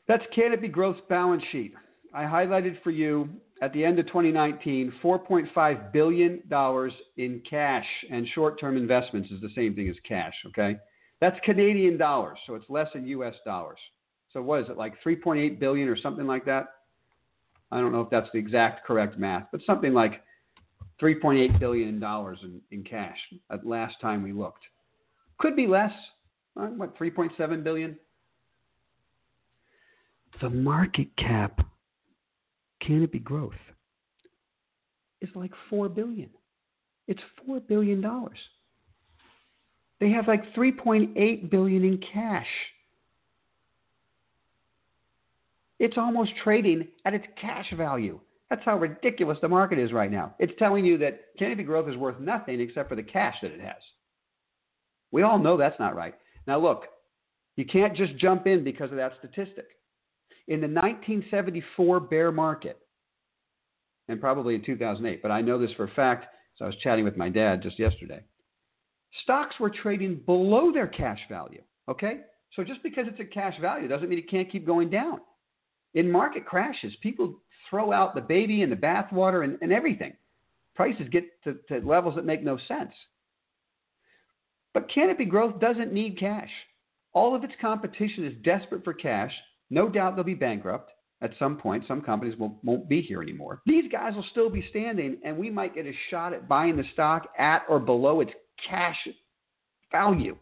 That's 0.09 0.25
Canopy 0.35 0.69
Growth's 0.69 1.01
balance 1.09 1.43
sheet. 1.51 1.73
I 2.13 2.25
highlighted 2.25 2.83
for 2.83 2.91
you 2.91 3.29
at 3.63 3.73
the 3.73 3.85
end 3.85 3.99
of 3.99 4.07
2019, 4.07 4.93
$4.5 5.03 5.93
billion 5.93 6.43
in 7.17 7.43
cash 7.49 7.87
and 8.11 8.27
short 8.35 8.59
term 8.59 8.77
investments 8.77 9.31
is 9.31 9.41
the 9.41 9.51
same 9.55 9.75
thing 9.75 9.89
as 9.89 9.97
cash, 10.07 10.35
okay? 10.47 10.77
That's 11.21 11.39
Canadian 11.45 11.97
dollars, 11.97 12.39
so 12.47 12.55
it's 12.55 12.69
less 12.69 12.89
than 12.93 13.07
US 13.07 13.35
dollars. 13.45 13.79
So 14.33 14.43
what 14.43 14.61
is 14.61 14.69
it, 14.69 14.77
like 14.77 14.95
3.8 15.07 15.61
billion 15.61 15.89
or 15.89 15.97
something 15.97 16.27
like 16.27 16.45
that? 16.47 16.67
I 17.71 17.81
don't 17.81 17.93
know 17.93 18.01
if 18.01 18.11
that's 18.11 18.29
the 18.33 18.39
exact 18.39 18.85
correct 18.85 19.19
math, 19.19 19.47
but 19.53 19.61
something 19.65 19.95
like 19.95 20.23
3.8 21.01 21.59
billion 21.59 21.99
dollars 22.01 22.39
in, 22.43 22.61
in 22.71 22.85
cash 22.85 23.17
at 23.51 23.67
last 23.67 23.95
time 24.01 24.23
we 24.23 24.33
looked. 24.33 24.65
Could 25.39 25.57
be 25.57 25.67
less. 25.67 25.93
What, 26.55 26.97
3.7 26.99 27.65
billion? 27.65 27.97
The 30.41 30.51
market 30.51 31.09
cap 31.17 31.61
Canopy 32.87 33.19
Growth 33.19 33.53
is 35.21 35.31
like 35.35 35.53
four 35.71 35.89
billion. 35.89 36.31
It's 37.07 37.23
four 37.45 37.61
billion 37.61 38.01
dollars. 38.01 38.39
They 40.01 40.11
have 40.11 40.29
like 40.29 40.55
3.8 40.55 41.51
billion 41.51 41.85
in 41.85 42.03
cash. 42.13 42.47
It's 45.79 45.97
almost 45.97 46.33
trading 46.43 46.89
at 47.05 47.15
its 47.15 47.25
cash 47.41 47.73
value. 47.77 48.21
That's 48.51 48.65
how 48.65 48.79
ridiculous 48.79 49.39
the 49.41 49.49
market 49.49 49.79
is 49.79 49.93
right 49.93 50.11
now. 50.11 50.35
It's 50.39 50.53
telling 50.59 50.85
you 50.85 50.99
that 50.99 51.23
Canopy 51.39 51.63
Growth 51.63 51.89
is 51.89 51.97
worth 51.97 52.21
nothing 52.21 52.61
except 52.61 52.89
for 52.89 52.97
the 52.97 53.03
cash 53.03 53.37
that 53.43 53.51
it 53.51 53.61
has. 53.61 53.83
We 55.11 55.23
all 55.23 55.39
know 55.39 55.57
that's 55.57 55.79
not 55.81 55.97
right. 55.97 56.15
Now, 56.47 56.59
look, 56.59 56.85
you 57.57 57.65
can't 57.65 57.97
just 57.97 58.17
jump 58.17 58.47
in 58.47 58.65
because 58.65 58.91
of 58.91 58.97
that 58.97 59.13
statistic. 59.19 59.67
In 60.47 60.61
the 60.61 60.69
1974 60.69 62.01
bear 62.01 62.31
market, 62.31 62.79
and 64.09 64.21
probably 64.21 64.55
in 64.55 64.65
2008, 64.65 65.23
but 65.23 65.31
I 65.31 65.41
know 65.41 65.59
this 65.59 65.73
for 65.77 65.85
a 65.85 65.91
fact, 65.93 66.27
so 66.57 66.65
I 66.65 66.69
was 66.69 66.77
chatting 66.83 67.05
with 67.05 67.17
my 67.17 67.29
dad 67.29 67.63
just 67.63 67.79
yesterday. 67.79 68.23
Stocks 69.23 69.55
were 69.59 69.71
trading 69.71 70.21
below 70.27 70.73
their 70.73 70.87
cash 70.87 71.21
value. 71.31 71.63
Okay? 71.89 72.21
So 72.55 72.63
just 72.63 72.83
because 72.83 73.07
it's 73.09 73.21
a 73.21 73.25
cash 73.25 73.55
value 73.61 73.89
doesn't 73.89 74.09
mean 74.09 74.19
it 74.19 74.31
can't 74.31 74.51
keep 74.51 74.67
going 74.67 74.91
down. 74.91 75.21
In 75.95 76.11
market 76.11 76.45
crashes, 76.45 76.93
people 77.03 77.41
throw 77.71 77.93
out 77.93 78.15
the 78.15 78.21
baby 78.21 78.63
and 78.63 78.71
the 78.71 78.77
bathwater 78.77 79.45
and, 79.45 79.59
and 79.63 79.73
everything. 79.73 80.13
Prices 80.75 81.09
get 81.11 81.25
to, 81.45 81.57
to 81.69 81.87
levels 81.87 82.17
that 82.17 82.25
make 82.25 82.43
no 82.43 82.59
sense. 82.69 82.93
But 84.73 84.93
Canopy 84.93 85.25
Growth 85.25 85.61
doesn't 85.61 85.93
need 85.93 86.19
cash. 86.19 86.51
All 87.13 87.35
of 87.35 87.45
its 87.45 87.53
competition 87.61 88.25
is 88.25 88.35
desperate 88.43 88.83
for 88.83 88.93
cash. 88.93 89.33
No 89.71 89.89
doubt 89.89 90.15
they'll 90.15 90.25
be 90.25 90.35
bankrupt 90.35 90.93
at 91.21 91.33
some 91.39 91.57
point. 91.57 91.85
Some 91.89 92.03
companies 92.03 92.39
will, 92.39 92.59
won't 92.63 92.89
be 92.89 93.01
here 93.01 93.23
anymore. 93.23 93.63
These 93.67 93.91
guys 93.91 94.15
will 94.15 94.27
still 94.31 94.51
be 94.51 94.65
standing, 94.71 95.19
and 95.25 95.37
we 95.37 95.51
might 95.51 95.75
get 95.75 95.87
a 95.87 95.93
shot 96.11 96.33
at 96.33 96.49
buying 96.49 96.77
the 96.77 96.85
stock 96.93 97.29
at 97.39 97.63
or 97.69 97.81
below 97.81 98.21
its 98.21 98.33
cash 98.69 98.97
value. 99.91 100.37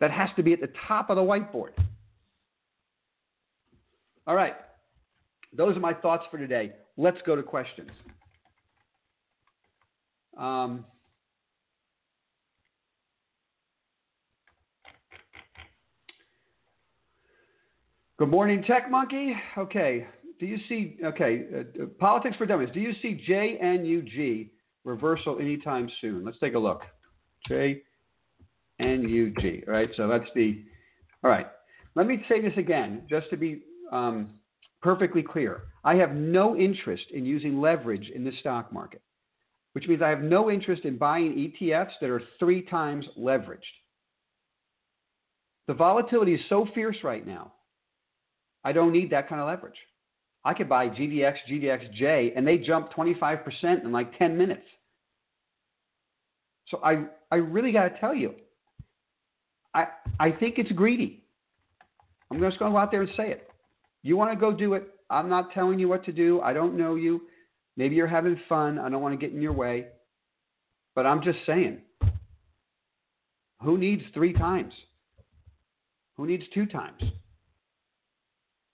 That 0.00 0.10
has 0.10 0.28
to 0.36 0.42
be 0.42 0.52
at 0.52 0.60
the 0.60 0.70
top 0.86 1.08
of 1.08 1.16
the 1.16 1.22
whiteboard. 1.22 1.70
All 4.26 4.34
right. 4.34 4.54
Those 5.56 5.76
are 5.76 5.80
my 5.80 5.94
thoughts 5.94 6.24
for 6.30 6.38
today. 6.38 6.72
Let's 6.96 7.18
go 7.24 7.36
to 7.36 7.42
questions. 7.42 7.90
Um, 10.36 10.84
good 18.18 18.28
morning, 18.28 18.62
Tech 18.62 18.90
Monkey. 18.90 19.34
Okay. 19.58 20.06
Do 20.40 20.46
you 20.46 20.58
see, 20.68 20.96
okay, 21.04 21.44
uh, 21.56 21.86
Politics 21.98 22.36
for 22.36 22.46
Dummies. 22.46 22.70
Do 22.74 22.80
you 22.80 22.92
see 23.00 23.24
JNUG 23.28 24.50
reversal 24.84 25.38
anytime 25.38 25.88
soon? 26.00 26.24
Let's 26.24 26.38
take 26.38 26.54
a 26.54 26.58
look. 26.58 26.82
JNUG. 27.48 27.78
All 29.68 29.72
right. 29.72 29.88
So 29.96 30.08
that's 30.08 30.28
the, 30.34 30.62
all 31.22 31.30
right. 31.30 31.46
Let 31.94 32.06
me 32.06 32.24
say 32.28 32.40
this 32.40 32.56
again, 32.56 33.02
just 33.08 33.30
to 33.30 33.36
be 33.36 33.62
um, 33.92 34.40
perfectly 34.82 35.22
clear. 35.22 35.62
I 35.84 35.94
have 35.96 36.12
no 36.14 36.56
interest 36.56 37.04
in 37.12 37.24
using 37.24 37.60
leverage 37.60 38.10
in 38.14 38.24
the 38.24 38.32
stock 38.40 38.72
market, 38.72 39.02
which 39.72 39.86
means 39.86 40.02
I 40.02 40.08
have 40.08 40.22
no 40.22 40.50
interest 40.50 40.84
in 40.84 40.98
buying 40.98 41.52
ETFs 41.62 41.92
that 42.00 42.10
are 42.10 42.22
three 42.38 42.62
times 42.62 43.06
leveraged. 43.18 43.60
The 45.68 45.74
volatility 45.74 46.34
is 46.34 46.40
so 46.48 46.66
fierce 46.74 46.98
right 47.02 47.26
now, 47.26 47.52
I 48.64 48.72
don't 48.72 48.92
need 48.92 49.10
that 49.10 49.28
kind 49.28 49.40
of 49.40 49.46
leverage. 49.46 49.78
I 50.44 50.54
could 50.54 50.68
buy 50.68 50.88
GDX, 50.88 51.36
GDXJ, 51.50 52.32
and 52.36 52.46
they 52.46 52.58
jump 52.58 52.92
25% 52.92 53.84
in 53.84 53.92
like 53.92 54.18
10 54.18 54.36
minutes. 54.36 54.66
So 56.68 56.80
I, 56.82 57.04
I 57.30 57.36
really 57.36 57.72
got 57.72 57.88
to 57.88 58.00
tell 58.00 58.14
you, 58.14 58.34
I, 59.74 59.86
I 60.20 60.30
think 60.30 60.58
it's 60.58 60.72
greedy. 60.72 61.24
I'm 62.30 62.40
just 62.40 62.58
going 62.58 62.70
to 62.70 62.74
go 62.74 62.78
out 62.78 62.90
there 62.90 63.02
and 63.02 63.10
say 63.16 63.30
it. 63.30 63.48
You 64.02 64.16
want 64.16 64.32
to 64.32 64.36
go 64.36 64.52
do 64.52 64.74
it. 64.74 64.88
I'm 65.10 65.28
not 65.28 65.52
telling 65.52 65.78
you 65.78 65.88
what 65.88 66.04
to 66.04 66.12
do. 66.12 66.40
I 66.40 66.52
don't 66.52 66.76
know 66.76 66.94
you. 66.94 67.22
Maybe 67.76 67.96
you're 67.96 68.06
having 68.06 68.38
fun. 68.48 68.78
I 68.78 68.88
don't 68.88 69.02
want 69.02 69.18
to 69.18 69.26
get 69.26 69.34
in 69.34 69.42
your 69.42 69.52
way. 69.52 69.86
But 70.94 71.06
I'm 71.06 71.22
just 71.22 71.38
saying 71.46 71.80
who 73.62 73.78
needs 73.78 74.02
three 74.12 74.32
times? 74.32 74.72
Who 76.16 76.26
needs 76.26 76.44
two 76.52 76.66
times? 76.66 77.02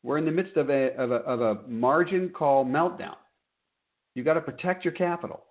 We're 0.03 0.18
in 0.18 0.24
the 0.24 0.30
midst 0.30 0.57
of 0.57 0.70
a, 0.70 0.94
of 0.96 1.11
a, 1.11 1.16
of 1.16 1.40
a 1.40 1.68
margin 1.68 2.30
call 2.30 2.64
meltdown. 2.64 3.16
You've 4.14 4.24
got 4.24 4.34
to 4.34 4.40
protect 4.40 4.84
your 4.84 4.94
capital. 4.94 5.44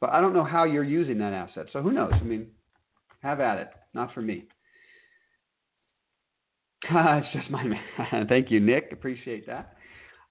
But 0.00 0.10
I 0.10 0.20
don't 0.20 0.32
know 0.32 0.44
how 0.44 0.64
you're 0.64 0.84
using 0.84 1.18
that 1.18 1.32
asset. 1.32 1.66
So 1.72 1.82
who 1.82 1.92
knows? 1.92 2.12
I 2.14 2.22
mean, 2.22 2.46
have 3.22 3.40
at 3.40 3.58
it. 3.58 3.70
Not 3.94 4.14
for 4.14 4.22
me. 4.22 4.44
it's 6.90 7.26
just 7.32 7.50
my 7.50 7.64
man. 7.64 8.26
Thank 8.28 8.50
you, 8.50 8.60
Nick. 8.60 8.90
Appreciate 8.92 9.46
that. 9.46 9.74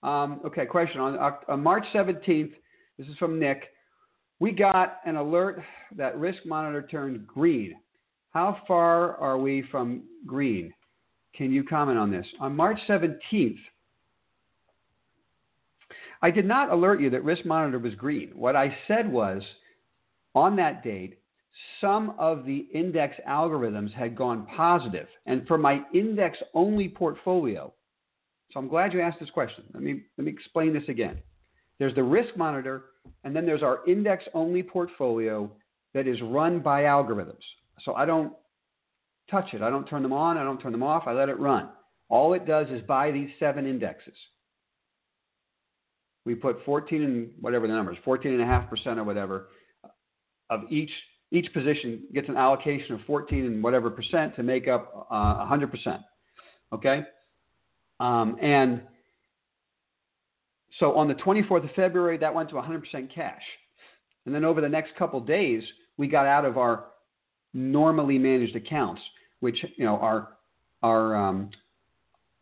Um, 0.04 0.42
okay, 0.46 0.66
question. 0.66 1.02
On, 1.02 1.18
on 1.48 1.62
March 1.64 1.86
17th, 1.94 2.52
this 2.98 3.08
is 3.08 3.18
from 3.18 3.40
Nick. 3.40 3.70
We 4.40 4.52
got 4.52 5.00
an 5.06 5.16
alert 5.16 5.62
that 5.96 6.18
Risk 6.18 6.40
Monitor 6.46 6.84
turned 6.84 7.28
green. 7.28 7.76
How 8.32 8.62
far 8.68 9.18
are 9.18 9.38
we 9.38 9.64
from 9.72 10.04
green? 10.26 10.74
Can 11.38 11.52
you 11.52 11.64
comment 11.64 12.00
on 12.00 12.10
this? 12.10 12.26
On 12.40 12.56
March 12.56 12.80
17th, 12.90 13.60
I 16.22 16.32
did 16.32 16.46
not 16.46 16.72
alert 16.72 17.00
you 17.00 17.12
that 17.12 17.24
Risk 17.24 17.46
Monitor 17.46 17.78
was 17.78 17.94
green. 17.94 18.32
What 18.34 18.56
I 18.56 18.76
said 18.88 19.12
was, 19.12 19.44
on 20.34 20.56
that 20.56 20.84
date, 20.84 21.20
some 21.80 22.16
of 22.18 22.44
the 22.46 22.68
index 22.74 23.16
algorithms 23.28 23.94
had 23.94 24.16
gone 24.16 24.48
positive. 24.56 25.08
And 25.28 25.48
for 25.48 25.58
my 25.58 25.82
index 25.94 26.38
only 26.56 26.90
portfolio, 26.90 27.72
so 28.52 28.60
I'm 28.60 28.68
glad 28.68 28.94
you 28.94 29.02
asked 29.02 29.20
this 29.20 29.30
question. 29.30 29.64
Let 29.74 29.84
me, 29.84 30.02
let 30.18 30.26
me 30.26 30.32
explain 30.32 30.74
this 30.74 30.88
again. 30.88 31.18
There's 31.80 31.94
the 31.94 32.04
risk 32.04 32.36
monitor, 32.36 32.86
and 33.24 33.36
then 33.36 33.46
there's 33.46 33.62
our 33.62 33.86
index 33.88 34.24
only 34.34 34.64
portfolio 34.64 35.52
that 35.94 36.08
is 36.08 36.20
run 36.22 36.60
by 36.60 36.84
algorithms. 36.84 37.44
So 37.84 37.94
I 37.94 38.06
don't 38.06 38.34
touch 39.30 39.54
it. 39.54 39.62
I 39.62 39.70
don't 39.70 39.86
turn 39.86 40.04
them 40.04 40.14
on. 40.14 40.38
I 40.38 40.44
don't 40.44 40.60
turn 40.60 40.72
them 40.72 40.84
off. 40.84 41.04
I 41.08 41.14
let 41.14 41.30
it 41.30 41.40
run. 41.40 41.70
All 42.10 42.34
it 42.34 42.46
does 42.46 42.68
is 42.70 42.82
buy 42.82 43.12
these 43.12 43.30
seven 43.40 43.66
indexes. 43.66 44.16
We 46.26 46.36
put 46.36 46.64
14 46.66 47.04
and 47.04 47.30
whatever 47.40 47.68
the 47.68 47.74
number 47.74 47.94
is, 47.94 47.98
14.5% 48.06 48.98
or 48.98 49.04
whatever 49.04 49.48
of 50.50 50.62
each. 50.70 50.92
Each 51.32 51.52
position 51.54 52.04
gets 52.14 52.30
an 52.30 52.38
allocation 52.38 52.96
of 52.96 53.02
14 53.06 53.46
and 53.46 53.62
whatever 53.62 53.90
percent 53.90 54.36
to 54.38 54.44
make 54.44 54.68
up 54.70 55.08
uh, 55.12 55.46
100%. 55.46 56.02
Okay? 56.72 57.04
Um, 58.00 58.38
and 58.42 58.82
so 60.80 60.96
on 60.96 61.08
the 61.08 61.16
24th 61.16 61.66
of 61.66 61.72
February, 61.76 62.18
that 62.18 62.34
went 62.34 62.50
to 62.50 62.56
100% 62.56 62.82
cash. 63.14 63.42
And 64.26 64.34
then 64.34 64.46
over 64.46 64.62
the 64.62 64.70
next 64.70 64.96
couple 64.98 65.20
days, 65.20 65.64
we 65.98 66.08
got 66.08 66.26
out 66.26 66.46
of 66.46 66.58
our 66.58 66.86
normally 67.54 68.18
managed 68.18 68.56
accounts, 68.56 69.02
which 69.40 69.58
you 69.76 69.86
know 69.86 69.98
are 69.98 70.30
are 70.84 71.16
um, 71.16 71.50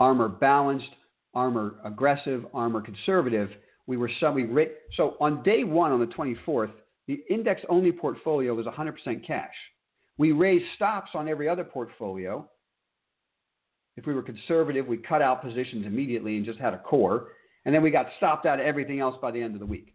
ARMR 0.02 0.40
balanced, 0.40 0.90
ARMR 1.36 1.76
aggressive, 1.86 2.46
ARMR 2.54 2.84
conservative. 2.84 3.50
We 3.88 3.98
were 3.98 4.10
some 4.20 4.36
we 4.36 4.68
so 4.98 5.16
on 5.20 5.44
day 5.44 5.64
one 5.64 5.92
on 5.92 6.00
the 6.00 6.08
24th, 6.08 6.72
the 7.08 7.22
index 7.30 7.62
only 7.70 7.92
portfolio 7.92 8.54
was 8.54 8.66
100% 8.66 9.26
cash. 9.26 9.54
We 10.18 10.32
raised 10.32 10.66
stops 10.76 11.12
on 11.14 11.28
every 11.28 11.48
other 11.48 11.64
portfolio. 11.64 12.50
If 13.98 14.06
we 14.06 14.14
were 14.14 14.24
conservative, 14.24 14.88
we 14.88 14.98
cut 14.98 15.22
out 15.22 15.42
positions 15.42 15.86
immediately 15.86 16.36
and 16.36 16.46
just 16.46 16.60
had 16.60 16.74
a 16.74 16.80
core. 16.80 17.30
And 17.66 17.74
then 17.74 17.82
we 17.82 17.92
got 17.92 18.08
stopped 18.18 18.46
out 18.46 18.60
of 18.60 18.66
everything 18.66 19.00
else 19.00 19.16
by 19.22 19.32
the 19.32 19.42
end 19.42 19.54
of 19.54 19.60
the 19.60 19.66
week. 19.66 19.94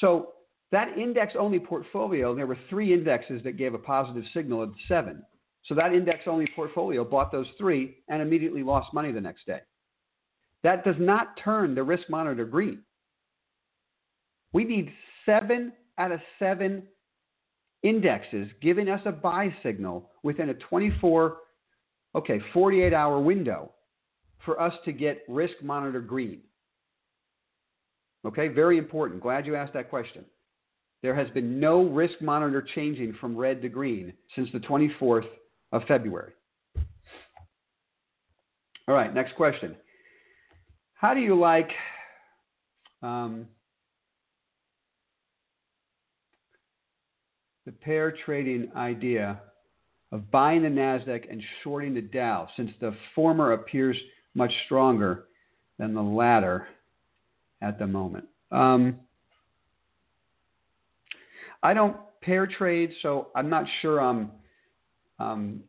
So 0.00 0.32
that 0.72 0.96
index 0.96 1.34
only 1.38 1.58
portfolio, 1.58 2.34
there 2.34 2.46
were 2.46 2.58
three 2.68 2.92
indexes 2.92 3.42
that 3.44 3.56
gave 3.56 3.74
a 3.74 3.78
positive 3.78 4.24
signal 4.32 4.62
of 4.62 4.72
seven. 4.88 5.22
So 5.70 5.76
that 5.76 5.94
index 5.94 6.22
only 6.26 6.48
portfolio 6.56 7.04
bought 7.04 7.30
those 7.30 7.46
three 7.56 7.98
and 8.08 8.20
immediately 8.20 8.64
lost 8.64 8.92
money 8.92 9.12
the 9.12 9.20
next 9.20 9.46
day. 9.46 9.60
That 10.64 10.84
does 10.84 10.96
not 10.98 11.38
turn 11.44 11.76
the 11.76 11.84
risk 11.84 12.10
monitor 12.10 12.44
green. 12.44 12.80
We 14.52 14.64
need 14.64 14.92
seven 15.24 15.72
out 15.96 16.10
of 16.10 16.18
seven 16.40 16.88
indexes 17.84 18.48
giving 18.60 18.88
us 18.88 19.00
a 19.04 19.12
buy 19.12 19.54
signal 19.62 20.10
within 20.24 20.48
a 20.48 20.54
24, 20.54 21.36
okay, 22.16 22.40
48 22.52 22.92
hour 22.92 23.20
window 23.20 23.70
for 24.44 24.60
us 24.60 24.74
to 24.86 24.90
get 24.90 25.22
risk 25.28 25.54
monitor 25.62 26.00
green. 26.00 26.40
Okay, 28.26 28.48
very 28.48 28.76
important. 28.76 29.22
Glad 29.22 29.46
you 29.46 29.54
asked 29.54 29.74
that 29.74 29.88
question. 29.88 30.24
There 31.04 31.14
has 31.14 31.30
been 31.30 31.60
no 31.60 31.84
risk 31.84 32.20
monitor 32.20 32.66
changing 32.74 33.14
from 33.20 33.36
red 33.36 33.62
to 33.62 33.68
green 33.68 34.12
since 34.34 34.48
the 34.52 34.58
24th 34.58 35.28
of 35.72 35.82
February. 35.86 36.32
All 38.88 38.94
right, 38.94 39.14
next 39.14 39.36
question. 39.36 39.76
How 40.94 41.14
do 41.14 41.20
you 41.20 41.38
like 41.38 41.70
um, 43.02 43.46
the 47.66 47.72
pair 47.72 48.14
trading 48.24 48.70
idea 48.76 49.40
of 50.12 50.30
buying 50.30 50.62
the 50.62 50.68
NASDAQ 50.68 51.30
and 51.30 51.42
shorting 51.62 51.94
the 51.94 52.00
Dow 52.00 52.48
since 52.56 52.70
the 52.80 52.94
former 53.14 53.52
appears 53.52 53.96
much 54.34 54.52
stronger 54.66 55.26
than 55.78 55.94
the 55.94 56.02
latter 56.02 56.66
at 57.62 57.78
the 57.78 57.86
moment? 57.86 58.26
Um, 58.50 58.96
I 61.62 61.74
don't 61.74 61.96
pair 62.22 62.46
trade, 62.46 62.90
so 63.02 63.28
I'm 63.36 63.48
not 63.48 63.66
sure 63.80 64.00
I'm 64.00 64.32
um, 65.20 65.60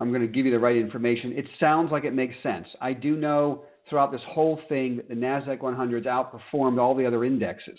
I'm 0.00 0.10
going 0.10 0.22
to 0.22 0.28
give 0.28 0.44
you 0.44 0.52
the 0.52 0.58
right 0.58 0.76
information. 0.76 1.32
It 1.32 1.46
sounds 1.58 1.90
like 1.90 2.04
it 2.04 2.12
makes 2.12 2.34
sense. 2.42 2.66
I 2.80 2.92
do 2.92 3.16
know 3.16 3.64
throughout 3.88 4.12
this 4.12 4.20
whole 4.28 4.60
thing 4.68 4.96
that 4.96 5.08
the 5.08 5.14
Nasdaq 5.14 5.62
100 5.62 6.04
has 6.04 6.12
outperformed 6.12 6.78
all 6.78 6.94
the 6.94 7.06
other 7.06 7.24
indexes. 7.24 7.78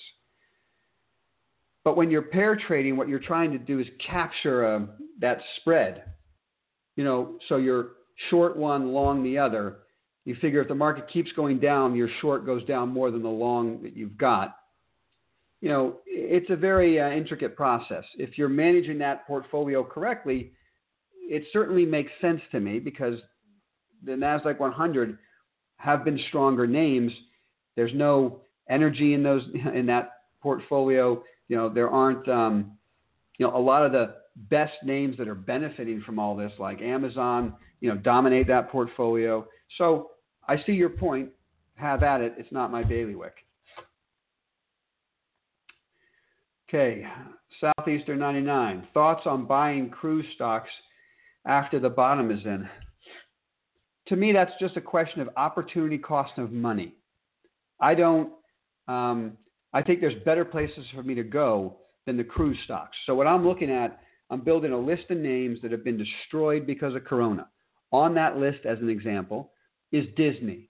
But 1.83 1.95
when 1.95 2.09
you're 2.09 2.23
pair 2.23 2.55
trading, 2.67 2.97
what 2.97 3.07
you're 3.07 3.19
trying 3.19 3.51
to 3.51 3.57
do 3.57 3.79
is 3.79 3.87
capture 4.05 4.65
uh, 4.65 4.79
that 5.19 5.39
spread. 5.57 6.03
You 6.95 7.03
know, 7.03 7.37
so 7.47 7.57
you're 7.57 7.91
short 8.29 8.57
one, 8.57 8.93
long 8.93 9.23
the 9.23 9.37
other. 9.37 9.77
You 10.25 10.35
figure 10.41 10.61
if 10.61 10.67
the 10.67 10.75
market 10.75 11.07
keeps 11.07 11.31
going 11.33 11.59
down, 11.59 11.95
your 11.95 12.09
short 12.19 12.45
goes 12.45 12.65
down 12.65 12.89
more 12.89 13.11
than 13.11 13.21
the 13.21 13.29
long 13.29 13.81
that 13.83 13.95
you've 13.95 14.17
got 14.17 14.55
you 15.61 15.69
know, 15.69 15.97
it's 16.05 16.49
a 16.49 16.55
very 16.55 16.99
uh, 16.99 17.09
intricate 17.09 17.55
process. 17.55 18.03
If 18.17 18.37
you're 18.37 18.49
managing 18.49 18.99
that 18.99 19.25
portfolio 19.25 19.83
correctly, 19.83 20.51
it 21.27 21.43
certainly 21.51 21.85
makes 21.85 22.11
sense 22.21 22.41
to 22.51 22.59
me 22.59 22.79
because 22.79 23.15
the 24.03 24.11
Nasdaq 24.11 24.59
100 24.59 25.17
have 25.77 26.05
been 26.05 26.19
stronger 26.29 26.67
names. 26.67 27.11
There's 27.75 27.93
no 27.93 28.41
energy 28.69 29.13
in 29.13 29.23
those 29.23 29.43
in 29.73 29.85
that 29.87 30.11
portfolio. 30.41 31.23
You 31.47 31.57
know, 31.57 31.69
there 31.69 31.89
aren't 31.89 32.27
um, 32.27 32.77
you 33.37 33.45
know 33.45 33.55
a 33.55 33.59
lot 33.59 33.85
of 33.85 33.91
the 33.91 34.15
best 34.35 34.73
names 34.83 35.17
that 35.17 35.27
are 35.27 35.35
benefiting 35.35 36.01
from 36.01 36.19
all 36.19 36.35
this, 36.35 36.51
like 36.59 36.81
Amazon. 36.81 37.53
You 37.79 37.89
know, 37.89 37.97
dominate 37.97 38.47
that 38.47 38.69
portfolio. 38.71 39.47
So 39.77 40.11
I 40.47 40.57
see 40.65 40.73
your 40.73 40.89
point. 40.89 41.29
Have 41.75 42.01
at 42.01 42.21
it. 42.21 42.33
It's 42.37 42.51
not 42.51 42.71
my 42.71 42.83
bailiwick. 42.83 43.35
Okay, 46.69 47.05
Southeastern 47.61 48.19
99. 48.19 48.89
Thoughts 48.93 49.21
on 49.25 49.45
buying 49.45 49.89
cruise 49.89 50.25
stocks 50.35 50.69
after 51.45 51.79
the 51.79 51.89
bottom 51.89 52.29
is 52.29 52.43
in? 52.43 52.67
To 54.07 54.17
me, 54.17 54.33
that's 54.33 54.51
just 54.59 54.75
a 54.75 54.81
question 54.81 55.21
of 55.21 55.29
opportunity 55.37 55.97
cost 55.97 56.37
of 56.37 56.51
money. 56.51 56.95
I 57.79 57.95
don't, 57.95 58.33
um, 58.89 59.37
I 59.71 59.81
think 59.81 60.01
there's 60.01 60.21
better 60.25 60.43
places 60.43 60.85
for 60.93 61.03
me 61.03 61.15
to 61.15 61.23
go 61.23 61.77
than 62.05 62.17
the 62.17 62.23
cruise 62.25 62.57
stocks. 62.65 62.97
So, 63.05 63.15
what 63.15 63.27
I'm 63.27 63.47
looking 63.47 63.71
at, 63.71 63.99
I'm 64.29 64.41
building 64.41 64.73
a 64.73 64.77
list 64.77 65.03
of 65.09 65.19
names 65.19 65.59
that 65.61 65.71
have 65.71 65.85
been 65.85 65.97
destroyed 65.97 66.67
because 66.67 66.95
of 66.95 67.05
Corona. 67.05 67.47
On 67.93 68.13
that 68.15 68.37
list, 68.37 68.65
as 68.65 68.79
an 68.79 68.89
example, 68.89 69.53
is 69.93 70.05
Disney. 70.17 70.69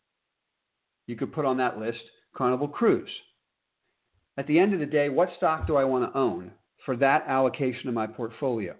You 1.08 1.16
could 1.16 1.34
put 1.34 1.46
on 1.46 1.58
that 1.58 1.80
list 1.80 2.02
Carnival 2.36 2.68
Cruise 2.68 3.10
at 4.38 4.48
the 4.48 4.60
end 4.60 4.74
of 4.74 4.80
the 4.80 4.86
day, 4.86 5.10
what 5.10 5.30
stock 5.38 5.66
do 5.68 5.76
I 5.76 5.84
want 5.84 6.12
to 6.12 6.18
own 6.18 6.52
for 6.86 6.96
that 6.98 7.26
allocation 7.28 7.88
of 7.88 7.96
my 7.96 8.08
portfolio? 8.08 8.76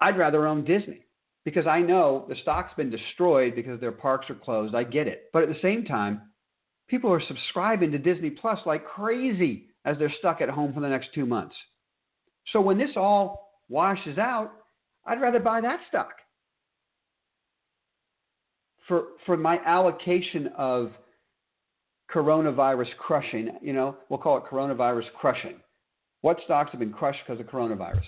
I'd 0.00 0.18
rather 0.18 0.46
own 0.46 0.64
Disney 0.64 1.02
because 1.44 1.66
I 1.66 1.80
know 1.80 2.26
the 2.28 2.36
stock's 2.42 2.74
been 2.74 2.90
destroyed 2.90 3.54
because 3.54 3.80
their 3.80 3.92
parks 3.92 4.28
are 4.30 4.34
closed. 4.34 4.74
I 4.74 4.84
get 4.84 5.06
it. 5.06 5.30
But 5.32 5.42
at 5.44 5.48
the 5.48 5.60
same 5.62 5.84
time, 5.84 6.22
people 6.88 7.12
are 7.12 7.22
subscribing 7.26 7.92
to 7.92 7.98
Disney 7.98 8.30
Plus 8.30 8.58
like 8.66 8.84
crazy 8.84 9.68
as 9.84 9.96
they're 9.98 10.12
stuck 10.18 10.40
at 10.40 10.50
home 10.50 10.72
for 10.74 10.80
the 10.80 10.88
next 10.88 11.08
two 11.14 11.24
months. 11.24 11.54
So 12.52 12.60
when 12.60 12.78
this 12.78 12.90
all 12.96 13.60
washes 13.68 14.18
out, 14.18 14.52
I'd 15.06 15.20
rather 15.20 15.40
buy 15.40 15.60
that 15.60 15.80
stock. 15.88 16.12
For, 18.88 19.04
for 19.24 19.36
my 19.36 19.58
allocation 19.64 20.48
of 20.58 20.90
coronavirus 22.12 22.88
crushing, 22.98 23.50
you 23.62 23.72
know, 23.72 23.96
we'll 24.08 24.18
call 24.18 24.36
it 24.36 24.44
coronavirus 24.44 25.04
crushing. 25.18 25.56
What 26.22 26.38
stocks 26.44 26.70
have 26.72 26.80
been 26.80 26.92
crushed 26.92 27.20
because 27.26 27.40
of 27.40 27.46
coronavirus? 27.46 28.04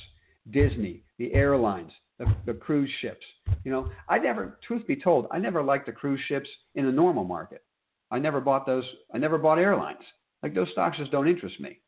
Disney, 0.51 1.03
the 1.19 1.33
airlines, 1.35 1.93
the, 2.19 2.27
the 2.47 2.55
cruise 2.55 2.91
ships. 3.01 3.25
You 3.65 3.71
know, 3.71 3.91
I 4.09 4.19
never, 4.19 4.59
truth 4.67 4.87
be 4.87 4.97
told, 4.97 5.27
I 5.31 5.39
never 5.39 5.63
liked 5.63 5.87
the 5.87 5.93
cruise 5.93 6.21
ships 6.29 6.49
in 6.75 6.85
the 6.85 6.93
normal 6.93 7.25
market. 7.25 7.63
I 8.11 8.19
never 8.19 8.41
bought 8.41 8.67
those. 8.67 8.85
I 9.15 9.19
never 9.19 9.39
bought 9.39 9.59
airlines. 9.59 10.03
Like 10.43 10.55
those 10.55 10.69
stocks 10.73 10.99
just 10.99 11.13
don't 11.13 11.29
interest 11.29 11.59
me. 11.61 11.79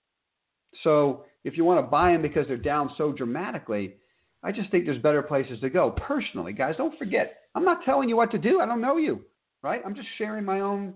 So 0.83 1.25
if 1.45 1.57
you 1.57 1.65
want 1.65 1.85
to 1.85 1.91
buy 1.91 2.13
them 2.13 2.23
because 2.23 2.47
they're 2.49 2.57
down 2.57 2.91
so 2.97 3.13
dramatically, 3.13 3.97
I 4.43 4.53
just 4.53 4.71
think 4.71 4.87
there's 4.87 5.03
better 5.03 5.23
places 5.23 5.61
to 5.61 5.71
go. 5.71 5.91
Personally, 5.91 6.53
guys, 6.53 6.75
don't 6.77 6.99
forget, 6.99 7.41
I'm 7.55 7.65
not 7.65 7.85
telling 7.85 8.09
you 8.09 8.17
what 8.17 8.31
to 8.33 8.39
do. 8.39 8.61
I 8.61 8.67
don't 8.67 8.81
know 8.81 8.97
you, 8.97 9.23
right? 9.63 9.83
I'm 9.85 9.95
just 9.95 10.09
sharing 10.17 10.45
my 10.45 10.61
own 10.61 10.95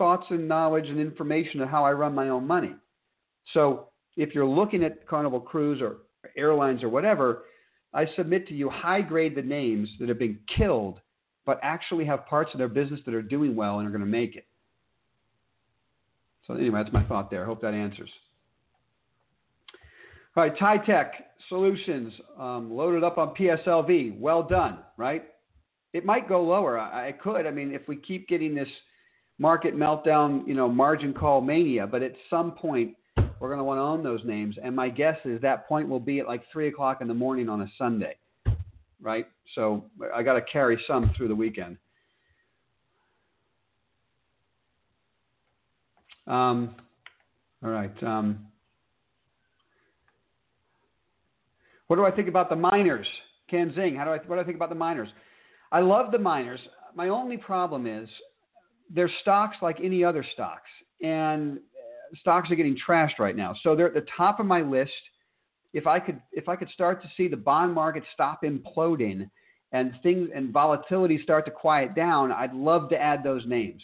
thoughts 0.00 0.24
and 0.30 0.48
knowledge 0.48 0.88
and 0.88 0.98
information 0.98 1.60
of 1.60 1.68
how 1.68 1.84
I 1.84 1.92
run 1.92 2.14
my 2.14 2.30
own 2.30 2.46
money. 2.46 2.74
So 3.52 3.88
if 4.16 4.34
you're 4.34 4.46
looking 4.46 4.82
at 4.82 5.06
Carnival 5.06 5.40
Cruise 5.40 5.82
or 5.82 5.98
airlines 6.38 6.82
or 6.82 6.88
whatever, 6.88 7.42
I 7.92 8.06
submit 8.16 8.48
to 8.48 8.54
you 8.54 8.70
high 8.70 9.02
grade 9.02 9.34
the 9.34 9.42
names 9.42 9.90
that 10.00 10.08
have 10.08 10.18
been 10.18 10.38
killed, 10.56 11.00
but 11.44 11.60
actually 11.62 12.06
have 12.06 12.26
parts 12.26 12.50
of 12.54 12.58
their 12.58 12.68
business 12.68 13.00
that 13.04 13.12
are 13.12 13.20
doing 13.20 13.54
well 13.54 13.78
and 13.78 13.86
are 13.86 13.90
going 13.90 14.00
to 14.00 14.06
make 14.06 14.36
it. 14.36 14.46
So 16.46 16.54
anyway, 16.54 16.82
that's 16.82 16.94
my 16.94 17.04
thought 17.04 17.30
there. 17.30 17.42
I 17.42 17.46
hope 17.46 17.60
that 17.60 17.74
answers. 17.74 18.08
All 20.34 20.44
right, 20.44 20.56
TiTech 20.56 21.10
Solutions 21.50 22.14
um, 22.38 22.72
loaded 22.72 23.04
up 23.04 23.18
on 23.18 23.34
PSLV. 23.34 24.18
Well 24.18 24.44
done, 24.44 24.78
right? 24.96 25.24
It 25.92 26.06
might 26.06 26.26
go 26.26 26.42
lower. 26.42 26.78
I, 26.78 27.08
I 27.08 27.12
could. 27.12 27.46
I 27.46 27.50
mean, 27.50 27.74
if 27.74 27.86
we 27.86 27.96
keep 27.96 28.28
getting 28.28 28.54
this 28.54 28.68
market 29.40 29.74
meltdown, 29.74 30.46
you 30.46 30.52
know, 30.52 30.68
margin 30.68 31.14
call 31.14 31.40
mania, 31.40 31.86
but 31.86 32.02
at 32.02 32.12
some 32.28 32.52
point 32.52 32.94
we're 33.40 33.48
going 33.48 33.58
to 33.58 33.64
want 33.64 33.78
to 33.78 33.82
own 33.82 34.04
those 34.04 34.20
names. 34.22 34.56
And 34.62 34.76
my 34.76 34.90
guess 34.90 35.16
is 35.24 35.40
that 35.40 35.66
point 35.66 35.88
will 35.88 35.98
be 35.98 36.20
at 36.20 36.28
like 36.28 36.42
three 36.52 36.68
o'clock 36.68 37.00
in 37.00 37.08
the 37.08 37.14
morning 37.14 37.48
on 37.48 37.62
a 37.62 37.66
Sunday, 37.78 38.16
right? 39.00 39.26
So 39.54 39.86
I 40.14 40.22
got 40.22 40.34
to 40.34 40.42
carry 40.42 40.78
some 40.86 41.10
through 41.16 41.28
the 41.28 41.34
weekend. 41.34 41.78
Um, 46.26 46.74
all 47.64 47.70
right. 47.70 48.02
Um, 48.02 48.46
what 51.86 51.96
do 51.96 52.04
I 52.04 52.10
think 52.10 52.28
about 52.28 52.50
the 52.50 52.56
miners? 52.56 53.06
Ken 53.48 53.72
Zing, 53.74 53.96
how 53.96 54.04
do 54.04 54.10
I, 54.10 54.18
what 54.26 54.36
do 54.36 54.40
I 54.42 54.44
think 54.44 54.56
about 54.56 54.68
the 54.68 54.74
miners? 54.74 55.08
I 55.72 55.80
love 55.80 56.12
the 56.12 56.18
miners. 56.18 56.60
My 56.94 57.08
only 57.08 57.38
problem 57.38 57.86
is 57.86 58.08
they're 58.92 59.10
stocks 59.22 59.56
like 59.62 59.78
any 59.82 60.04
other 60.04 60.24
stocks, 60.34 60.68
and 61.02 61.58
uh, 61.58 62.16
stocks 62.20 62.50
are 62.50 62.56
getting 62.56 62.76
trashed 62.76 63.18
right 63.18 63.36
now. 63.36 63.54
So 63.62 63.74
they're 63.74 63.86
at 63.86 63.94
the 63.94 64.06
top 64.16 64.40
of 64.40 64.46
my 64.46 64.62
list. 64.62 64.92
If 65.72 65.86
I 65.86 66.00
could, 66.00 66.20
if 66.32 66.48
I 66.48 66.56
could 66.56 66.68
start 66.70 67.00
to 67.02 67.08
see 67.16 67.28
the 67.28 67.36
bond 67.36 67.74
market 67.74 68.02
stop 68.12 68.42
imploding 68.42 69.30
and 69.72 69.92
things 70.02 70.28
and 70.34 70.52
volatility 70.52 71.22
start 71.22 71.44
to 71.44 71.50
quiet 71.50 71.94
down, 71.94 72.32
I'd 72.32 72.54
love 72.54 72.88
to 72.90 73.00
add 73.00 73.22
those 73.22 73.46
names. 73.46 73.82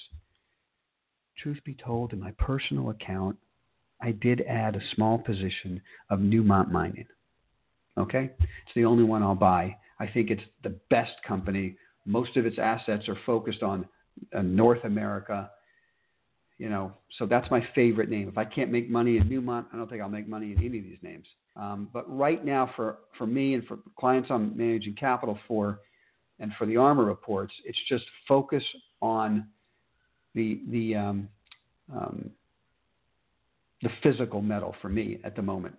Truth 1.38 1.58
be 1.64 1.74
told, 1.74 2.12
in 2.12 2.20
my 2.20 2.32
personal 2.38 2.90
account, 2.90 3.36
I 4.00 4.12
did 4.12 4.40
add 4.42 4.74
a 4.74 4.94
small 4.94 5.18
position 5.18 5.80
of 6.10 6.18
Newmont 6.18 6.70
Mining. 6.70 7.06
Okay, 7.98 8.30
it's 8.40 8.74
the 8.74 8.84
only 8.84 9.04
one 9.04 9.22
I'll 9.22 9.34
buy. 9.34 9.76
I 10.00 10.06
think 10.06 10.30
it's 10.30 10.42
the 10.62 10.76
best 10.90 11.12
company. 11.26 11.76
Most 12.04 12.36
of 12.36 12.46
its 12.46 12.58
assets 12.58 13.08
are 13.08 13.18
focused 13.24 13.62
on 13.62 13.86
uh, 14.36 14.42
North 14.42 14.84
America. 14.84 15.50
You 16.58 16.70
know, 16.70 16.92
so 17.18 17.26
that's 17.26 17.50
my 17.50 17.66
favorite 17.74 18.08
name. 18.08 18.28
If 18.28 18.38
I 18.38 18.44
can't 18.44 18.72
make 18.72 18.88
money 18.88 19.18
in 19.18 19.24
Newmont, 19.28 19.66
I 19.72 19.76
don't 19.76 19.90
think 19.90 20.00
I'll 20.00 20.08
make 20.08 20.26
money 20.26 20.52
in 20.52 20.58
any 20.58 20.78
of 20.78 20.84
these 20.84 20.98
names. 21.02 21.26
Um, 21.54 21.88
but 21.92 22.04
right 22.08 22.44
now, 22.44 22.70
for 22.76 22.98
for 23.18 23.26
me 23.26 23.54
and 23.54 23.66
for 23.66 23.78
clients 23.98 24.30
I'm 24.30 24.56
managing 24.56 24.94
capital 24.94 25.38
for, 25.46 25.80
and 26.40 26.52
for 26.58 26.66
the 26.66 26.74
ARMR 26.74 27.06
reports, 27.06 27.52
it's 27.64 27.78
just 27.88 28.04
focus 28.26 28.62
on 29.02 29.46
the 30.34 30.62
the 30.70 30.96
um, 30.96 31.28
um, 31.94 32.30
the 33.82 33.90
physical 34.02 34.40
metal 34.40 34.74
for 34.80 34.88
me 34.88 35.18
at 35.24 35.36
the 35.36 35.42
moment. 35.42 35.74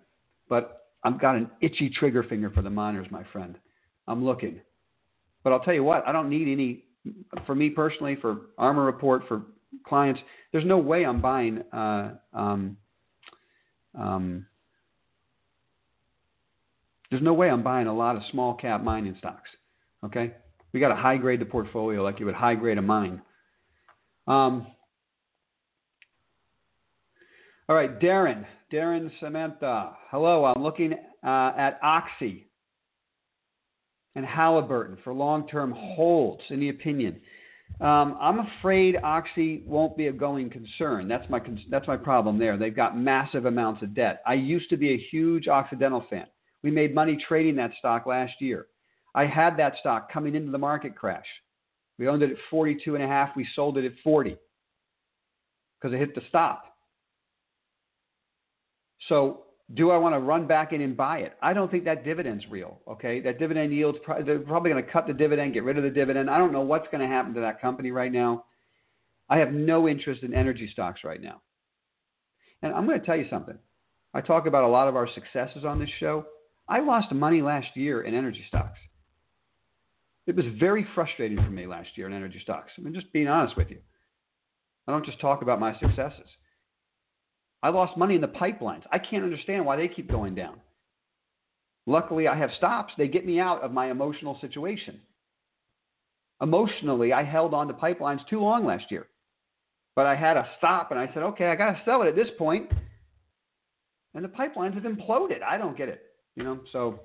But 0.48 0.86
I've 1.04 1.20
got 1.20 1.36
an 1.36 1.50
itchy 1.60 1.90
trigger 1.90 2.22
finger 2.22 2.50
for 2.50 2.62
the 2.62 2.70
miners, 2.70 3.06
my 3.10 3.24
friend. 3.32 3.56
I'm 4.06 4.24
looking. 4.24 4.60
But 5.44 5.52
I'll 5.52 5.60
tell 5.60 5.74
you 5.74 5.84
what, 5.84 6.06
I 6.06 6.12
don't 6.12 6.28
need 6.28 6.48
any 6.48 6.84
for 7.46 7.54
me 7.54 7.70
personally, 7.70 8.16
for 8.20 8.46
ARMR 8.58 8.86
Report, 8.86 9.22
for 9.28 9.42
clients, 9.86 10.20
there's 10.52 10.64
no 10.64 10.78
way 10.78 11.04
I'm 11.04 11.20
buying. 11.20 11.62
Uh, 11.72 12.14
um, 12.32 12.76
um, 13.98 14.46
there's 17.10 17.22
no 17.22 17.32
way 17.32 17.48
I'm 17.50 17.62
buying 17.62 17.86
a 17.86 17.94
lot 17.94 18.16
of 18.16 18.22
small 18.30 18.54
cap 18.54 18.82
mining 18.82 19.16
stocks. 19.18 19.48
Okay, 20.04 20.32
we 20.72 20.80
got 20.80 20.88
to 20.88 20.96
high 20.96 21.16
grade 21.16 21.40
the 21.40 21.46
portfolio 21.46 22.02
like 22.02 22.20
you 22.20 22.26
would 22.26 22.34
high 22.34 22.54
grade 22.54 22.78
a 22.78 22.82
mine. 22.82 23.22
Um, 24.26 24.66
all 27.68 27.76
right, 27.76 27.98
Darren, 28.00 28.44
Darren 28.72 29.10
Samantha. 29.20 29.92
Hello, 30.10 30.44
I'm 30.44 30.62
looking 30.62 30.92
uh, 31.24 31.52
at 31.56 31.78
Oxy 31.82 32.47
and 34.18 34.26
Halliburton 34.26 34.98
for 35.04 35.14
long-term 35.14 35.72
holds. 35.76 36.42
Any 36.50 36.70
opinion? 36.70 37.20
Um, 37.80 38.18
I'm 38.20 38.40
afraid 38.40 38.96
Oxy 39.04 39.62
won't 39.64 39.96
be 39.96 40.08
a 40.08 40.12
going 40.12 40.50
concern. 40.50 41.06
That's 41.06 41.28
my 41.30 41.40
that's 41.70 41.86
my 41.86 41.96
problem 41.96 42.36
there. 42.36 42.58
They've 42.58 42.74
got 42.74 42.98
massive 42.98 43.44
amounts 43.44 43.84
of 43.84 43.94
debt. 43.94 44.20
I 44.26 44.34
used 44.34 44.70
to 44.70 44.76
be 44.76 44.90
a 44.90 45.06
huge 45.12 45.46
Occidental 45.46 46.04
fan. 46.10 46.26
We 46.64 46.72
made 46.72 46.92
money 46.92 47.16
trading 47.28 47.54
that 47.56 47.70
stock 47.78 48.06
last 48.06 48.32
year. 48.40 48.66
I 49.14 49.24
had 49.24 49.56
that 49.58 49.74
stock 49.78 50.12
coming 50.12 50.34
into 50.34 50.50
the 50.50 50.58
market 50.58 50.96
crash. 50.96 51.26
We 51.96 52.08
owned 52.08 52.22
it 52.22 52.32
at 52.32 52.36
42 52.50 52.96
and 52.96 53.04
a 53.04 53.06
half. 53.06 53.36
We 53.36 53.46
sold 53.54 53.78
it 53.78 53.84
at 53.84 53.92
40 54.02 54.36
because 55.80 55.94
it 55.94 55.98
hit 55.98 56.16
the 56.16 56.22
stop. 56.28 56.64
So 59.08 59.44
do 59.74 59.90
I 59.90 59.98
want 59.98 60.14
to 60.14 60.18
run 60.18 60.46
back 60.46 60.72
in 60.72 60.80
and 60.80 60.96
buy 60.96 61.18
it? 61.18 61.34
I 61.42 61.52
don't 61.52 61.70
think 61.70 61.84
that 61.84 62.04
dividend's 62.04 62.44
real. 62.50 62.80
Okay, 62.88 63.20
that 63.20 63.38
dividend 63.38 63.72
yields 63.72 63.98
they're 64.24 64.38
probably 64.38 64.70
going 64.70 64.84
to 64.84 64.90
cut 64.90 65.06
the 65.06 65.12
dividend, 65.12 65.54
get 65.54 65.64
rid 65.64 65.76
of 65.76 65.84
the 65.84 65.90
dividend. 65.90 66.30
I 66.30 66.38
don't 66.38 66.52
know 66.52 66.62
what's 66.62 66.88
going 66.90 67.02
to 67.02 67.06
happen 67.06 67.34
to 67.34 67.40
that 67.40 67.60
company 67.60 67.90
right 67.90 68.10
now. 68.10 68.44
I 69.28 69.38
have 69.38 69.52
no 69.52 69.86
interest 69.86 70.22
in 70.22 70.32
energy 70.32 70.70
stocks 70.72 71.00
right 71.04 71.20
now. 71.20 71.42
And 72.62 72.72
I'm 72.72 72.86
going 72.86 72.98
to 72.98 73.04
tell 73.04 73.16
you 73.16 73.26
something. 73.28 73.58
I 74.14 74.22
talk 74.22 74.46
about 74.46 74.64
a 74.64 74.68
lot 74.68 74.88
of 74.88 74.96
our 74.96 75.08
successes 75.14 75.64
on 75.66 75.78
this 75.78 75.90
show. 76.00 76.24
I 76.66 76.80
lost 76.80 77.12
money 77.12 77.42
last 77.42 77.68
year 77.74 78.02
in 78.02 78.14
energy 78.14 78.44
stocks. 78.48 78.78
It 80.26 80.34
was 80.34 80.46
very 80.58 80.86
frustrating 80.94 81.38
for 81.38 81.50
me 81.50 81.66
last 81.66 81.90
year 81.94 82.06
in 82.06 82.14
energy 82.14 82.40
stocks. 82.42 82.72
I'm 82.78 82.94
just 82.94 83.12
being 83.12 83.28
honest 83.28 83.56
with 83.56 83.70
you. 83.70 83.78
I 84.86 84.92
don't 84.92 85.04
just 85.04 85.20
talk 85.20 85.42
about 85.42 85.60
my 85.60 85.78
successes. 85.78 86.26
I 87.62 87.70
lost 87.70 87.96
money 87.96 88.14
in 88.14 88.20
the 88.20 88.28
pipelines. 88.28 88.82
I 88.92 88.98
can't 88.98 89.24
understand 89.24 89.64
why 89.66 89.76
they 89.76 89.88
keep 89.88 90.10
going 90.10 90.34
down. 90.34 90.60
Luckily, 91.86 92.28
I 92.28 92.36
have 92.36 92.50
stops. 92.56 92.92
They 92.96 93.08
get 93.08 93.26
me 93.26 93.40
out 93.40 93.62
of 93.62 93.72
my 93.72 93.90
emotional 93.90 94.38
situation. 94.40 95.00
Emotionally, 96.40 97.12
I 97.12 97.24
held 97.24 97.54
on 97.54 97.66
to 97.68 97.74
pipelines 97.74 98.26
too 98.28 98.40
long 98.40 98.64
last 98.64 98.90
year. 98.90 99.06
But 99.96 100.06
I 100.06 100.14
had 100.14 100.36
a 100.36 100.46
stop 100.58 100.92
and 100.92 101.00
I 101.00 101.08
said, 101.12 101.24
okay, 101.24 101.46
I 101.46 101.56
got 101.56 101.72
to 101.72 101.80
sell 101.84 102.02
it 102.02 102.08
at 102.08 102.14
this 102.14 102.28
point. 102.38 102.70
And 104.14 104.24
the 104.24 104.28
pipelines 104.28 104.74
have 104.74 104.84
imploded. 104.84 105.42
I 105.42 105.58
don't 105.58 105.76
get 105.76 105.88
it. 105.88 106.02
You 106.36 106.44
know, 106.44 106.60
so 106.72 107.00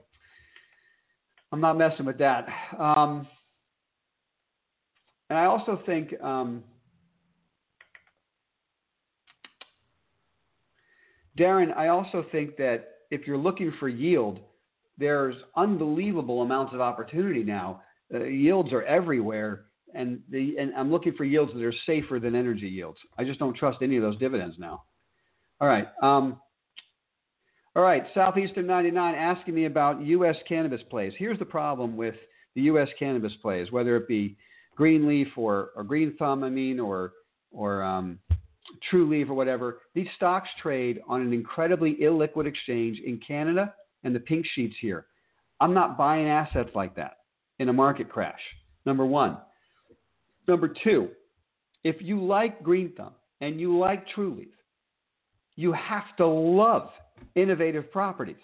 I'm 1.52 1.62
not 1.62 1.78
messing 1.78 2.06
with 2.06 2.20
that. 2.20 2.46
Um, 2.78 3.28
and 5.30 5.40
I 5.40 5.46
also 5.46 5.82
think 5.88 6.14
um, 6.22 6.64
Darren, 11.38 11.76
I 11.76 11.88
also 11.88 12.26
think 12.32 12.58
that 12.58 12.90
if 13.12 13.28
you're 13.28 13.38
looking 13.38 13.74
for 13.80 13.88
yield, 13.90 14.40
there's 14.98 15.36
unbelievable 15.56 16.42
amounts 16.42 16.74
of 16.74 16.82
opportunity 16.82 17.44
now. 17.44 17.82
Uh, 18.14 18.24
yields 18.24 18.72
are 18.72 18.84
everywhere, 18.84 19.66
and, 19.96 20.20
the, 20.30 20.56
and 20.60 20.74
I'm 20.76 20.92
looking 20.92 21.14
for 21.14 21.24
yields 21.24 21.54
that 21.54 21.64
are 21.64 21.74
safer 21.86 22.20
than 22.20 22.36
energy 22.36 22.68
yields. 22.68 23.00
I 23.18 23.24
just 23.24 23.40
don't 23.40 23.56
trust 23.56 23.80
any 23.82 23.98
of 23.98 24.04
those 24.04 24.18
dividends 24.18 24.58
now. 24.60 24.84
All 25.60 25.68
right. 25.68 25.88
Um, 26.02 26.40
all 27.76 27.82
right, 27.82 28.04
Southeastern 28.14 28.68
99 28.68 29.16
asking 29.16 29.56
me 29.56 29.66
about 29.66 30.04
U.S. 30.04 30.36
cannabis 30.48 30.82
plays. 30.92 31.12
Here's 31.18 31.40
the 31.40 31.46
problem 31.46 31.98
with 31.98 32.14
the 32.54 32.62
U.S. 32.64 32.88
cannabis 33.00 33.34
plays, 33.42 33.72
whether 33.72 33.96
it 33.98 34.08
be 34.08 34.38
Greenleaf 34.76 35.30
or, 35.36 35.72
or 35.76 35.84
Green 35.84 36.16
Thumb, 36.18 36.44
I 36.44 36.50
mean, 36.50 36.80
or 36.80 37.14
or 37.52 37.84
um, 37.84 38.20
Trulieve 38.92 39.30
or 39.30 39.34
whatever, 39.34 39.80
these 39.94 40.08
stocks 40.16 40.50
trade 40.62 41.02
on 41.08 41.22
an 41.22 41.34
incredibly 41.34 41.96
illiquid 41.96 42.46
exchange 42.46 43.00
in 43.06 43.20
Canada 43.26 43.74
and 44.04 44.16
the 44.16 44.20
pink 44.20 44.46
sheets 44.54 44.76
here. 44.82 45.06
I'm 45.60 45.74
not 45.74 45.98
buying 45.98 46.28
assets 46.28 46.72
like 46.76 46.96
that 46.96 47.18
in 47.60 47.70
a 47.70 47.74
market 47.74 48.10
crash. 48.10 48.40
Number 48.86 49.06
one. 49.06 49.38
Number 50.48 50.74
two, 50.84 51.10
if 51.84 51.98
you 52.02 52.24
like 52.24 52.64
Green 52.64 52.92
Thumb 52.98 53.14
and 53.40 53.60
you 53.60 53.78
like 53.78 54.06
Trulieve, 54.16 54.48
you 55.56 55.72
have 55.74 56.16
to 56.18 56.28
love 56.28 56.90
innovative 57.36 57.92
properties. 57.92 58.36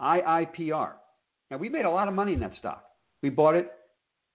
IIPR. 0.00 0.92
Now, 1.50 1.56
we 1.58 1.68
made 1.68 1.84
a 1.84 1.90
lot 1.90 2.08
of 2.08 2.14
money 2.14 2.32
in 2.32 2.40
that 2.40 2.56
stock. 2.58 2.84
We 3.22 3.30
bought 3.30 3.54
it 3.54 3.70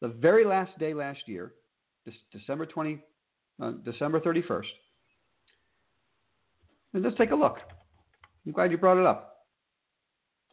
the 0.02 0.08
very 0.08 0.46
last 0.46 0.78
day 0.80 0.94
last 0.94 1.20
year, 1.28 1.54
December 2.32 2.66
20, 2.66 3.00
uh, 3.62 3.72
December 3.86 4.20
31st. 4.20 4.64
And 6.94 7.04
let's 7.04 7.18
take 7.18 7.32
a 7.32 7.36
look. 7.36 7.58
I'm 8.46 8.52
glad 8.52 8.72
you 8.72 8.78
brought 8.78 8.98
it 8.98 9.06
up. 9.06 9.46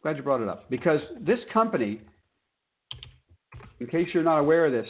Glad 0.01 0.15
you 0.15 0.23
brought 0.23 0.41
it 0.41 0.47
up 0.47 0.69
because 0.69 1.01
this 1.19 1.39
company, 1.51 1.99
in 3.79 3.87
case 3.87 4.07
you're 4.13 4.23
not 4.23 4.37
aware 4.37 4.65
of 4.65 4.71
this, 4.71 4.87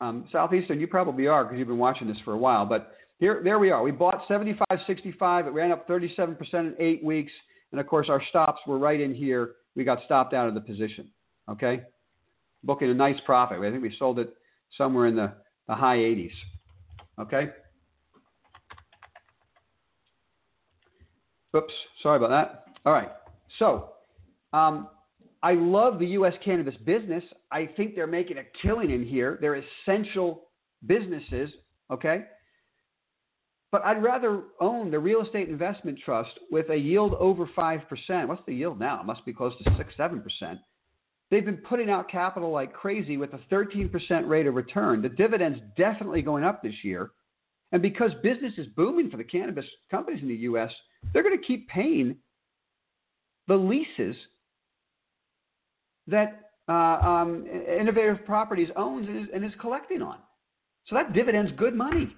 um, 0.00 0.26
Southeastern, 0.30 0.78
you 0.78 0.86
probably 0.86 1.26
are 1.26 1.44
because 1.44 1.58
you've 1.58 1.68
been 1.68 1.78
watching 1.78 2.06
this 2.06 2.18
for 2.24 2.34
a 2.34 2.38
while. 2.38 2.66
But 2.66 2.92
here, 3.18 3.40
there 3.42 3.58
we 3.58 3.70
are. 3.70 3.82
We 3.82 3.90
bought 3.90 4.28
75.65. 4.28 5.46
It 5.46 5.50
ran 5.50 5.72
up 5.72 5.88
37% 5.88 6.36
in 6.52 6.74
eight 6.78 7.02
weeks, 7.02 7.32
and 7.72 7.80
of 7.80 7.86
course 7.86 8.08
our 8.10 8.22
stops 8.28 8.60
were 8.66 8.78
right 8.78 9.00
in 9.00 9.14
here. 9.14 9.52
We 9.74 9.84
got 9.84 9.98
stopped 10.04 10.34
out 10.34 10.48
of 10.48 10.54
the 10.54 10.60
position. 10.60 11.08
Okay, 11.50 11.82
booking 12.62 12.90
a 12.90 12.94
nice 12.94 13.18
profit. 13.24 13.58
I 13.58 13.70
think 13.70 13.82
we 13.82 13.94
sold 13.98 14.18
it 14.18 14.34
somewhere 14.76 15.06
in 15.06 15.16
the, 15.16 15.32
the 15.66 15.74
high 15.74 15.96
80s. 15.96 16.30
Okay. 17.20 17.48
Oops, 21.56 21.72
sorry 22.02 22.18
about 22.18 22.30
that. 22.30 22.66
All 22.84 22.92
right. 22.92 23.10
So, 23.58 23.90
um, 24.52 24.88
I 25.42 25.54
love 25.54 25.98
the 25.98 26.06
U.S. 26.06 26.34
cannabis 26.44 26.74
business. 26.84 27.24
I 27.50 27.66
think 27.76 27.94
they're 27.94 28.06
making 28.06 28.38
a 28.38 28.42
killing 28.62 28.90
in 28.90 29.04
here. 29.04 29.38
They're 29.40 29.62
essential 29.86 30.48
businesses, 30.86 31.50
okay? 31.90 32.24
But 33.70 33.84
I'd 33.84 34.02
rather 34.02 34.44
own 34.60 34.90
the 34.90 34.98
real 34.98 35.22
estate 35.22 35.48
investment 35.48 35.98
trust 36.04 36.30
with 36.50 36.70
a 36.70 36.76
yield 36.76 37.14
over 37.14 37.46
5%. 37.46 38.28
What's 38.28 38.42
the 38.46 38.54
yield 38.54 38.78
now? 38.78 39.00
It 39.00 39.06
must 39.06 39.24
be 39.24 39.32
close 39.32 39.52
to 39.62 39.76
6 39.76 39.94
7%. 39.98 40.22
They've 41.30 41.44
been 41.44 41.58
putting 41.58 41.90
out 41.90 42.10
capital 42.10 42.50
like 42.50 42.72
crazy 42.72 43.16
with 43.16 43.34
a 43.34 43.40
13% 43.52 44.28
rate 44.28 44.46
of 44.46 44.54
return. 44.54 45.02
The 45.02 45.10
dividend's 45.10 45.60
definitely 45.76 46.22
going 46.22 46.44
up 46.44 46.62
this 46.62 46.74
year. 46.82 47.10
And 47.70 47.82
because 47.82 48.12
business 48.22 48.54
is 48.56 48.66
booming 48.68 49.10
for 49.10 49.18
the 49.18 49.24
cannabis 49.24 49.66
companies 49.90 50.22
in 50.22 50.28
the 50.28 50.34
U.S., 50.34 50.70
they're 51.12 51.22
going 51.22 51.38
to 51.38 51.44
keep 51.44 51.68
paying 51.68 52.16
the 53.46 53.56
leases 53.56 54.16
that 56.06 56.50
uh, 56.68 56.72
um, 56.72 57.46
Innovative 57.46 58.24
Properties 58.24 58.68
owns 58.76 59.06
and 59.08 59.18
is, 59.20 59.28
and 59.34 59.44
is, 59.44 59.52
collecting 59.60 60.02
on. 60.02 60.16
So 60.86 60.94
that 60.96 61.12
dividend's 61.12 61.52
good 61.52 61.74
money. 61.74 62.14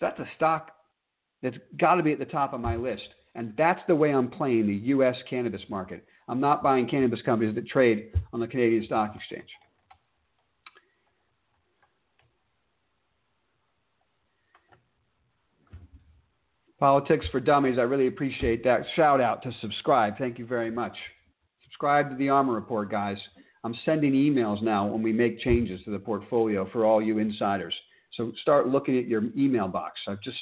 That's 0.00 0.18
a 0.18 0.28
stock 0.36 0.70
that's 1.42 1.56
got 1.78 1.96
to 1.96 2.02
be 2.02 2.12
at 2.12 2.18
the 2.18 2.24
top 2.24 2.52
of 2.52 2.60
my 2.60 2.76
list. 2.76 3.08
And 3.34 3.52
that's 3.56 3.80
the 3.88 3.94
way 3.94 4.12
I'm 4.12 4.30
playing 4.30 4.66
the 4.66 4.74
U.S. 4.74 5.16
cannabis 5.28 5.62
market. 5.68 6.04
I'm 6.28 6.40
not 6.40 6.62
buying 6.62 6.88
cannabis 6.88 7.20
companies 7.22 7.54
that 7.56 7.66
trade 7.66 8.12
on 8.32 8.40
the 8.40 8.46
Canadian 8.46 8.84
Stock 8.86 9.14
Exchange. 9.16 9.48
Politics 16.78 17.26
for 17.32 17.40
Dummies. 17.40 17.78
I 17.78 17.82
really 17.82 18.08
appreciate 18.08 18.62
that. 18.64 18.82
Shout 18.94 19.20
out 19.20 19.42
to 19.42 19.52
subscribe. 19.60 20.18
Thank 20.18 20.38
you 20.38 20.46
very 20.46 20.70
much. 20.70 20.94
Subscribe 21.62 22.10
to 22.10 22.16
the 22.16 22.26
ARMR 22.26 22.54
Report, 22.54 22.90
guys. 22.90 23.16
I'm 23.64 23.74
sending 23.84 24.12
emails 24.12 24.62
now 24.62 24.86
when 24.86 25.02
we 25.02 25.12
make 25.12 25.40
changes 25.40 25.80
to 25.84 25.90
the 25.90 25.98
portfolio 25.98 26.68
for 26.70 26.84
all 26.84 27.00
you 27.00 27.18
insiders. 27.18 27.74
So 28.12 28.32
start 28.42 28.68
looking 28.68 28.98
at 28.98 29.06
your 29.06 29.22
email 29.36 29.66
box. 29.66 29.98
I've 30.06 30.20
just 30.20 30.36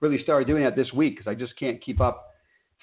really 0.00 0.22
started 0.22 0.48
doing 0.48 0.64
that 0.64 0.74
this 0.74 0.92
week 0.92 1.16
because 1.18 1.30
I 1.30 1.34
just 1.34 1.56
can't 1.58 1.82
keep 1.84 2.00
up 2.00 2.31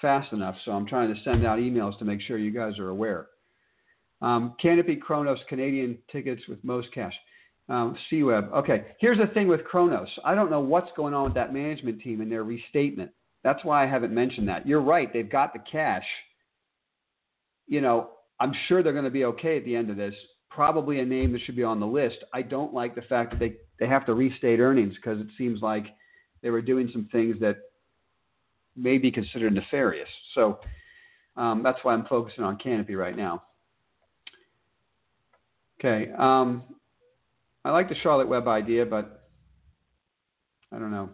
fast 0.02 0.34
enough. 0.34 0.56
So 0.66 0.72
I'm 0.72 0.86
trying 0.86 1.14
to 1.14 1.22
send 1.24 1.46
out 1.46 1.60
emails 1.60 1.98
to 2.00 2.06
make 2.06 2.22
sure 2.22 2.38
you 2.38 2.52
guys 2.52 2.80
are 2.80 2.90
aware. 2.90 3.28
Um, 4.22 4.56
Canopy 4.62 4.98
Cronos 4.98 5.40
Canadian 5.48 5.98
tickets 6.12 6.42
with 6.48 6.64
most 6.64 6.92
cash. 6.94 7.14
Um, 7.70 7.96
CWeb. 8.12 8.52
Okay, 8.52 8.86
here's 9.00 9.20
the 9.20 9.28
thing 9.28 9.48
with 9.48 9.64
Cronos. 9.64 10.10
I 10.26 10.34
don't 10.34 10.50
know 10.50 10.60
what's 10.60 10.90
going 10.98 11.14
on 11.14 11.26
with 11.26 11.36
that 11.36 11.54
management 11.54 12.02
team 12.02 12.20
and 12.20 12.32
their 12.32 12.44
restatement. 12.44 13.12
That's 13.44 13.64
why 13.64 13.84
I 13.84 13.88
haven't 13.88 14.14
mentioned 14.14 14.48
that. 14.50 14.68
You're 14.68 14.82
right. 14.82 15.12
They've 15.14 15.30
got 15.30 15.54
the 15.54 15.60
cash. 15.72 16.06
You 17.68 17.82
know, 17.82 18.10
I'm 18.40 18.54
sure 18.68 18.82
they're 18.82 18.92
going 18.92 19.06
to 19.06 19.12
be 19.12 19.26
okay 19.26 19.58
at 19.58 19.66
the 19.66 19.76
end 19.76 19.90
of 19.90 19.98
this. 19.98 20.16
Probably 20.50 21.00
a 21.00 21.06
name 21.06 21.32
that 21.34 21.42
should 21.46 21.56
be 21.56 21.64
on 21.64 21.80
the 21.80 21.86
list. 21.86 22.18
I 22.34 22.42
don't 22.42 22.74
like 22.74 22.96
the 22.96 23.04
fact 23.04 23.32
that 23.32 23.40
they, 23.40 23.54
they 23.80 23.88
have 23.88 24.06
to 24.08 24.16
restate 24.16 24.60
earnings 24.60 24.96
because 24.96 25.22
it 25.22 25.28
seems 25.38 25.62
like 25.62 25.86
they 26.42 26.50
were 26.50 26.62
doing 26.62 26.90
some 26.92 27.08
things 27.12 27.40
that 27.40 27.58
may 28.76 28.98
be 28.98 29.12
considered 29.12 29.54
nefarious. 29.54 30.10
So 30.36 30.60
um, 31.36 31.62
that's 31.64 31.80
why 31.84 31.94
I'm 31.94 32.06
focusing 32.06 32.44
on 32.44 32.58
Canopy 32.58 32.96
right 32.96 33.16
now. 33.16 33.44
Okay. 35.80 36.12
Um, 36.18 36.64
I 37.64 37.72
like 37.72 37.90
the 37.90 37.96
Charlotte 38.02 38.28
Web 38.28 38.48
idea, 38.48 38.86
but 38.86 39.30
I 40.72 40.80
don't 40.80 40.92
know. 40.92 41.10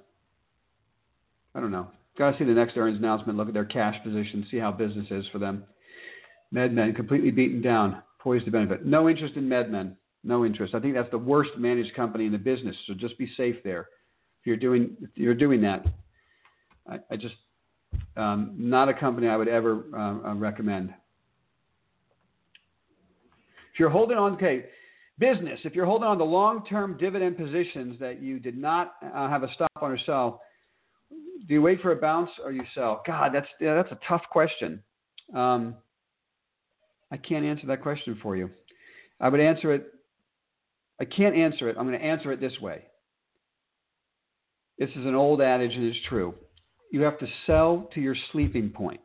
I 1.53 1.59
don't 1.59 1.71
know. 1.71 1.87
Got 2.17 2.31
to 2.31 2.37
see 2.37 2.45
the 2.45 2.51
next 2.51 2.77
earnings 2.77 2.99
announcement, 2.99 3.37
look 3.37 3.47
at 3.47 3.53
their 3.53 3.65
cash 3.65 3.95
position, 4.03 4.45
see 4.49 4.57
how 4.57 4.71
business 4.71 5.07
is 5.11 5.25
for 5.31 5.39
them. 5.39 5.63
MedMen 6.53 6.95
completely 6.95 7.31
beaten 7.31 7.61
down, 7.61 8.01
poised 8.19 8.45
to 8.45 8.51
benefit. 8.51 8.85
No 8.85 9.09
interest 9.09 9.35
in 9.35 9.49
MedMen. 9.49 9.95
No 10.23 10.43
interest. 10.43 10.73
I 10.73 10.79
think 10.79 10.95
that's 10.95 11.11
the 11.11 11.17
worst 11.17 11.51
managed 11.57 11.93
company 11.93 12.25
in 12.25 12.31
the 12.31 12.37
business. 12.37 12.75
So 12.87 12.93
just 12.95 13.17
be 13.17 13.31
safe 13.37 13.57
there. 13.63 13.89
If 14.41 14.47
you're 14.47 14.57
doing 14.57 14.97
if 15.01 15.09
you're 15.13 15.35
doing 15.35 15.61
that, 15.61 15.85
I, 16.89 16.97
I 17.11 17.15
just 17.15 17.35
um, 18.17 18.53
not 18.57 18.89
a 18.89 18.93
company 18.93 19.27
I 19.27 19.35
would 19.35 19.47
ever 19.47 19.83
uh, 19.93 20.29
uh, 20.29 20.35
recommend. 20.35 20.93
If 23.73 23.79
you're 23.79 23.89
holding 23.89 24.17
on, 24.17 24.33
okay, 24.35 24.65
Business, 25.17 25.59
if 25.63 25.75
you're 25.75 25.85
holding 25.85 26.07
on 26.07 26.17
to 26.17 26.25
long 26.25 26.65
term 26.65 26.97
dividend 26.97 27.37
positions 27.37 27.97
that 28.01 28.21
you 28.21 28.37
did 28.37 28.57
not 28.57 28.95
uh, 29.15 29.29
have 29.29 29.43
a 29.43 29.53
stop 29.53 29.71
on 29.81 29.91
or 29.91 29.99
sell, 30.05 30.41
do 31.47 31.53
you 31.53 31.61
wait 31.61 31.81
for 31.81 31.93
a 31.93 31.95
bounce 31.95 32.29
or 32.43 32.51
you 32.51 32.63
sell? 32.73 33.01
God, 33.07 33.31
that's, 33.33 33.47
yeah, 33.61 33.75
that's 33.75 33.91
a 33.93 33.99
tough 34.09 34.23
question. 34.29 34.83
Um, 35.33 35.75
I 37.11 37.17
can't 37.17 37.45
answer 37.45 37.65
that 37.67 37.81
question 37.81 38.19
for 38.21 38.35
you. 38.35 38.49
I 39.21 39.29
would 39.29 39.39
answer 39.39 39.73
it, 39.73 39.85
I 40.99 41.05
can't 41.05 41.35
answer 41.35 41.69
it. 41.69 41.77
I'm 41.79 41.87
going 41.87 41.99
to 41.99 42.05
answer 42.05 42.33
it 42.33 42.41
this 42.41 42.59
way. 42.59 42.83
This 44.77 44.89
is 44.89 45.05
an 45.05 45.15
old 45.15 45.41
adage 45.41 45.71
and 45.73 45.85
it's 45.85 46.05
true. 46.09 46.35
You 46.91 47.01
have 47.01 47.19
to 47.19 47.27
sell 47.45 47.89
to 47.93 48.01
your 48.01 48.15
sleeping 48.31 48.69
point. 48.69 49.01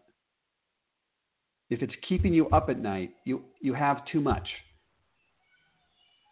If 1.70 1.83
it's 1.83 1.95
keeping 2.09 2.35
you 2.35 2.49
up 2.51 2.68
at 2.68 2.78
night, 2.78 3.11
you, 3.24 3.43
you 3.61 3.74
have 3.74 4.05
too 4.11 4.20
much. 4.20 4.47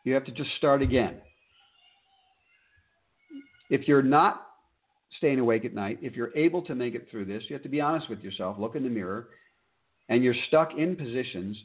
You 0.05 0.15
have 0.15 0.25
to 0.25 0.33
just 0.33 0.51
start 0.57 0.83
again. 0.83 1.17
If 3.71 3.87
you're 3.87 4.03
not 4.03 4.47
staying 5.17 5.39
awake 5.39 5.65
at 5.65 5.75
night, 5.75 5.99
if 6.03 6.17
you're 6.17 6.37
able 6.37 6.63
to 6.63 6.75
make 6.75 6.95
it 6.95 7.09
through 7.11 7.27
this, 7.27 7.43
you 7.49 7.55
have 7.55 7.63
to 7.63 7.69
be 7.69 7.81
honest 7.81 8.09
with 8.11 8.21
yourself, 8.21 8.57
look 8.59 8.75
in 8.75 8.83
the 8.83 8.89
mirror, 8.89 9.29
and 10.09 10.25
you're 10.25 10.35
stuck 10.49 10.75
in 10.77 10.97
positions. 10.97 11.57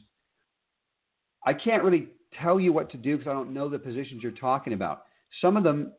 I 1.46 1.52
can't 1.52 1.82
really 1.82 2.08
tell 2.40 2.60
you 2.60 2.72
what 2.72 2.90
to 2.90 2.96
do 2.96 3.16
because 3.16 3.30
I 3.30 3.34
don't 3.34 3.52
know 3.52 3.68
the 3.68 3.78
positions 3.78 4.22
you're 4.22 4.32
talking 4.32 4.72
about. 4.72 5.04
Some 5.40 5.56
of 5.56 5.64
them 5.64 5.92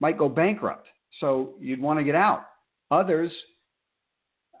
might 0.00 0.18
go 0.18 0.28
bankrupt, 0.28 0.88
so 1.20 1.54
you'd 1.60 1.80
want 1.80 1.98
to 1.98 2.04
get 2.04 2.14
out. 2.14 2.44
Others, 2.90 3.32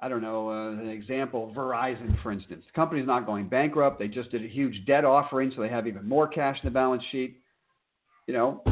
I 0.02 0.08
don't 0.08 0.22
know, 0.22 0.50
uh, 0.50 0.70
an 0.72 0.88
example, 0.88 1.52
Verizon, 1.56 2.20
for 2.22 2.32
instance. 2.32 2.64
The 2.66 2.72
company's 2.74 3.06
not 3.06 3.26
going 3.26 3.48
bankrupt. 3.48 3.98
They 3.98 4.08
just 4.08 4.30
did 4.30 4.44
a 4.44 4.48
huge 4.48 4.84
debt 4.86 5.04
offering, 5.04 5.52
so 5.54 5.62
they 5.62 5.68
have 5.68 5.86
even 5.86 6.08
more 6.08 6.26
cash 6.26 6.58
in 6.62 6.66
the 6.66 6.72
balance 6.72 7.02
sheet. 7.10 7.38
You 8.26 8.34
know, 8.34 8.64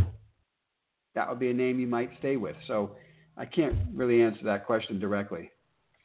that 1.15 1.29
would 1.29 1.39
be 1.39 1.51
a 1.51 1.55
name 1.55 1.79
you 1.79 1.87
might 1.87 2.11
stay 2.19 2.37
with. 2.37 2.57
So 2.67 2.97
I 3.37 3.45
can't 3.45 3.77
really 3.95 4.23
answer 4.23 4.45
that 4.45 4.67
question 4.67 4.99
directly. 4.99 5.51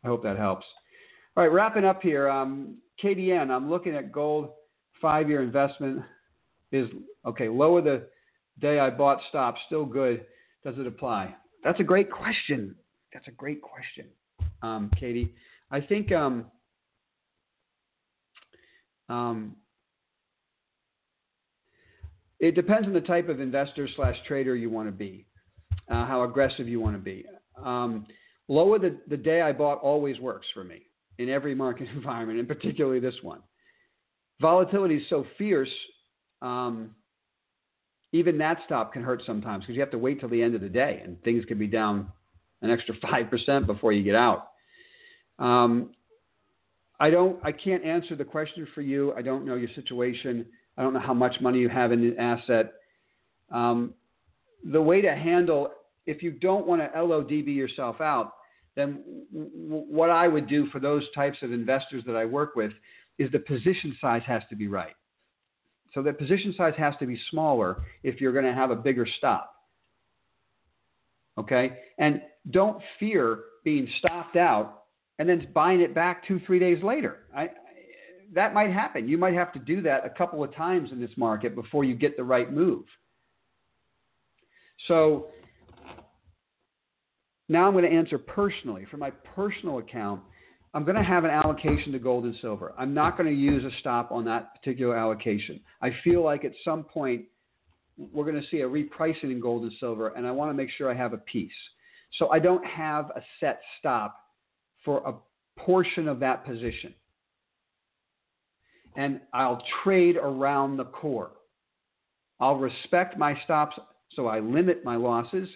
I 0.03 0.07
hope 0.07 0.23
that 0.23 0.37
helps. 0.37 0.65
All 1.35 1.43
right, 1.43 1.51
wrapping 1.51 1.85
up 1.85 2.01
here. 2.01 2.29
Um, 2.29 2.77
KDN, 3.03 3.49
I'm 3.49 3.69
looking 3.69 3.95
at 3.95 4.11
gold 4.11 4.49
five 5.01 5.29
year 5.29 5.43
investment 5.43 6.01
is 6.71 6.89
okay, 7.25 7.47
lower 7.47 7.81
the 7.81 8.07
day 8.59 8.79
I 8.79 8.89
bought 8.89 9.19
stop, 9.29 9.55
still 9.67 9.85
good. 9.85 10.25
Does 10.63 10.77
it 10.77 10.87
apply? 10.87 11.35
That's 11.63 11.79
a 11.79 11.83
great 11.83 12.11
question. 12.11 12.75
That's 13.13 13.27
a 13.27 13.31
great 13.31 13.61
question 13.61 14.07
um, 14.61 14.91
Katie. 14.99 15.33
I 15.71 15.81
think 15.81 16.11
um, 16.11 16.45
um, 19.09 19.55
it 22.39 22.55
depends 22.55 22.87
on 22.87 22.93
the 22.93 23.01
type 23.01 23.29
of 23.29 23.39
investor 23.39 23.87
slash 23.95 24.15
trader 24.27 24.55
you 24.55 24.69
want 24.69 24.87
to 24.87 24.91
be, 24.91 25.25
uh, 25.89 26.05
how 26.05 26.23
aggressive 26.23 26.67
you 26.67 26.79
want 26.79 26.95
to 26.95 27.01
be. 27.01 27.25
Um, 27.63 28.05
lower 28.47 28.79
the, 28.79 28.97
the 29.07 29.17
day 29.17 29.41
I 29.41 29.51
bought 29.51 29.79
always 29.79 30.19
works 30.19 30.47
for 30.53 30.63
me. 30.63 30.83
in 31.17 31.29
every 31.29 31.55
market 31.55 31.87
environment, 31.95 32.39
and 32.39 32.47
particularly 32.47 32.99
this 32.99 33.15
one. 33.21 33.41
Volatility 34.39 34.97
is 34.97 35.09
so 35.09 35.25
fierce, 35.37 35.73
um, 36.43 36.91
even 38.13 38.37
that 38.37 38.59
stop 38.65 38.93
can 38.93 39.03
hurt 39.03 39.21
sometimes 39.25 39.63
because 39.63 39.75
you 39.75 39.81
have 39.81 39.91
to 39.91 39.97
wait 39.97 40.19
till 40.19 40.29
the 40.29 40.41
end 40.41 40.53
of 40.55 40.61
the 40.61 40.69
day, 40.69 41.01
and 41.03 41.21
things 41.23 41.43
can 41.45 41.57
be 41.57 41.67
down 41.67 42.11
an 42.61 42.71
extra 42.71 42.95
five 43.01 43.29
percent 43.29 43.67
before 43.67 43.91
you 43.91 44.03
get 44.03 44.15
out. 44.15 44.49
Um, 45.39 45.91
I 46.99 47.09
don't, 47.09 47.39
I 47.43 47.51
can't 47.51 47.83
answer 47.83 48.15
the 48.15 48.25
question 48.25 48.67
for 48.73 48.81
you. 48.81 49.13
I 49.13 49.21
don't 49.21 49.45
know 49.45 49.55
your 49.55 49.69
situation. 49.75 50.45
I 50.77 50.81
don't 50.81 50.93
know 50.93 50.99
how 50.99 51.13
much 51.13 51.39
money 51.41 51.59
you 51.59 51.69
have 51.69 51.91
in 51.91 52.01
the 52.01 52.19
asset. 52.19 52.73
Um, 53.51 53.93
the 54.63 54.81
way 54.81 55.01
to 55.01 55.15
handle, 55.15 55.69
if 56.05 56.23
you 56.23 56.31
don't 56.31 56.65
want 56.65 56.81
to 56.81 56.87
LODB 56.97 57.55
yourself 57.55 58.01
out, 58.01 58.33
then 58.75 59.03
w- 59.31 59.85
what 59.89 60.09
I 60.09 60.27
would 60.27 60.47
do 60.47 60.67
for 60.69 60.79
those 60.79 61.03
types 61.13 61.37
of 61.43 61.51
investors 61.51 62.03
that 62.07 62.15
I 62.15 62.25
work 62.25 62.55
with 62.55 62.71
is 63.19 63.31
the 63.31 63.39
position 63.39 63.95
size 64.01 64.23
has 64.25 64.41
to 64.49 64.55
be 64.55 64.67
right. 64.67 64.95
So 65.93 66.03
the 66.03 66.13
position 66.13 66.53
size 66.57 66.73
has 66.77 66.93
to 66.99 67.05
be 67.05 67.19
smaller 67.31 67.83
if 68.03 68.19
you're 68.19 68.33
going 68.33 68.45
to 68.45 68.53
have 68.53 68.71
a 68.71 68.75
bigger 68.75 69.07
stop. 69.17 69.53
Okay? 71.37 71.77
And 71.97 72.21
don't 72.51 72.81
fear 72.99 73.39
being 73.63 73.87
stopped 73.99 74.35
out 74.35 74.83
and 75.19 75.27
then 75.27 75.47
buying 75.53 75.81
it 75.81 75.93
back 75.93 76.25
two, 76.27 76.39
three 76.45 76.59
days 76.59 76.81
later. 76.83 77.19
I, 77.35 77.49
that 78.33 78.53
might 78.53 78.71
happen. 78.71 79.07
You 79.07 79.17
might 79.17 79.33
have 79.33 79.53
to 79.53 79.59
do 79.59 79.81
that 79.81 80.05
a 80.05 80.09
couple 80.09 80.43
of 80.43 80.53
times 80.55 80.91
in 80.91 80.99
this 80.99 81.11
market 81.17 81.55
before 81.55 81.83
you 81.83 81.95
get 81.95 82.17
the 82.17 82.23
right 82.23 82.51
move. 82.51 82.85
So 84.87 85.27
now 87.49 87.67
I'm 87.67 87.73
going 87.73 87.89
to 87.89 87.95
answer 87.95 88.17
personally. 88.17 88.85
For 88.91 88.97
my 88.97 89.11
personal 89.35 89.79
account, 89.79 90.21
I'm 90.73 90.83
going 90.83 90.97
to 90.97 91.03
have 91.03 91.23
an 91.23 91.31
allocation 91.31 91.91
to 91.93 91.99
gold 91.99 92.25
and 92.25 92.35
silver. 92.41 92.73
I'm 92.77 92.93
not 92.93 93.17
going 93.17 93.29
to 93.29 93.35
use 93.35 93.63
a 93.63 93.75
stop 93.79 94.11
on 94.11 94.25
that 94.25 94.53
particular 94.55 94.95
allocation. 94.95 95.59
I 95.81 95.91
feel 96.03 96.23
like 96.23 96.45
at 96.45 96.51
some 96.63 96.83
point 96.83 97.23
we're 97.97 98.29
going 98.29 98.41
to 98.41 98.47
see 98.49 98.61
a 98.61 98.67
repricing 98.67 99.31
in 99.31 99.39
gold 99.39 99.63
and 99.63 99.71
silver, 99.79 100.09
and 100.09 100.27
I 100.27 100.31
want 100.31 100.51
to 100.51 100.53
make 100.53 100.69
sure 100.77 100.91
I 100.91 100.93
have 100.93 101.13
a 101.13 101.17
piece. 101.17 101.51
So 102.13 102.29
I 102.29 102.39
don't 102.39 102.65
have 102.65 103.11
a 103.15 103.21
set 103.39 103.59
stop 103.79 104.17
for 104.83 104.99
a 104.99 105.13
portion 105.59 106.07
of 106.07 106.19
that 106.21 106.45
position. 106.45 106.93
And 108.95 109.21
I'll 109.33 109.61
trade 109.83 110.17
around 110.17 110.77
the 110.77 110.85
core. 110.85 111.31
I'll 112.39 112.55
respect 112.55 113.17
my 113.17 113.39
stops 113.43 113.77
so 114.13 114.27
I 114.27 114.39
limit 114.39 114.83
my 114.83 114.95
losses, 114.95 115.47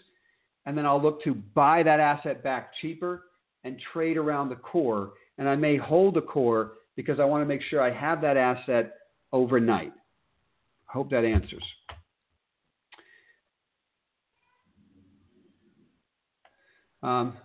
and 0.66 0.78
then 0.78 0.86
I'll 0.86 1.02
look 1.02 1.24
to 1.24 1.34
buy 1.34 1.84
that 1.84 2.00
asset 2.00 2.44
back 2.44 2.72
cheaper 2.82 3.24
and 3.64 3.80
trade 3.94 4.18
around 4.18 4.50
the 4.50 4.56
core. 4.56 5.14
And 5.38 5.48
I 5.48 5.56
may 5.56 5.78
hold 5.78 6.16
the 6.16 6.22
core 6.22 6.74
because 6.96 7.20
I 7.20 7.26
want 7.26 7.42
to 7.42 7.46
make 7.46 7.62
sure 7.64 7.82
I 7.82 7.92
have 7.92 8.22
that 8.22 8.38
asset 8.38 8.94
overnight. 9.32 9.94
I 10.90 10.94
hope 10.94 11.10
that 11.12 11.26
answers. 11.26 11.64
Um, 17.04 17.38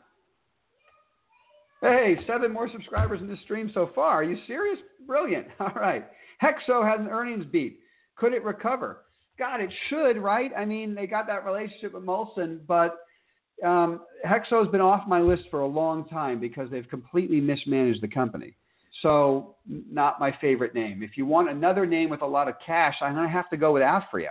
hey, 1.83 2.17
seven 2.27 2.53
more 2.53 2.69
subscribers 2.71 3.21
in 3.21 3.29
this 3.29 3.41
stream 3.45 3.71
so 3.73 3.91
far. 3.95 4.13
Are 4.13 4.25
you 4.25 4.37
serious? 4.47 4.79
Brilliant. 5.07 5.47
All 5.61 5.73
right. 5.75 6.07
Hexo 6.43 6.89
has 6.89 7.01
an 7.01 7.09
earnings 7.09 7.45
beat. 7.51 7.81
Could 8.17 8.33
it 8.33 8.45
recover? 8.45 9.03
God, 9.39 9.61
it 9.61 9.71
should, 9.89 10.17
right? 10.19 10.51
I 10.57 10.65
mean, 10.65 10.95
they 10.95 11.07
got 11.07 11.27
that 11.27 11.45
relationship 11.45 11.93
with 11.95 12.05
Molson, 12.05 12.61
but 12.67 12.99
um, 13.65 14.01
Hexo's 14.27 14.71
been 14.71 14.81
off 14.81 15.07
my 15.07 15.21
list 15.21 15.45
for 15.51 15.61
a 15.61 15.67
long 15.67 16.09
time 16.09 16.41
because 16.41 16.71
they've 16.71 16.89
completely 16.89 17.41
mismanaged 17.41 18.03
the 18.03 18.09
company. 18.09 18.57
So, 19.03 19.57
not 19.67 20.19
my 20.19 20.35
favorite 20.41 20.75
name. 20.75 21.03
If 21.03 21.19
you 21.19 21.27
want 21.27 21.51
another 21.51 21.85
name 21.85 22.09
with 22.09 22.23
a 22.23 22.27
lot 22.27 22.49
of 22.49 22.55
cash, 22.65 22.95
I'm 23.03 23.15
going 23.15 23.27
to 23.27 23.33
have 23.33 23.51
to 23.51 23.57
go 23.59 23.73
with 23.73 23.83
Aphria. 23.83 24.31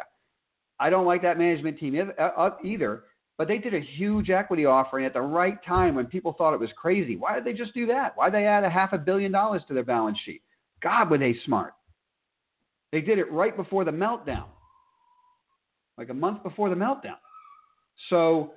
I 0.80 0.90
don't 0.90 1.06
like 1.06 1.22
that 1.22 1.38
management 1.38 1.80
team 1.80 1.96
either, 1.96 3.04
but 3.38 3.48
they 3.48 3.58
did 3.58 3.74
a 3.74 3.80
huge 3.80 4.30
equity 4.30 4.66
offering 4.66 5.06
at 5.06 5.14
the 5.14 5.22
right 5.22 5.58
time 5.66 5.96
when 5.96 6.06
people 6.06 6.34
thought 6.34 6.54
it 6.54 6.60
was 6.60 6.70
crazy. 6.78 7.16
Why 7.16 7.36
did 7.36 7.46
they 7.46 7.54
just 7.54 7.74
do 7.74 7.86
that? 7.88 8.14
Why 8.16 8.30
did 8.30 8.40
they 8.40 8.46
add 8.46 8.64
a 8.64 8.70
half 8.70 8.94
a 8.94 8.98
billion 8.98 9.32
dollars 9.32 9.62
to 9.68 9.74
their 9.74 9.84
balance 9.84 10.18
sheet? 10.26 10.42
God, 10.82 11.10
were 11.10 11.18
they 11.18 11.36
smart. 11.46 11.74
They 12.92 13.02
did 13.02 13.20
it 13.20 13.32
right 13.32 13.56
before 13.56 13.84
the 13.84 13.92
meltdown 13.92 14.46
like 15.98 16.10
a 16.10 16.14
month 16.14 16.44
before 16.44 16.70
the 16.70 16.76
meltdown. 16.76 17.18
So 18.10 18.54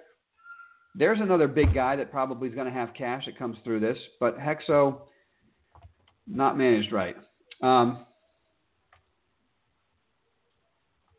there's 0.94 1.20
another 1.20 1.46
big 1.46 1.74
guy 1.74 1.96
that 1.96 2.10
probably 2.10 2.48
is 2.48 2.54
going 2.54 2.66
to 2.66 2.72
have 2.72 2.94
cash 2.94 3.26
that 3.26 3.38
comes 3.38 3.56
through 3.64 3.80
this, 3.80 3.98
but 4.18 4.38
Hexo 4.38 5.00
not 6.26 6.58
managed 6.58 6.92
right. 6.92 7.16
Um, 7.62 8.04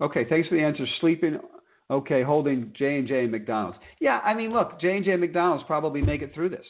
okay, 0.02 0.26
thanks 0.30 0.48
for 0.50 0.56
the 0.56 0.62
answer. 0.62 0.86
Sleeping. 1.00 1.40
Okay, 1.92 2.22
holding 2.22 2.72
J 2.78 3.00
and 3.00 3.08
J 3.08 3.24
and 3.24 3.32
McDonald's. 3.32 3.78
Yeah, 4.00 4.20
I 4.20 4.34
mean, 4.34 4.54
look, 4.54 4.80
J 4.80 4.98
and 4.98 5.06
J 5.06 5.16
McDonald's 5.16 5.64
probably 5.66 6.02
make 6.02 6.22
it 6.22 6.34
through 6.34 6.50
this. 6.50 6.66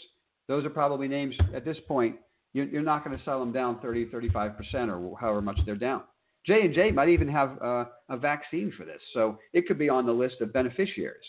Those 0.47 0.65
are 0.65 0.69
probably 0.69 1.07
names 1.07 1.35
at 1.53 1.65
this 1.65 1.77
point. 1.87 2.15
You're 2.53 2.81
not 2.81 3.05
going 3.05 3.15
to 3.15 3.23
sell 3.23 3.39
them 3.39 3.51
down 3.51 3.79
30, 3.79 4.09
35 4.09 4.57
percent, 4.57 4.89
or 4.89 5.17
however 5.19 5.41
much 5.41 5.59
they're 5.65 5.75
down. 5.75 6.01
J 6.45 6.61
and 6.61 6.73
J 6.73 6.91
might 6.91 7.09
even 7.09 7.27
have 7.27 7.61
uh, 7.61 7.85
a 8.09 8.17
vaccine 8.17 8.73
for 8.75 8.85
this, 8.85 9.01
so 9.13 9.37
it 9.53 9.67
could 9.67 9.77
be 9.77 9.89
on 9.89 10.05
the 10.05 10.11
list 10.11 10.41
of 10.41 10.51
beneficiaries. 10.51 11.21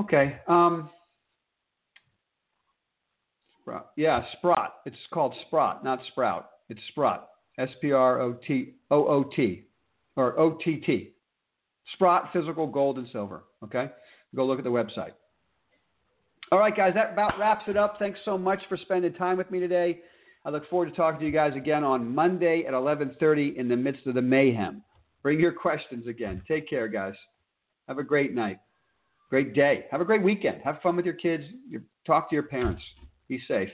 Okay. 0.00 0.40
Um, 0.48 0.90
Sprout. 3.60 3.90
Yeah, 3.96 4.22
Sprott. 4.36 4.74
It's 4.84 4.96
called 5.12 5.34
Sprott, 5.46 5.84
not 5.84 6.00
Sprout. 6.08 6.50
It's 6.68 6.80
Sprott. 6.88 7.28
S 7.58 7.68
P 7.80 7.92
R 7.92 8.20
O 8.20 8.32
T 8.46 8.74
O 8.90 9.06
O 9.06 9.24
T 9.36 9.64
or 10.16 10.38
O 10.38 10.58
T 10.64 10.76
T. 10.76 11.13
Sprott 11.92 12.30
Physical 12.32 12.66
Gold 12.66 12.98
and 12.98 13.08
Silver. 13.12 13.44
Okay. 13.62 13.90
Go 14.34 14.46
look 14.46 14.58
at 14.58 14.64
the 14.64 14.70
website. 14.70 15.12
All 16.52 16.58
right, 16.58 16.76
guys, 16.76 16.94
that 16.94 17.12
about 17.12 17.38
wraps 17.38 17.64
it 17.68 17.76
up. 17.76 17.98
Thanks 17.98 18.18
so 18.24 18.36
much 18.36 18.60
for 18.68 18.76
spending 18.76 19.12
time 19.14 19.36
with 19.36 19.50
me 19.50 19.60
today. 19.60 20.00
I 20.44 20.50
look 20.50 20.68
forward 20.68 20.90
to 20.90 20.94
talking 20.94 21.20
to 21.20 21.26
you 21.26 21.32
guys 21.32 21.56
again 21.56 21.84
on 21.84 22.14
Monday 22.14 22.64
at 22.66 22.74
11:30 22.74 23.56
in 23.56 23.68
the 23.68 23.76
midst 23.76 24.06
of 24.06 24.14
the 24.14 24.22
mayhem. 24.22 24.82
Bring 25.22 25.40
your 25.40 25.52
questions 25.52 26.06
again. 26.06 26.42
Take 26.46 26.68
care, 26.68 26.86
guys. 26.86 27.14
Have 27.88 27.98
a 27.98 28.02
great 28.02 28.34
night. 28.34 28.58
Great 29.30 29.54
day. 29.54 29.86
Have 29.90 30.02
a 30.02 30.04
great 30.04 30.22
weekend. 30.22 30.60
Have 30.62 30.80
fun 30.82 30.96
with 30.96 31.06
your 31.06 31.14
kids. 31.14 31.44
Talk 32.06 32.28
to 32.28 32.34
your 32.34 32.44
parents. 32.44 32.82
Be 33.26 33.40
safe. 33.48 33.72